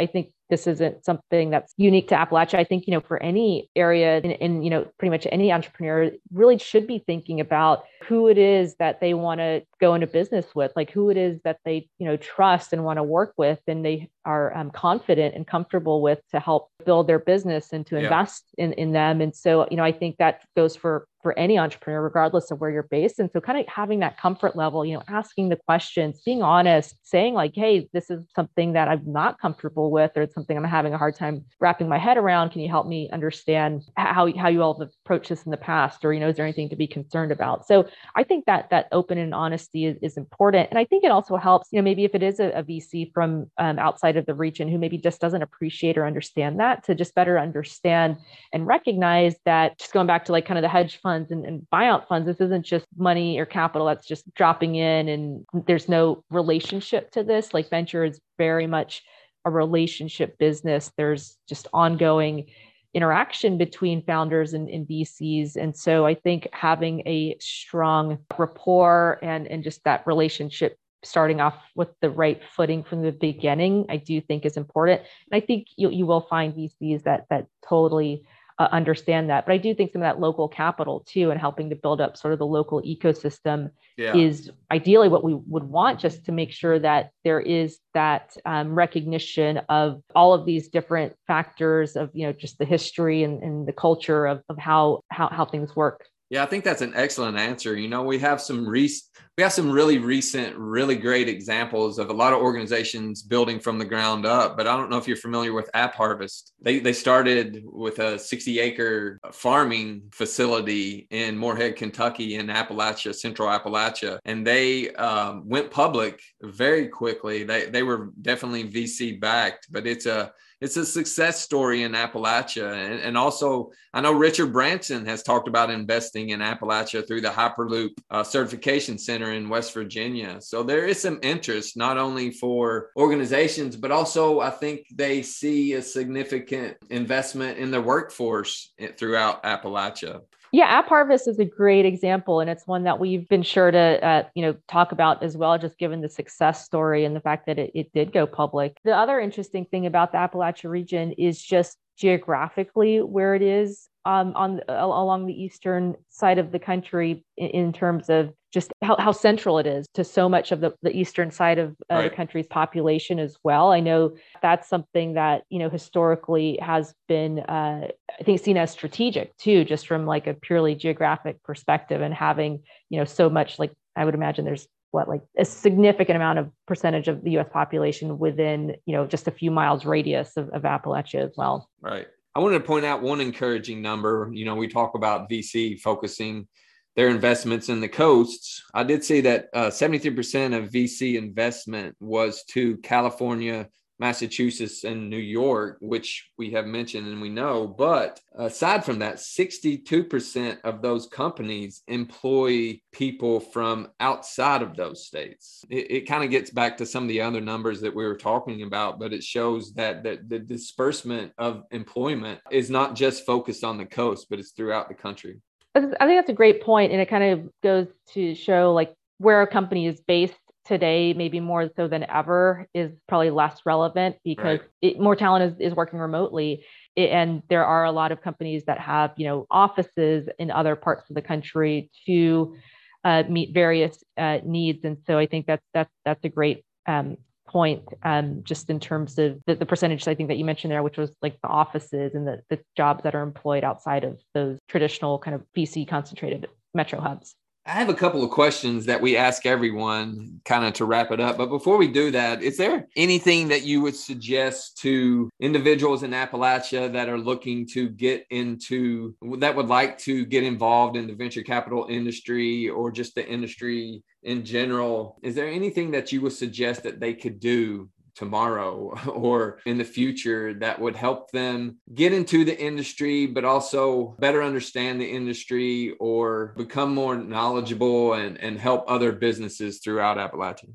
I 0.00 0.06
think 0.06 0.32
this 0.50 0.66
isn't 0.66 1.04
something 1.04 1.50
that's 1.50 1.72
unique 1.76 2.08
to 2.08 2.14
Appalachia. 2.14 2.58
I 2.58 2.64
think, 2.64 2.86
you 2.86 2.92
know, 2.92 3.00
for 3.00 3.22
any 3.22 3.70
area 3.74 4.18
and, 4.18 4.64
you 4.64 4.70
know, 4.70 4.86
pretty 4.98 5.10
much 5.10 5.26
any 5.32 5.52
entrepreneur 5.52 6.10
really 6.32 6.58
should 6.58 6.86
be 6.86 6.98
thinking 6.98 7.40
about 7.40 7.84
who 8.06 8.28
it 8.28 8.38
is 8.38 8.74
that 8.76 9.00
they 9.00 9.14
want 9.14 9.40
to 9.40 9.62
go 9.80 9.94
into 9.94 10.06
business 10.06 10.46
with, 10.54 10.72
like 10.76 10.90
who 10.90 11.10
it 11.10 11.16
is 11.16 11.40
that 11.44 11.58
they, 11.64 11.88
you 11.98 12.06
know, 12.06 12.16
trust 12.16 12.72
and 12.72 12.84
want 12.84 12.98
to 12.98 13.02
work 13.02 13.32
with 13.36 13.60
and 13.66 13.84
they 13.84 14.08
are 14.24 14.56
um, 14.56 14.70
confident 14.70 15.34
and 15.34 15.46
comfortable 15.46 16.02
with 16.02 16.20
to 16.30 16.40
help 16.40 16.68
build 16.84 17.06
their 17.06 17.18
business 17.18 17.72
and 17.72 17.86
to 17.86 17.96
invest 17.96 18.44
in, 18.58 18.72
in 18.74 18.92
them. 18.92 19.20
And 19.20 19.34
so, 19.34 19.66
you 19.70 19.76
know, 19.76 19.84
I 19.84 19.92
think 19.92 20.16
that 20.18 20.44
goes 20.56 20.76
for 20.76 21.06
for 21.24 21.36
any 21.38 21.58
entrepreneur, 21.58 22.02
regardless 22.02 22.50
of 22.50 22.60
where 22.60 22.70
you're 22.70 22.82
based. 22.82 23.18
And 23.18 23.30
so, 23.32 23.40
kind 23.40 23.58
of 23.58 23.66
having 23.66 24.00
that 24.00 24.18
comfort 24.18 24.54
level, 24.54 24.84
you 24.84 24.94
know, 24.94 25.02
asking 25.08 25.48
the 25.48 25.56
questions, 25.56 26.20
being 26.24 26.42
honest, 26.42 26.94
saying, 27.02 27.32
like, 27.32 27.52
hey, 27.54 27.88
this 27.94 28.10
is 28.10 28.22
something 28.36 28.74
that 28.74 28.88
I'm 28.88 29.02
not 29.06 29.40
comfortable 29.40 29.90
with, 29.90 30.12
or 30.16 30.28
something 30.34 30.56
I'm 30.56 30.64
having 30.64 30.94
a 30.94 30.98
hard 30.98 31.16
time 31.16 31.44
wrapping 31.60 31.88
my 31.88 31.98
head 31.98 32.16
around. 32.16 32.50
Can 32.50 32.60
you 32.60 32.68
help 32.68 32.86
me 32.86 33.08
understand 33.12 33.84
how, 33.96 34.32
how 34.36 34.48
you 34.48 34.62
all 34.62 34.78
have 34.78 34.90
approached 35.04 35.28
this 35.28 35.44
in 35.44 35.50
the 35.50 35.56
past? 35.56 36.04
Or, 36.04 36.12
you 36.12 36.20
know, 36.20 36.28
is 36.28 36.36
there 36.36 36.44
anything 36.44 36.68
to 36.70 36.76
be 36.76 36.86
concerned 36.86 37.32
about? 37.32 37.66
So, 37.66 37.88
I 38.16 38.24
think 38.24 38.46
that 38.46 38.70
that 38.70 38.88
open 38.92 39.18
and 39.18 39.34
honesty 39.34 39.86
is, 39.86 39.96
is 40.02 40.16
important. 40.16 40.68
And 40.70 40.78
I 40.78 40.84
think 40.84 41.04
it 41.04 41.10
also 41.10 41.36
helps, 41.36 41.68
you 41.70 41.78
know, 41.78 41.84
maybe 41.84 42.04
if 42.04 42.14
it 42.14 42.22
is 42.22 42.40
a, 42.40 42.50
a 42.50 42.62
VC 42.62 43.12
from 43.12 43.50
um, 43.58 43.78
outside 43.78 44.16
of 44.16 44.26
the 44.26 44.34
region 44.34 44.68
who 44.68 44.78
maybe 44.78 44.98
just 44.98 45.20
doesn't 45.20 45.42
appreciate 45.42 45.96
or 45.96 46.06
understand 46.06 46.60
that, 46.60 46.84
to 46.84 46.94
just 46.94 47.14
better 47.14 47.38
understand 47.38 48.16
and 48.52 48.66
recognize 48.66 49.34
that 49.44 49.78
just 49.78 49.92
going 49.92 50.06
back 50.06 50.24
to 50.26 50.32
like 50.32 50.46
kind 50.46 50.58
of 50.58 50.62
the 50.62 50.68
hedge 50.68 51.00
funds 51.00 51.30
and, 51.30 51.44
and 51.44 51.66
buyout 51.72 52.06
funds, 52.08 52.26
this 52.26 52.40
isn't 52.40 52.64
just 52.64 52.86
money 52.96 53.38
or 53.38 53.46
capital 53.46 53.86
that's 53.86 54.06
just 54.06 54.32
dropping 54.34 54.76
in 54.76 55.08
and 55.08 55.46
there's 55.66 55.88
no 55.88 56.24
relationship 56.30 57.10
to 57.12 57.22
this. 57.22 57.54
Like 57.54 57.70
venture 57.70 58.04
is 58.04 58.20
very 58.38 58.66
much 58.66 59.02
a 59.44 59.50
relationship 59.50 60.38
business. 60.38 60.90
There's 60.96 61.36
just 61.48 61.68
ongoing 61.72 62.46
interaction 62.94 63.58
between 63.58 64.04
founders 64.04 64.54
and, 64.54 64.68
and, 64.68 64.86
VCs. 64.86 65.56
And 65.56 65.76
so 65.76 66.06
I 66.06 66.14
think 66.14 66.46
having 66.52 67.02
a 67.06 67.36
strong 67.40 68.18
rapport 68.38 69.18
and, 69.20 69.48
and 69.48 69.64
just 69.64 69.82
that 69.84 70.06
relationship 70.06 70.78
starting 71.02 71.40
off 71.40 71.56
with 71.74 71.88
the 72.00 72.10
right 72.10 72.40
footing 72.56 72.82
from 72.82 73.02
the 73.02 73.12
beginning, 73.12 73.86
I 73.88 73.96
do 73.96 74.20
think 74.20 74.46
is 74.46 74.56
important. 74.56 75.02
And 75.30 75.42
I 75.42 75.44
think 75.44 75.66
you, 75.76 75.90
you 75.90 76.06
will 76.06 76.22
find 76.22 76.54
VCs 76.54 77.02
that 77.02 77.26
that 77.30 77.46
totally 77.68 78.26
uh, 78.58 78.68
understand 78.70 79.30
that. 79.30 79.46
But 79.46 79.52
I 79.52 79.58
do 79.58 79.74
think 79.74 79.92
some 79.92 80.02
of 80.02 80.06
that 80.06 80.20
local 80.20 80.48
capital 80.48 81.04
too, 81.06 81.30
and 81.30 81.40
helping 81.40 81.70
to 81.70 81.76
build 81.76 82.00
up 82.00 82.16
sort 82.16 82.32
of 82.32 82.38
the 82.38 82.46
local 82.46 82.80
ecosystem 82.82 83.70
yeah. 83.96 84.16
is 84.16 84.50
ideally 84.70 85.08
what 85.08 85.24
we 85.24 85.34
would 85.34 85.64
want, 85.64 85.98
just 85.98 86.24
to 86.26 86.32
make 86.32 86.52
sure 86.52 86.78
that 86.78 87.10
there 87.24 87.40
is 87.40 87.78
that 87.94 88.36
um, 88.44 88.74
recognition 88.74 89.58
of 89.68 90.02
all 90.14 90.32
of 90.34 90.46
these 90.46 90.68
different 90.68 91.14
factors 91.26 91.96
of 91.96 92.10
you 92.14 92.26
know 92.26 92.32
just 92.32 92.58
the 92.58 92.64
history 92.64 93.24
and, 93.24 93.42
and 93.42 93.66
the 93.66 93.72
culture 93.72 94.26
of, 94.26 94.42
of 94.48 94.58
how, 94.58 95.02
how 95.10 95.28
how 95.28 95.44
things 95.44 95.74
work. 95.74 96.06
Yeah, 96.30 96.42
I 96.42 96.46
think 96.46 96.64
that's 96.64 96.80
an 96.80 96.94
excellent 96.94 97.36
answer. 97.36 97.76
You 97.76 97.88
know, 97.88 98.02
we 98.02 98.18
have 98.18 98.40
some 98.40 98.66
re- 98.66 98.90
we 99.36 99.42
have 99.42 99.52
some 99.52 99.70
really 99.70 99.98
recent, 99.98 100.56
really 100.56 100.96
great 100.96 101.28
examples 101.28 101.98
of 101.98 102.08
a 102.08 102.12
lot 102.12 102.32
of 102.32 102.38
organizations 102.38 103.20
building 103.20 103.58
from 103.58 103.78
the 103.78 103.84
ground 103.84 104.24
up. 104.24 104.56
But 104.56 104.66
I 104.66 104.76
don't 104.76 104.88
know 104.90 104.96
if 104.96 105.08
you're 105.08 105.16
familiar 105.16 105.52
with 105.52 105.68
App 105.74 105.94
Harvest. 105.94 106.52
They 106.62 106.78
they 106.78 106.92
started 106.92 107.62
with 107.64 107.98
a 107.98 108.18
60 108.18 108.58
acre 108.60 109.18
farming 109.32 110.04
facility 110.12 111.06
in 111.10 111.36
Morehead, 111.36 111.76
Kentucky, 111.76 112.36
in 112.36 112.46
Appalachia, 112.46 113.14
Central 113.14 113.48
Appalachia, 113.48 114.18
and 114.24 114.46
they 114.46 114.90
um, 114.94 115.46
went 115.46 115.70
public 115.70 116.22
very 116.42 116.88
quickly. 116.88 117.44
They 117.44 117.66
they 117.66 117.82
were 117.82 118.10
definitely 118.22 118.70
VC 118.70 119.20
backed, 119.20 119.66
but 119.70 119.86
it's 119.86 120.06
a 120.06 120.32
it's 120.64 120.78
a 120.78 120.86
success 120.86 121.42
story 121.42 121.82
in 121.82 121.92
Appalachia. 121.92 122.72
And, 122.72 122.98
and, 123.00 123.18
also, 123.18 123.70
I 123.92 124.00
know 124.00 124.12
Richard 124.12 124.50
Branson 124.50 125.04
has 125.04 125.22
talked 125.22 125.46
about 125.46 125.68
investing 125.68 126.30
in 126.30 126.40
Appalachia 126.40 127.06
through 127.06 127.20
the 127.20 127.28
Hyperloop 127.28 127.90
uh, 128.08 128.24
Certification 128.24 128.96
Center 128.96 129.32
in 129.32 129.50
West 129.50 129.74
Virginia. 129.74 130.40
So 130.40 130.62
there 130.62 130.86
is 130.86 130.98
some 130.98 131.18
interest 131.22 131.76
not 131.76 131.98
only 131.98 132.30
for 132.30 132.92
organizations, 132.96 133.76
but 133.76 133.90
also 133.90 134.40
I 134.40 134.48
think 134.48 134.86
they 134.90 135.20
see 135.20 135.74
a 135.74 135.82
significant 135.82 136.78
investment 136.88 137.58
in 137.58 137.70
the 137.70 137.82
workforce 137.82 138.72
throughout 138.96 139.42
Appalachia. 139.42 140.22
Yeah, 140.54 140.66
App 140.66 140.88
Harvest 140.88 141.26
is 141.26 141.40
a 141.40 141.44
great 141.44 141.84
example, 141.84 142.38
and 142.38 142.48
it's 142.48 142.64
one 142.64 142.84
that 142.84 143.00
we've 143.00 143.28
been 143.28 143.42
sure 143.42 143.72
to, 143.72 144.06
uh, 144.06 144.22
you 144.36 144.42
know, 144.42 144.54
talk 144.68 144.92
about 144.92 145.20
as 145.24 145.36
well, 145.36 145.58
just 145.58 145.76
given 145.78 146.00
the 146.00 146.08
success 146.08 146.64
story 146.64 147.04
and 147.04 147.16
the 147.16 147.20
fact 147.20 147.46
that 147.46 147.58
it, 147.58 147.72
it 147.74 147.92
did 147.92 148.12
go 148.12 148.24
public. 148.24 148.78
The 148.84 148.96
other 148.96 149.18
interesting 149.18 149.64
thing 149.64 149.84
about 149.84 150.12
the 150.12 150.18
Appalachia 150.18 150.70
region 150.70 151.10
is 151.18 151.42
just 151.42 151.76
geographically 151.98 153.02
where 153.02 153.34
it 153.34 153.42
is 153.42 153.88
um, 154.04 154.32
on 154.36 154.60
along 154.68 155.26
the 155.26 155.34
eastern 155.34 155.96
side 156.08 156.38
of 156.38 156.52
the 156.52 156.60
country 156.60 157.24
in, 157.36 157.48
in 157.48 157.72
terms 157.72 158.08
of 158.08 158.32
just 158.54 158.72
how, 158.82 158.96
how, 158.98 159.10
central 159.10 159.58
it 159.58 159.66
is 159.66 159.84
to 159.94 160.04
so 160.04 160.28
much 160.28 160.52
of 160.52 160.60
the, 160.60 160.72
the 160.82 160.96
eastern 160.96 161.32
side 161.32 161.58
of 161.58 161.72
uh, 161.90 161.96
right. 161.96 162.10
the 162.10 162.16
country's 162.16 162.46
population 162.46 163.18
as 163.18 163.36
well. 163.42 163.72
I 163.72 163.80
know 163.80 164.14
that's 164.42 164.68
something 164.68 165.14
that 165.14 165.42
you 165.50 165.58
know 165.58 165.68
historically 165.68 166.56
has 166.62 166.94
been 167.08 167.40
uh, 167.40 167.88
I 168.18 168.22
think 168.22 168.40
seen 168.40 168.56
as 168.56 168.70
strategic 168.70 169.36
too, 169.36 169.64
just 169.64 169.88
from 169.88 170.06
like 170.06 170.28
a 170.28 170.34
purely 170.34 170.76
geographic 170.76 171.42
perspective 171.42 172.00
and 172.00 172.14
having 172.14 172.62
you 172.90 172.98
know 172.98 173.04
so 173.04 173.28
much 173.28 173.58
like 173.58 173.72
I 173.96 174.04
would 174.04 174.14
imagine 174.14 174.44
there's 174.44 174.68
what 174.92 175.08
like 175.08 175.22
a 175.36 175.44
significant 175.44 176.14
amount 176.14 176.38
of 176.38 176.50
percentage 176.68 177.08
of 177.08 177.24
the 177.24 177.32
U.S. 177.32 177.48
population 177.52 178.20
within 178.20 178.76
you 178.86 178.96
know 178.96 179.04
just 179.04 179.26
a 179.26 179.32
few 179.32 179.50
miles 179.50 179.84
radius 179.84 180.36
of, 180.36 180.48
of 180.50 180.62
Appalachia 180.62 181.24
as 181.24 181.32
well. 181.36 181.68
Right. 181.80 182.06
I 182.36 182.40
wanted 182.40 182.58
to 182.58 182.64
point 182.64 182.84
out 182.84 183.02
one 183.02 183.20
encouraging 183.20 183.82
number. 183.82 184.30
You 184.32 184.44
know, 184.44 184.54
we 184.54 184.68
talk 184.68 184.94
about 184.94 185.28
VC 185.28 185.80
focusing 185.80 186.48
their 186.96 187.08
investments 187.08 187.68
in 187.68 187.80
the 187.80 187.88
coasts. 187.88 188.62
I 188.72 188.84
did 188.84 189.04
see 189.04 189.20
that 189.22 189.48
uh, 189.52 189.66
73% 189.66 190.56
of 190.56 190.70
VC 190.70 191.16
investment 191.16 191.96
was 192.00 192.44
to 192.50 192.76
California, 192.78 193.68
Massachusetts, 193.98 194.84
and 194.84 195.08
New 195.08 195.16
York, 195.16 195.78
which 195.80 196.28
we 196.36 196.50
have 196.50 196.66
mentioned 196.66 197.06
and 197.06 197.20
we 197.20 197.30
know. 197.30 197.66
But 197.66 198.20
aside 198.36 198.84
from 198.84 199.00
that, 199.00 199.16
62% 199.16 200.60
of 200.62 200.82
those 200.82 201.06
companies 201.06 201.82
employ 201.88 202.80
people 202.92 203.40
from 203.40 203.88
outside 204.00 204.62
of 204.62 204.76
those 204.76 205.06
states. 205.06 205.64
It, 205.70 205.90
it 205.90 206.08
kind 206.08 206.24
of 206.24 206.30
gets 206.30 206.50
back 206.50 206.76
to 206.78 206.86
some 206.86 207.04
of 207.04 207.08
the 207.08 207.20
other 207.20 207.40
numbers 207.40 207.80
that 207.80 207.94
we 207.94 208.04
were 208.04 208.16
talking 208.16 208.62
about, 208.62 208.98
but 208.98 209.12
it 209.12 209.22
shows 209.22 209.72
that, 209.74 210.04
that 210.04 210.28
the 210.28 210.38
disbursement 210.38 211.32
of 211.38 211.64
employment 211.70 212.40
is 212.50 212.70
not 212.70 212.94
just 212.94 213.26
focused 213.26 213.64
on 213.64 213.78
the 213.78 213.86
coast, 213.86 214.26
but 214.30 214.38
it's 214.38 214.52
throughout 214.52 214.88
the 214.88 214.94
country. 214.94 215.40
I 215.74 215.80
think 215.80 215.98
that's 215.98 216.30
a 216.30 216.34
great 216.34 216.62
point, 216.62 216.92
and 216.92 217.00
it 217.00 217.08
kind 217.08 217.24
of 217.24 217.50
goes 217.62 217.88
to 218.12 218.34
show 218.34 218.72
like 218.72 218.94
where 219.18 219.42
a 219.42 219.46
company 219.46 219.86
is 219.86 220.00
based 220.00 220.34
today, 220.64 221.12
maybe 221.12 221.40
more 221.40 221.68
so 221.76 221.88
than 221.88 222.04
ever, 222.04 222.66
is 222.74 222.92
probably 223.08 223.30
less 223.30 223.60
relevant 223.66 224.16
because 224.24 224.60
right. 224.60 224.68
it, 224.82 225.00
more 225.00 225.14
talent 225.14 225.52
is, 225.52 225.70
is 225.70 225.76
working 225.76 225.98
remotely. 225.98 226.64
It, 226.96 227.10
and 227.10 227.42
there 227.48 227.64
are 227.64 227.84
a 227.84 227.92
lot 227.92 228.12
of 228.12 228.22
companies 228.22 228.64
that 228.66 228.78
have, 228.78 229.12
you 229.16 229.26
know, 229.26 229.46
offices 229.50 230.28
in 230.38 230.50
other 230.50 230.76
parts 230.76 231.10
of 231.10 231.16
the 231.16 231.22
country 231.22 231.90
to 232.06 232.56
uh, 233.04 233.24
meet 233.28 233.52
various 233.52 234.02
uh, 234.16 234.38
needs. 234.44 234.84
And 234.84 234.96
so 235.06 235.18
I 235.18 235.26
think 235.26 235.46
that's 235.46 235.64
that's 235.74 235.92
that's 236.04 236.24
a 236.24 236.28
great 236.28 236.64
um, 236.86 237.18
point, 237.46 237.82
um, 238.02 238.42
just 238.44 238.70
in 238.70 238.80
terms 238.80 239.18
of 239.18 239.40
the, 239.46 239.54
the 239.54 239.66
percentage 239.66 240.06
I 240.08 240.14
think 240.14 240.28
that 240.28 240.38
you 240.38 240.44
mentioned 240.44 240.72
there, 240.72 240.82
which 240.82 240.98
was 240.98 241.14
like 241.22 241.40
the 241.40 241.48
offices 241.48 242.14
and 242.14 242.26
the, 242.26 242.42
the 242.48 242.58
jobs 242.76 243.02
that 243.04 243.14
are 243.14 243.22
employed 243.22 243.64
outside 243.64 244.04
of 244.04 244.20
those 244.32 244.58
traditional 244.68 245.18
kind 245.18 245.34
of 245.34 245.42
VC 245.56 245.86
concentrated 245.86 246.48
metro 246.72 247.00
hubs. 247.00 247.34
I 247.66 247.70
have 247.70 247.88
a 247.88 247.94
couple 247.94 248.22
of 248.22 248.30
questions 248.30 248.84
that 248.86 249.00
we 249.00 249.16
ask 249.16 249.46
everyone 249.46 250.40
kind 250.44 250.66
of 250.66 250.74
to 250.74 250.84
wrap 250.84 251.10
it 251.12 251.20
up. 251.20 251.38
But 251.38 251.48
before 251.48 251.78
we 251.78 251.88
do 251.88 252.10
that, 252.10 252.42
is 252.42 252.58
there 252.58 252.86
anything 252.94 253.48
that 253.48 253.62
you 253.62 253.80
would 253.80 253.96
suggest 253.96 254.76
to 254.82 255.30
individuals 255.40 256.02
in 256.02 256.10
Appalachia 256.10 256.92
that 256.92 257.08
are 257.08 257.16
looking 257.16 257.66
to 257.68 257.88
get 257.88 258.26
into, 258.28 259.14
that 259.38 259.56
would 259.56 259.68
like 259.68 259.96
to 260.00 260.26
get 260.26 260.44
involved 260.44 260.94
in 260.94 261.06
the 261.06 261.14
venture 261.14 261.42
capital 261.42 261.86
industry 261.88 262.68
or 262.68 262.92
just 262.92 263.14
the 263.14 263.26
industry 263.26 264.02
in 264.24 264.44
general? 264.44 265.18
Is 265.22 265.34
there 265.34 265.48
anything 265.48 265.90
that 265.92 266.12
you 266.12 266.20
would 266.20 266.34
suggest 266.34 266.82
that 266.82 267.00
they 267.00 267.14
could 267.14 267.40
do 267.40 267.88
tomorrow 268.14 268.96
or 269.08 269.60
in 269.66 269.78
the 269.78 269.84
future 269.84 270.54
that 270.54 270.80
would 270.80 270.96
help 270.96 271.30
them 271.30 271.78
get 271.94 272.12
into 272.12 272.44
the 272.44 272.58
industry, 272.58 273.26
but 273.26 273.44
also 273.44 274.16
better 274.18 274.42
understand 274.42 275.00
the 275.00 275.10
industry 275.10 275.94
or 276.00 276.54
become 276.56 276.94
more 276.94 277.16
knowledgeable 277.16 278.14
and, 278.14 278.40
and 278.40 278.58
help 278.58 278.84
other 278.88 279.12
businesses 279.12 279.80
throughout 279.80 280.16
Appalachia? 280.16 280.72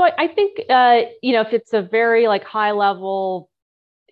So 0.00 0.08
I 0.16 0.28
think, 0.28 0.60
uh, 0.70 1.02
you 1.22 1.32
know, 1.32 1.40
if 1.40 1.52
it's 1.52 1.72
a 1.72 1.82
very 1.82 2.28
like 2.28 2.44
high 2.44 2.70
level, 2.70 3.50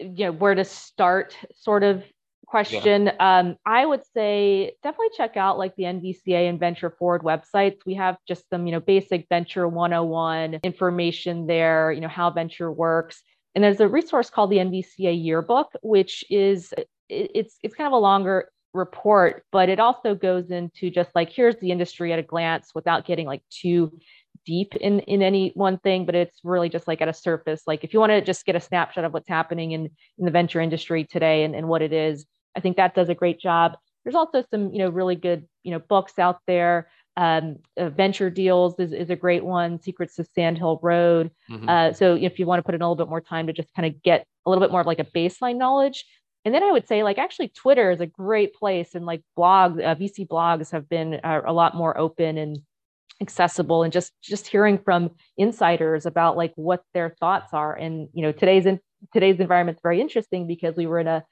you 0.01 0.27
know, 0.27 0.33
where 0.33 0.55
to 0.55 0.65
start 0.65 1.37
sort 1.55 1.85
of 1.85 2.03
question. 2.47 3.07
Yeah. 3.07 3.39
Um, 3.39 3.57
I 3.67 3.85
would 3.85 4.03
say 4.15 4.77
definitely 4.83 5.11
check 5.17 5.37
out 5.37 5.59
like 5.59 5.75
the 5.77 5.85
NVCA 5.85 6.49
and 6.49 6.59
Venture 6.59 6.91
Forward 6.91 7.23
websites. 7.23 7.79
We 7.85 7.95
have 7.95 8.17
just 8.27 8.49
some, 8.49 8.67
you 8.67 8.73
know, 8.73 8.81
basic 8.81 9.27
Venture 9.29 9.69
101 9.69 10.61
information 10.63 11.47
there, 11.47 11.93
you 11.93 12.01
know, 12.01 12.09
how 12.09 12.31
venture 12.31 12.73
works. 12.73 13.23
And 13.55 13.65
there's 13.65 13.81
a 13.81 13.89
resource 13.89 14.31
called 14.31 14.51
the 14.51 14.59
NVCA 14.59 15.23
Yearbook, 15.23 15.73
which 15.83 16.25
is 16.31 16.73
it's 17.09 17.57
it's 17.63 17.75
kind 17.75 17.87
of 17.87 17.93
a 17.93 17.99
longer 17.99 18.51
report, 18.75 19.45
but 19.51 19.69
it 19.69 19.81
also 19.81 20.15
goes 20.15 20.51
into 20.51 20.91
just 20.91 21.11
like 21.15 21.31
here's 21.31 21.57
the 21.57 21.71
industry 21.71 22.13
at 22.13 22.19
a 22.19 22.23
glance 22.23 22.73
without 22.75 23.07
getting 23.07 23.27
like 23.27 23.43
too 23.51 23.99
deep 24.45 24.77
in 24.77 25.01
in 25.01 25.23
any 25.23 25.51
one 25.55 25.77
thing 25.79 26.07
but 26.07 26.15
it's 26.15 26.39
really 26.45 26.69
just 26.69 26.87
like 26.87 27.03
at 27.03 27.09
a 27.09 27.13
surface 27.13 27.63
like 27.67 27.83
if 27.83 27.93
you 27.93 27.99
want 27.99 28.11
to 28.11 28.21
just 28.21 28.47
get 28.47 28.55
a 28.55 28.61
snapshot 28.61 29.05
of 29.05 29.13
what's 29.13 29.29
happening 29.29 29.73
in 29.73 29.91
in 30.19 30.25
the 30.25 30.31
venture 30.31 30.61
industry 30.61 31.05
today 31.05 31.43
and, 31.43 31.57
and 31.57 31.67
what 31.67 31.83
it 31.83 31.93
is 31.93 32.27
i 32.57 32.61
think 32.61 32.77
that 32.77 32.95
does 32.95 33.09
a 33.09 33.15
great 33.15 33.41
job 33.41 33.77
there's 34.05 34.17
also 34.17 34.45
some 34.51 34.73
you 34.73 34.79
know 34.79 34.89
really 34.89 35.17
good 35.17 35.47
you 35.63 35.71
know 35.71 35.79
books 35.79 36.19
out 36.19 36.39
there 36.47 36.89
um, 37.19 37.57
uh, 37.79 37.89
venture 37.89 38.29
deals 38.29 38.79
is, 38.79 38.93
is 38.93 39.09
a 39.09 39.17
great 39.17 39.43
one 39.43 39.81
secrets 39.81 40.19
of 40.19 40.29
sand 40.35 40.59
hill 40.59 40.79
road 40.83 41.31
mm-hmm. 41.51 41.69
uh, 41.69 41.93
so 41.93 42.15
if 42.15 42.39
you 42.39 42.47
want 42.47 42.59
to 42.59 42.63
put 42.63 42.75
in 42.75 42.83
a 42.83 42.85
little 42.85 43.03
bit 43.03 43.09
more 43.09 43.23
time 43.23 43.47
to 43.47 43.55
just 43.55 43.73
kind 43.75 43.87
of 43.87 44.03
get 44.03 44.27
a 44.45 44.51
little 44.51 44.63
bit 44.63 44.71
more 44.71 44.83
of 44.83 44.87
like 44.87 44.99
a 44.99 45.05
baseline 45.05 45.57
knowledge 45.57 46.05
and 46.47 46.55
then 46.55 46.63
I 46.63 46.71
would 46.71 46.87
say, 46.87 47.03
like, 47.03 47.19
actually, 47.19 47.49
Twitter 47.49 47.91
is 47.91 48.01
a 48.01 48.07
great 48.07 48.55
place, 48.55 48.95
and 48.95 49.05
like 49.05 49.21
blogs, 49.37 49.85
uh, 49.85 49.97
VC 49.97 50.29
blogs 50.29 50.71
have 50.71 50.89
been 50.89 51.15
uh, 51.25 51.41
a 51.45 51.53
lot 51.53 51.75
more 51.75 51.99
open 51.99 52.39
and 52.39 52.61
accessible, 53.21 53.83
and 53.83 53.93
just 53.93 54.13
just 54.23 54.47
hearing 54.47 54.79
from 54.79 55.11
insiders 55.37 56.07
about 56.07 56.37
like 56.37 56.53
what 56.55 56.85
their 56.95 57.17
thoughts 57.19 57.53
are. 57.53 57.75
And 57.75 58.09
you 58.13 58.23
know, 58.23 58.31
today's 58.31 58.65
in 58.65 58.79
today's 59.13 59.41
environment 59.41 59.79
is 59.79 59.83
very 59.83 60.01
interesting 60.01 60.47
because 60.47 60.77
we 60.77 60.87
were 60.87 61.01
in 61.01 61.09
a 61.09 61.25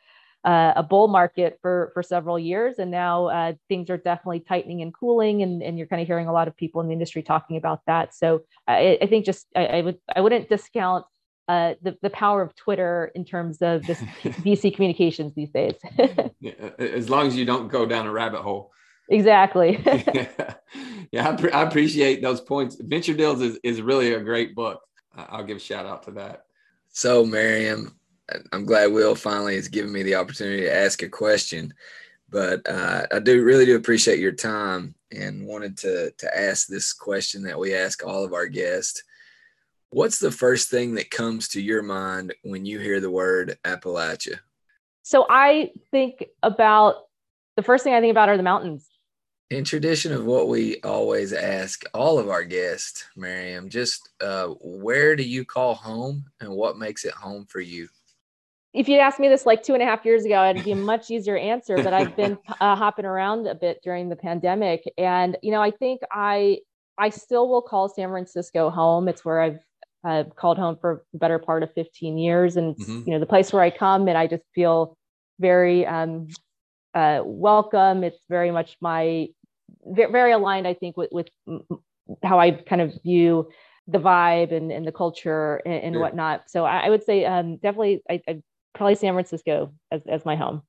uh, 0.45 0.75
a 0.77 0.83
bull 0.83 1.09
market 1.09 1.59
for 1.63 1.91
for 1.95 2.03
several 2.03 2.39
years, 2.39 2.79
and 2.79 2.91
now 2.91 3.27
uh, 3.27 3.53
things 3.69 3.89
are 3.91 3.97
definitely 3.97 4.41
tightening 4.41 4.83
and 4.83 4.93
cooling, 4.93 5.43
and, 5.43 5.63
and 5.63 5.79
you're 5.79 5.87
kind 5.87 6.03
of 6.03 6.09
hearing 6.09 6.27
a 6.27 6.33
lot 6.33 6.49
of 6.49 6.57
people 6.57 6.81
in 6.81 6.87
the 6.87 6.93
industry 6.93 7.23
talking 7.23 7.57
about 7.57 7.81
that. 7.87 8.15
So 8.15 8.43
I, 8.67 8.99
I 9.01 9.07
think 9.07 9.25
just 9.25 9.47
I, 9.57 9.67
I 9.67 9.81
would 9.81 9.99
I 10.15 10.21
wouldn't 10.21 10.49
discount 10.49 11.07
uh, 11.49 11.75
the, 11.83 11.97
the 12.03 12.11
power 12.11 12.43
of 12.43 12.55
Twitter 12.57 13.11
in 13.15 13.25
terms 13.25 13.59
of 13.61 13.87
this 13.87 13.99
VC 14.23 14.75
communications 14.75 15.35
these 15.35 15.51
days. 15.51 15.75
as 16.79 17.11
long 17.11 17.27
as 17.27 17.37
you 17.37 17.45
don't 17.45 17.69
go 17.69 17.87
down 17.87 18.07
a 18.07 18.13
rabbit 18.13 18.41
hole. 18.41 18.73
Exactly. 19.09 19.79
yeah, 21.13 21.29
I, 21.29 21.37
pre- 21.37 21.53
I, 21.53 21.63
appreciate 21.63 22.23
those 22.23 22.41
points. 22.41 22.77
Venture 22.81 23.13
Deals 23.13 23.43
is, 23.43 23.59
is 23.63 23.83
really 23.83 24.15
a 24.15 24.21
great 24.21 24.55
book. 24.55 24.81
I'll 25.15 25.45
give 25.45 25.59
a 25.59 25.61
shout 25.61 25.85
out 25.85 26.05
to 26.05 26.13
that. 26.13 26.45
So, 26.89 27.25
Maryam, 27.25 27.99
I'm 28.53 28.65
glad 28.65 28.93
Will 28.93 29.15
finally 29.15 29.57
has 29.57 29.69
given 29.69 29.93
me 29.93 30.03
the 30.03 30.15
opportunity 30.15 30.63
to 30.63 30.75
ask 30.75 31.03
a 31.03 31.09
question. 31.09 31.75
But 32.31 32.69
uh, 32.69 33.07
I 33.13 33.19
do 33.21 33.45
really 33.45 33.67
do 33.67 33.77
appreciate 33.77 34.19
your 34.19 34.33
time 34.33 34.95
and 35.13 35.47
wanted 35.47 35.77
to 35.79 36.11
to 36.19 36.39
ask 36.39 36.67
this 36.67 36.93
question 36.93 37.43
that 37.45 37.59
we 37.59 37.75
ask 37.75 38.05
all 38.05 38.25
of 38.25 38.33
our 38.33 38.47
guests 38.47 39.03
What's 39.95 40.19
the 40.19 40.33
first 40.33 40.71
thing 40.71 40.97
that 40.97 41.13
comes 41.13 41.47
to 41.51 41.63
your 41.63 41.81
mind 41.81 42.35
when 42.43 42.67
you 42.67 42.81
hear 42.81 42.99
the 42.99 43.13
word 43.13 43.57
Appalachia? 43.63 44.41
So 45.05 45.25
I 45.31 45.71
think 45.93 46.25
about 46.43 47.05
the 47.55 47.63
first 47.63 47.85
thing 47.85 47.95
I 47.95 48.01
think 48.01 48.11
about 48.11 48.29
are 48.29 48.37
the 48.37 48.43
mountains. 48.43 48.89
In 49.51 49.63
tradition 49.63 50.13
of 50.13 50.25
what 50.25 50.49
we 50.49 50.81
always 50.81 51.33
ask 51.33 51.85
all 51.95 52.19
of 52.19 52.29
our 52.29 52.43
guests, 52.43 53.05
Maryam, 53.15 53.69
just 53.69 54.09
uh, 54.21 54.49
where 54.61 55.15
do 55.15 55.23
you 55.23 55.45
call 55.45 55.77
home 55.77 56.25
and 56.41 56.51
what 56.51 56.77
makes 56.77 57.05
it 57.05 57.15
home 57.15 57.47
for 57.47 57.61
you? 57.61 57.89
If 58.75 58.89
you'd 58.89 58.99
asked 58.99 59.21
me 59.21 59.29
this 59.29 59.47
like 59.47 59.63
two 59.63 59.75
and 59.75 59.83
a 59.83 59.87
half 59.87 60.05
years 60.05 60.25
ago, 60.25 60.45
it'd 60.51 60.65
be 60.65 60.73
a 60.73 60.77
much 60.77 61.11
easier 61.11 61.37
answer. 61.37 61.77
But 61.77 61.95
I've 61.95 62.17
been 62.17 62.37
uh, 62.61 62.77
hopping 62.77 63.05
around 63.05 63.47
a 63.47 63.55
bit 63.55 63.81
during 63.83 64.09
the 64.09 64.17
pandemic, 64.17 64.83
and 64.99 65.37
you 65.43 65.53
know, 65.53 65.63
I 65.63 65.71
think 65.71 66.01
I 66.11 66.59
I 66.99 67.11
still 67.11 67.49
will 67.49 67.63
call 67.63 67.89
San 67.89 68.11
Francisco 68.11 68.71
home. 68.71 69.09
It's 69.09 69.25
where 69.25 69.41
I've 69.41 69.61
I've 70.05 70.37
called 70.37 70.59
home 70.59 70.77
for 70.81 71.05
the 71.13 71.19
better 71.19 71.39
part 71.39 71.63
of 71.63 71.73
15 71.73 72.19
years. 72.19 72.57
And, 72.57 72.77
mm-hmm. 72.77 73.03
you 73.07 73.15
know, 73.15 73.19
the 73.19 73.27
place 73.27 73.53
where 73.53 73.63
I 73.63 73.71
come 73.71 74.07
and 74.07 74.19
I 74.19 74.27
just 74.27 74.45
feel 74.55 74.97
very 75.41 75.87
um, 75.87 76.29
uh, 76.95 77.23
welcome. 77.25 78.05
It's 78.05 78.21
very 78.29 78.51
much 78.51 78.77
my, 78.81 79.29
very 79.87 80.33
aligned, 80.33 80.69
I 80.69 80.75
think, 80.75 80.97
with, 80.97 81.11
with 81.11 81.29
how 82.23 82.39
I 82.39 82.51
kind 82.51 82.83
of 82.83 82.93
view 83.03 83.49
the 83.89 83.99
vibe 83.99 84.55
and, 84.55 84.71
and 84.71 84.87
the 84.87 84.93
culture 84.93 85.57
and, 85.65 85.75
and 85.75 85.95
sure. 85.95 86.03
whatnot. 86.03 86.51
So 86.51 86.67
I, 86.67 86.81
I 86.81 86.91
would 86.91 87.03
say 87.03 87.25
um, 87.25 87.57
definitely, 87.57 88.03
I, 88.09 88.21
I, 88.29 88.43
probably 88.75 88.95
San 88.95 89.15
Francisco 89.15 89.73
as, 89.91 90.03
as 90.07 90.25
my 90.25 90.37
home. 90.37 90.63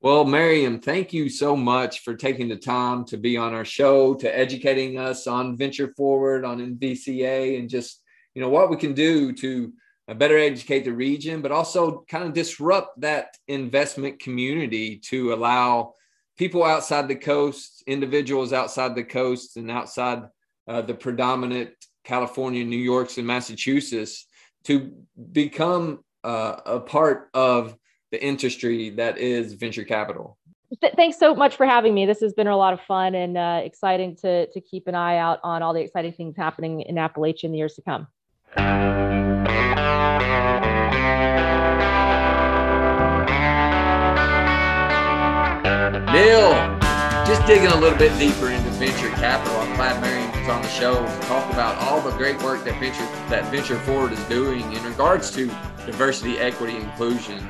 Well, 0.00 0.24
Maryam, 0.24 0.80
thank 0.80 1.12
you 1.12 1.28
so 1.28 1.54
much 1.54 2.00
for 2.00 2.16
taking 2.16 2.48
the 2.48 2.56
time 2.56 3.04
to 3.04 3.16
be 3.16 3.36
on 3.36 3.54
our 3.54 3.64
show, 3.64 4.14
to 4.14 4.36
educating 4.36 4.98
us 4.98 5.28
on 5.28 5.56
Venture 5.56 5.92
Forward, 5.96 6.44
on 6.44 6.58
NVCA, 6.58 7.58
and 7.58 7.70
just 7.70 8.02
you 8.34 8.42
know 8.42 8.48
what 8.48 8.70
we 8.70 8.76
can 8.76 8.94
do 8.94 9.32
to 9.34 9.72
uh, 10.08 10.14
better 10.14 10.36
educate 10.38 10.84
the 10.84 10.92
region, 10.92 11.40
but 11.40 11.52
also 11.52 12.04
kind 12.08 12.24
of 12.24 12.32
disrupt 12.32 13.00
that 13.00 13.36
investment 13.46 14.18
community 14.18 14.96
to 14.96 15.32
allow 15.32 15.94
people 16.36 16.64
outside 16.64 17.06
the 17.06 17.14
coast, 17.14 17.84
individuals 17.86 18.52
outside 18.52 18.96
the 18.96 19.04
coast, 19.04 19.56
and 19.56 19.70
outside 19.70 20.24
uh, 20.66 20.82
the 20.82 20.94
predominant 20.94 21.70
California, 22.02 22.64
New 22.64 22.76
York's, 22.76 23.18
and 23.18 23.26
Massachusetts 23.26 24.26
to 24.64 24.92
become 25.30 26.00
uh, 26.24 26.56
a 26.64 26.80
part 26.80 27.28
of 27.34 27.76
the 28.10 28.24
industry 28.24 28.90
that 28.90 29.18
is 29.18 29.54
venture 29.54 29.84
capital. 29.84 30.38
thanks 30.96 31.18
so 31.18 31.34
much 31.34 31.56
for 31.56 31.66
having 31.66 31.94
me. 31.94 32.06
This 32.06 32.20
has 32.20 32.32
been 32.32 32.46
a 32.46 32.56
lot 32.56 32.72
of 32.72 32.80
fun 32.82 33.14
and 33.14 33.36
uh, 33.36 33.60
exciting 33.62 34.16
to, 34.16 34.46
to 34.46 34.60
keep 34.60 34.86
an 34.86 34.94
eye 34.94 35.18
out 35.18 35.40
on 35.42 35.62
all 35.62 35.72
the 35.72 35.80
exciting 35.80 36.12
things 36.12 36.36
happening 36.36 36.80
in 36.82 36.96
Appalachia 36.96 37.44
in 37.44 37.52
the 37.52 37.58
years 37.58 37.74
to 37.74 37.82
come. 37.82 38.06
Neil, 46.12 46.52
just 47.24 47.46
digging 47.46 47.68
a 47.68 47.76
little 47.76 47.98
bit 47.98 48.16
deeper 48.18 48.50
into 48.50 48.68
venture 48.70 49.08
capital. 49.16 49.56
I'm 49.60 49.74
glad 49.76 50.00
Maryam 50.02 50.31
on 50.48 50.62
the 50.62 50.68
show 50.68 50.94
to 50.94 51.26
talk 51.26 51.52
about 51.52 51.76
all 51.78 52.00
the 52.00 52.16
great 52.16 52.40
work 52.42 52.64
that 52.64 52.78
venture 52.80 53.04
that 53.28 53.50
Venture 53.50 53.78
Forward 53.80 54.12
is 54.12 54.22
doing 54.24 54.60
in 54.72 54.82
regards 54.84 55.30
to 55.32 55.46
diversity, 55.86 56.38
equity, 56.38 56.76
inclusion. 56.76 57.46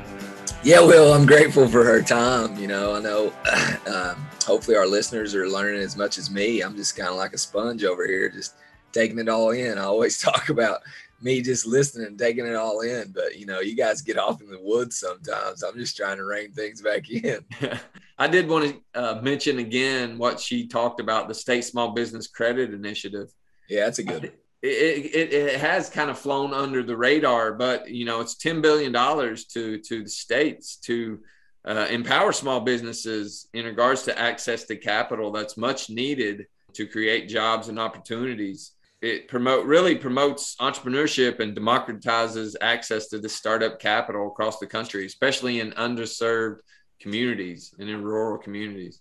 Yeah, 0.63 0.79
Will, 0.79 1.13
I'm 1.13 1.25
grateful 1.25 1.67
for 1.67 1.83
her 1.83 2.01
time. 2.01 2.57
You 2.57 2.67
know, 2.67 2.95
I 2.95 3.01
know 3.01 3.33
um, 3.87 4.15
hopefully 4.45 4.77
our 4.77 4.87
listeners 4.87 5.35
are 5.35 5.47
learning 5.49 5.81
as 5.81 5.97
much 5.97 6.17
as 6.17 6.29
me. 6.29 6.61
I'm 6.61 6.75
just 6.75 6.95
kind 6.95 7.09
of 7.09 7.15
like 7.15 7.33
a 7.33 7.37
sponge 7.37 7.83
over 7.83 8.07
here, 8.07 8.29
just 8.29 8.55
taking 8.91 9.19
it 9.19 9.27
all 9.27 9.51
in. 9.51 9.77
I 9.77 9.83
always 9.83 10.17
talk 10.21 10.49
about 10.49 10.81
me 11.21 11.41
just 11.41 11.65
listening 11.65 12.07
and 12.07 12.19
taking 12.19 12.45
it 12.45 12.55
all 12.55 12.81
in, 12.81 13.11
but 13.11 13.37
you 13.37 13.45
know, 13.45 13.59
you 13.59 13.75
guys 13.75 14.01
get 14.01 14.17
off 14.17 14.41
in 14.41 14.49
the 14.49 14.59
woods 14.61 14.97
sometimes. 14.97 15.63
I'm 15.63 15.75
just 15.75 15.97
trying 15.97 16.17
to 16.17 16.25
rein 16.25 16.51
things 16.51 16.81
back 16.81 17.09
in. 17.09 17.43
I 18.23 18.27
did 18.27 18.47
want 18.47 18.73
to 18.93 19.01
uh, 19.01 19.21
mention 19.21 19.59
again 19.59 20.17
what 20.17 20.39
she 20.39 20.65
talked 20.65 21.01
about 21.01 21.27
the 21.27 21.33
state 21.33 21.65
small 21.65 21.91
business 21.91 22.27
credit 22.27 22.73
initiative. 22.73 23.27
Yeah, 23.67 23.83
that's 23.83 23.99
a 23.99 24.03
good. 24.03 24.31
It, 24.61 24.69
it, 25.13 25.33
it 25.33 25.59
has 25.59 25.89
kind 25.89 26.09
of 26.09 26.17
flown 26.17 26.53
under 26.53 26.83
the 26.83 26.95
radar, 26.95 27.51
but 27.51 27.89
you 27.89 28.05
know 28.05 28.21
it's 28.21 28.35
ten 28.35 28.61
billion 28.61 28.93
dollars 28.93 29.43
to 29.47 29.77
to 29.79 30.03
the 30.03 30.09
states 30.09 30.77
to 30.85 31.19
uh, 31.65 31.87
empower 31.89 32.31
small 32.31 32.61
businesses 32.61 33.49
in 33.53 33.65
regards 33.65 34.03
to 34.03 34.17
access 34.17 34.63
to 34.65 34.77
capital 34.77 35.29
that's 35.29 35.57
much 35.57 35.89
needed 35.89 36.45
to 36.75 36.87
create 36.87 37.27
jobs 37.27 37.67
and 37.67 37.77
opportunities 37.77 38.71
it 39.01 39.27
promote 39.27 39.65
really 39.65 39.95
promotes 39.95 40.55
entrepreneurship 40.61 41.41
and 41.41 41.55
democratizes 41.55 42.55
access 42.61 43.07
to 43.07 43.19
this 43.19 43.35
startup 43.35 43.77
capital 43.77 44.27
across 44.27 44.59
the 44.59 44.65
country, 44.65 45.05
especially 45.05 45.59
in 45.59 45.71
underserved 45.73 46.59
communities 46.99 47.73
and 47.79 47.89
in 47.89 48.03
rural 48.03 48.37
communities. 48.37 48.99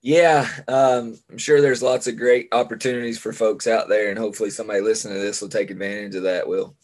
Yeah, 0.00 0.48
um, 0.68 1.18
I'm 1.30 1.38
sure 1.38 1.60
there's 1.60 1.82
lots 1.82 2.06
of 2.06 2.16
great 2.16 2.48
opportunities 2.52 3.18
for 3.18 3.32
folks 3.32 3.66
out 3.66 3.88
there, 3.88 4.10
and 4.10 4.18
hopefully 4.18 4.50
somebody 4.50 4.80
listening 4.80 5.14
to 5.14 5.20
this 5.20 5.40
will 5.40 5.48
take 5.48 5.70
advantage 5.70 6.14
of 6.14 6.22
that. 6.22 6.46
Will. 6.46 6.76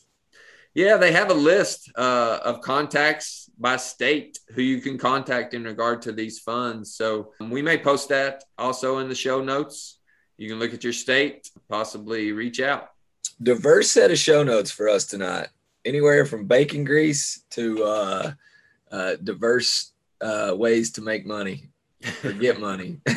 Yeah, 0.75 0.97
they 0.97 1.13
have 1.13 1.31
a 1.31 1.35
list 1.35 1.93
uh, 1.95 2.41
of 2.43 2.61
contacts 2.61 3.49
by 3.57 3.77
state 3.77 4.41
who 4.51 4.63
you 4.63 4.81
can 4.81 4.99
contact 4.99 5.55
in 5.55 5.63
regard 5.63 6.03
to 6.03 6.13
these 6.13 6.41
funds. 6.41 6.97
So 6.97 7.33
we 7.39 7.63
may 7.63 7.79
post 7.79 8.09
that 8.09 8.43
also 8.59 8.99
in 8.99 9.09
the 9.09 9.15
show 9.15 9.41
notes 9.41 10.01
you 10.37 10.49
can 10.49 10.59
look 10.59 10.75
at 10.75 10.83
your 10.83 10.93
state, 10.93 11.49
possibly 11.69 12.33
reach 12.33 12.61
out. 12.61 12.91
Diverse 13.43 13.91
set 13.91 14.11
of 14.11 14.19
show 14.19 14.43
notes 14.43 14.71
for 14.71 14.89
us 14.89 15.07
tonight. 15.07 15.49
Anywhere 15.85 16.27
from 16.27 16.47
bacon 16.47 16.85
grease 16.85 17.45
to 17.51 17.85
uh, 17.85 18.33
uh, 18.91 19.17
diverse 19.23 19.93
uh, 20.25 20.55
ways 20.57 20.91
to 20.93 21.03
make 21.03 21.27
money 21.27 21.68
or 22.25 22.33
get 22.33 22.61
money. 22.61 22.99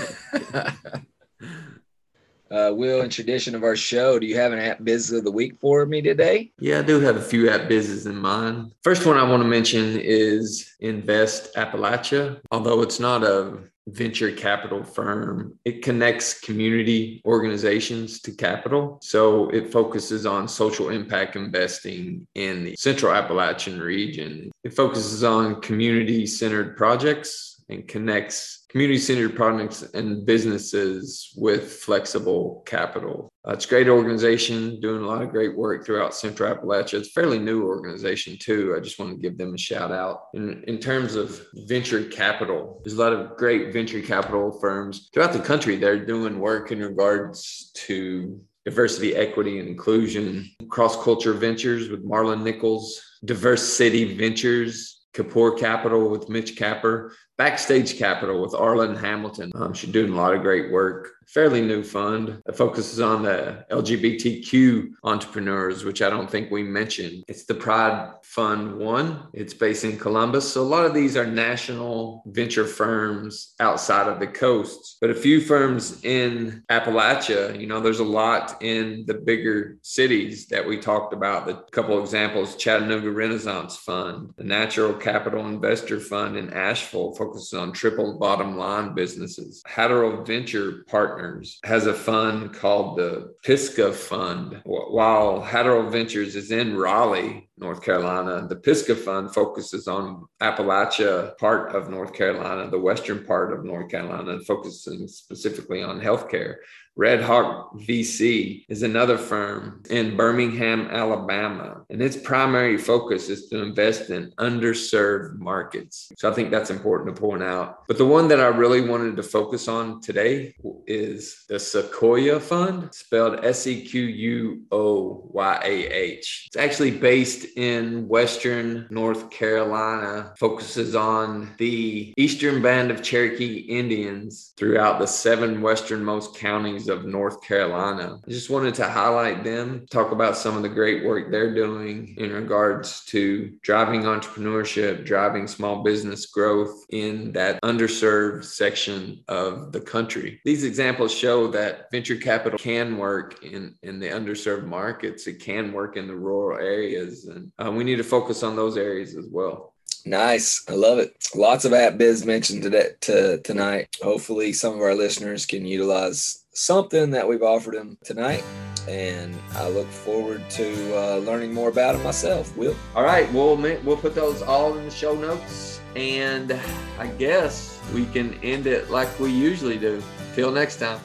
Uh, 2.49 2.71
Will, 2.73 3.01
in 3.01 3.09
tradition 3.09 3.55
of 3.55 3.63
our 3.63 3.75
show, 3.75 4.19
do 4.19 4.25
you 4.25 4.37
have 4.37 4.53
an 4.53 4.59
app 4.59 4.83
business 4.83 5.17
of 5.17 5.25
the 5.25 5.31
week 5.31 5.57
for 5.59 5.85
me 5.85 6.01
today? 6.01 6.51
Yeah, 6.59 6.79
I 6.79 6.81
do 6.81 6.99
have 7.01 7.17
a 7.17 7.21
few 7.21 7.49
app 7.49 7.67
businesses 7.67 8.05
in 8.05 8.15
mind. 8.15 8.71
First 8.83 9.05
one 9.05 9.17
I 9.17 9.29
want 9.29 9.43
to 9.43 9.49
mention 9.49 9.99
is 9.99 10.73
Invest 10.79 11.53
Appalachia. 11.55 12.39
Although 12.51 12.81
it's 12.81 12.99
not 12.99 13.23
a 13.23 13.57
venture 13.87 14.31
capital 14.31 14.83
firm. 14.83 15.53
It 15.65 15.81
connects 15.81 16.39
community 16.39 17.21
organizations 17.25 18.19
to 18.21 18.31
capital. 18.31 18.99
So 19.01 19.49
it 19.49 19.71
focuses 19.71 20.25
on 20.25 20.47
social 20.47 20.89
impact 20.89 21.35
investing 21.35 22.27
in 22.35 22.65
the 22.65 22.75
central 22.75 23.13
Appalachian 23.13 23.79
region. 23.79 24.51
It 24.63 24.73
focuses 24.73 25.23
on 25.23 25.61
community 25.61 26.25
centered 26.25 26.75
projects 26.75 27.56
and 27.69 27.87
connects 27.87 28.65
community 28.69 28.99
centered 28.99 29.35
products 29.35 29.81
and 29.93 30.25
businesses 30.25 31.33
with 31.35 31.71
flexible 31.71 32.63
capital. 32.65 33.29
Uh, 33.47 33.53
it's 33.53 33.65
a 33.65 33.69
great 33.69 33.87
organization 33.87 34.79
doing 34.81 35.03
a 35.03 35.07
lot 35.07 35.21
of 35.21 35.29
great 35.29 35.55
work 35.55 35.85
throughout 35.85 36.13
Central 36.13 36.53
Appalachia. 36.53 36.95
It's 36.99 37.07
a 37.07 37.11
fairly 37.11 37.39
new 37.39 37.65
organization 37.65 38.37
too. 38.39 38.75
I 38.75 38.81
just 38.81 38.99
want 38.99 39.11
to 39.11 39.21
give 39.21 39.37
them 39.37 39.53
a 39.53 39.57
shout 39.57 39.91
out. 39.91 40.25
In, 40.33 40.63
in 40.67 40.79
terms 40.79 41.15
of 41.15 41.45
venture 41.67 42.03
capital, 42.03 42.81
there's 42.83 42.97
a 42.97 43.01
lot 43.01 43.13
of 43.13 43.37
great 43.37 43.73
venture 43.73 44.01
capital 44.01 44.57
firms 44.59 45.09
throughout 45.13 45.33
the 45.33 45.39
country 45.39 45.77
that 45.77 45.89
are 45.89 46.05
doing 46.05 46.39
work 46.39 46.71
in 46.71 46.79
regards 46.79 47.71
to 47.75 48.41
diversity, 48.65 49.15
equity, 49.15 49.59
and 49.59 49.69
inclusion, 49.69 50.49
cross 50.67 51.01
culture 51.01 51.31
ventures 51.31 51.89
with 51.89 52.05
Marlon 52.05 52.43
Nichols, 52.43 53.01
diverse 53.23 53.63
city 53.63 54.17
ventures, 54.17 54.96
Kapor 55.17 55.57
Capital 55.57 56.09
with 56.09 56.29
Mitch 56.29 56.55
Kapor, 56.55 57.11
Backstage 57.37 57.97
Capital 57.97 58.41
with 58.41 58.51
Arlan 58.51 58.97
Hamilton. 58.97 59.51
Um, 59.55 59.73
she's 59.73 59.91
doing 59.91 60.13
a 60.13 60.15
lot 60.15 60.35
of 60.35 60.41
great 60.41 60.71
work. 60.71 61.16
Fairly 61.27 61.59
new 61.59 61.83
fund 61.83 62.41
that 62.45 62.55
focuses 62.55 63.01
on 63.01 63.21
the 63.21 63.65
LGBTQ 63.69 64.91
entrepreneurs, 65.03 65.83
which 65.83 66.01
I 66.01 66.09
don't 66.09 66.31
think 66.31 66.49
we 66.49 66.63
mentioned. 66.63 67.25
It's 67.27 67.43
the 67.43 67.53
Pride 67.53 68.13
Fund 68.23 68.77
One. 68.77 69.27
It's 69.33 69.53
based 69.53 69.83
in 69.83 69.97
Columbus. 69.99 70.53
So 70.53 70.61
a 70.61 70.63
lot 70.63 70.85
of 70.85 70.93
these 70.93 71.17
are 71.17 71.27
national 71.27 72.23
venture 72.27 72.65
firms 72.65 73.55
outside 73.59 74.07
of 74.07 74.21
the 74.21 74.27
coasts, 74.27 74.95
but 75.01 75.09
a 75.09 75.15
few 75.15 75.41
firms 75.41 76.01
in 76.05 76.63
Appalachia. 76.71 77.59
You 77.59 77.67
know, 77.67 77.81
there's 77.81 77.99
a 77.99 78.05
lot 78.05 78.61
in 78.61 79.03
the 79.05 79.15
bigger 79.15 79.79
cities 79.81 80.47
that 80.47 80.65
we 80.65 80.77
talked 80.77 81.11
about. 81.11 81.45
The 81.45 81.55
couple 81.73 82.01
examples: 82.01 82.55
Chattanooga 82.55 83.11
Renaissance 83.11 83.75
Fund, 83.75 84.33
the 84.37 84.45
Natural 84.45 84.93
Capital 84.93 85.45
Investor 85.45 85.99
Fund 85.99 86.37
in 86.37 86.53
Asheville 86.53 87.13
focuses 87.15 87.53
on 87.53 87.73
triple 87.73 88.17
bottom 88.17 88.55
line 88.55 88.95
businesses. 88.95 89.61
Hatteras 89.65 90.25
Venture 90.25 90.85
Partners 90.87 91.16
has 91.63 91.85
a 91.87 91.93
fund 91.93 92.53
called 92.53 92.97
the 92.97 93.33
Pisgah 93.43 93.93
Fund. 93.93 94.61
While 94.65 95.41
Hatteras 95.41 95.91
Ventures 95.91 96.35
is 96.35 96.51
in 96.51 96.77
Raleigh, 96.77 97.46
North 97.57 97.81
Carolina, 97.81 98.47
the 98.47 98.55
Pisgah 98.55 98.95
Fund 98.95 99.33
focuses 99.33 99.87
on 99.87 100.25
Appalachia 100.41 101.37
part 101.37 101.75
of 101.75 101.89
North 101.89 102.13
Carolina, 102.13 102.69
the 102.69 102.79
western 102.79 103.25
part 103.25 103.51
of 103.51 103.65
North 103.65 103.89
Carolina, 103.89 104.33
and 104.33 104.45
focusing 104.45 105.07
specifically 105.07 105.81
on 105.81 105.99
healthcare. 105.99 106.57
Red 106.97 107.21
Hawk 107.21 107.75
VC 107.75 108.65
is 108.69 108.81
another 108.81 109.19
firm 109.19 109.83
in 109.91 110.17
Birmingham, 110.17 110.87
Alabama, 110.87 111.83
and 111.91 112.01
its 112.01 112.17
primary 112.17 112.75
focus 112.75 113.29
is 113.29 113.47
to 113.49 113.61
invest 113.61 114.09
in 114.09 114.31
underserved 114.39 115.37
markets. 115.37 116.11
So 116.17 116.29
I 116.29 116.33
think 116.33 116.49
that's 116.49 116.71
important 116.71 117.15
to 117.15 117.21
point 117.21 117.43
out. 117.43 117.87
But 117.87 117.99
the 117.99 118.05
one 118.05 118.27
that 118.29 118.39
I 118.39 118.47
really 118.47 118.81
wanted 118.81 119.15
to 119.15 119.23
focus 119.23 119.67
on 119.67 120.01
today 120.01 120.55
is 120.87 121.45
the 121.47 121.55
Sequoyah 121.55 122.41
Fund, 122.41 122.89
spelled 122.95 123.45
S 123.45 123.67
E 123.67 123.85
Q 123.85 124.01
U 124.01 124.63
O 124.71 125.29
Y 125.31 125.61
A 125.63 125.87
H. 125.93 126.45
It's 126.47 126.57
actually 126.57 126.91
based 126.91 127.45
in 127.55 128.07
Western 128.07 128.87
North 128.89 129.29
Carolina, 129.29 130.33
focuses 130.37 130.95
on 130.95 131.53
the 131.57 132.13
eastern 132.17 132.61
band 132.61 132.91
of 132.91 133.03
Cherokee 133.03 133.59
Indians 133.59 134.53
throughout 134.57 134.99
the 134.99 135.07
seven 135.07 135.61
westernmost 135.61 136.35
counties 136.35 136.89
of 136.89 137.05
North 137.05 137.41
Carolina. 137.41 138.19
I 138.27 138.31
just 138.31 138.49
wanted 138.49 138.75
to 138.75 138.89
highlight 138.89 139.43
them, 139.43 139.85
talk 139.89 140.11
about 140.11 140.37
some 140.37 140.57
of 140.57 140.63
the 140.63 140.69
great 140.69 141.05
work 141.05 141.31
they're 141.31 141.53
doing 141.53 142.15
in 142.17 142.31
regards 142.31 143.05
to 143.05 143.57
driving 143.61 144.03
entrepreneurship, 144.03 145.05
driving 145.05 145.47
small 145.47 145.83
business 145.83 146.25
growth 146.25 146.85
in 146.89 147.31
that 147.33 147.61
underserved 147.61 148.45
section 148.45 149.23
of 149.27 149.71
the 149.71 149.81
country. 149.81 150.41
These 150.45 150.63
examples 150.63 151.13
show 151.13 151.47
that 151.51 151.91
venture 151.91 152.17
capital 152.17 152.59
can 152.59 152.97
work 152.97 153.43
in, 153.43 153.75
in 153.83 153.99
the 153.99 154.07
underserved 154.07 154.65
markets, 154.65 155.27
it 155.27 155.39
can 155.39 155.71
work 155.71 155.97
in 155.97 156.07
the 156.07 156.15
rural 156.15 156.59
areas, 156.59 157.25
and 157.37 157.51
uh, 157.67 157.71
we 157.71 157.83
need 157.83 157.97
to 157.97 158.03
focus 158.03 158.43
on 158.43 158.55
those 158.55 158.77
areas 158.77 159.15
as 159.15 159.27
well. 159.31 159.73
Nice. 160.05 160.63
I 160.69 160.73
love 160.73 160.99
it. 160.99 161.15
Lots 161.35 161.65
of 161.65 161.73
app 161.73 161.97
biz 161.97 162.25
mentioned 162.25 162.63
today 162.63 162.91
to 163.01 163.39
tonight. 163.39 163.95
Hopefully 164.01 164.53
some 164.53 164.73
of 164.75 164.81
our 164.81 164.95
listeners 164.95 165.45
can 165.45 165.65
utilize 165.65 166.45
something 166.53 167.11
that 167.11 167.27
we've 167.27 167.43
offered 167.43 167.75
them 167.75 167.97
tonight. 168.03 168.43
And 168.87 169.35
I 169.53 169.67
look 169.67 169.87
forward 169.87 170.49
to 170.51 170.97
uh, 170.97 171.17
learning 171.17 171.53
more 171.53 171.69
about 171.69 171.95
it 171.95 172.03
myself. 172.03 172.55
Will. 172.55 172.75
All 172.95 173.03
right. 173.03 173.31
We'll 173.33 173.57
we'll 173.57 173.97
put 173.97 174.15
those 174.15 174.41
all 174.41 174.77
in 174.77 174.85
the 174.85 174.91
show 174.91 175.13
notes, 175.13 175.81
and 175.95 176.57
I 176.97 177.07
guess 177.07 177.81
we 177.93 178.05
can 178.05 178.33
end 178.43 178.65
it 178.65 178.89
like 178.89 179.19
we 179.19 179.29
usually 179.29 179.77
do. 179.77 180.01
Till 180.35 180.51
next 180.51 180.77
time. 180.77 181.01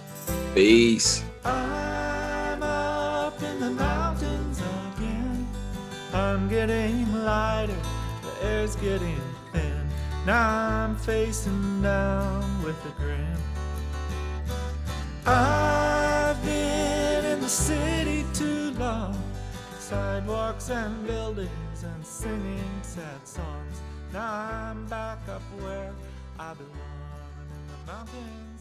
Peace. 0.54 1.24
I'm 6.14 6.46
getting 6.48 7.10
lighter, 7.24 7.74
the 8.20 8.46
air's 8.46 8.76
getting 8.76 9.20
thin. 9.50 9.88
Now 10.26 10.68
I'm 10.68 10.96
facing 10.96 11.80
down 11.80 12.62
with 12.62 12.76
a 12.84 12.90
grin. 13.00 13.36
I've 15.24 16.42
been 16.44 17.24
in 17.24 17.40
the 17.40 17.48
city 17.48 18.26
too 18.34 18.72
long. 18.72 19.16
Sidewalks 19.78 20.68
and 20.68 21.06
buildings 21.06 21.82
and 21.82 22.04
singing 22.04 22.80
sad 22.82 23.26
songs. 23.26 23.80
Now 24.12 24.50
I'm 24.52 24.84
back 24.86 25.18
up 25.30 25.42
where 25.60 25.92
I 26.38 26.52
belong 26.52 27.32
in 27.40 27.86
the 27.86 27.92
mountains. 27.92 28.51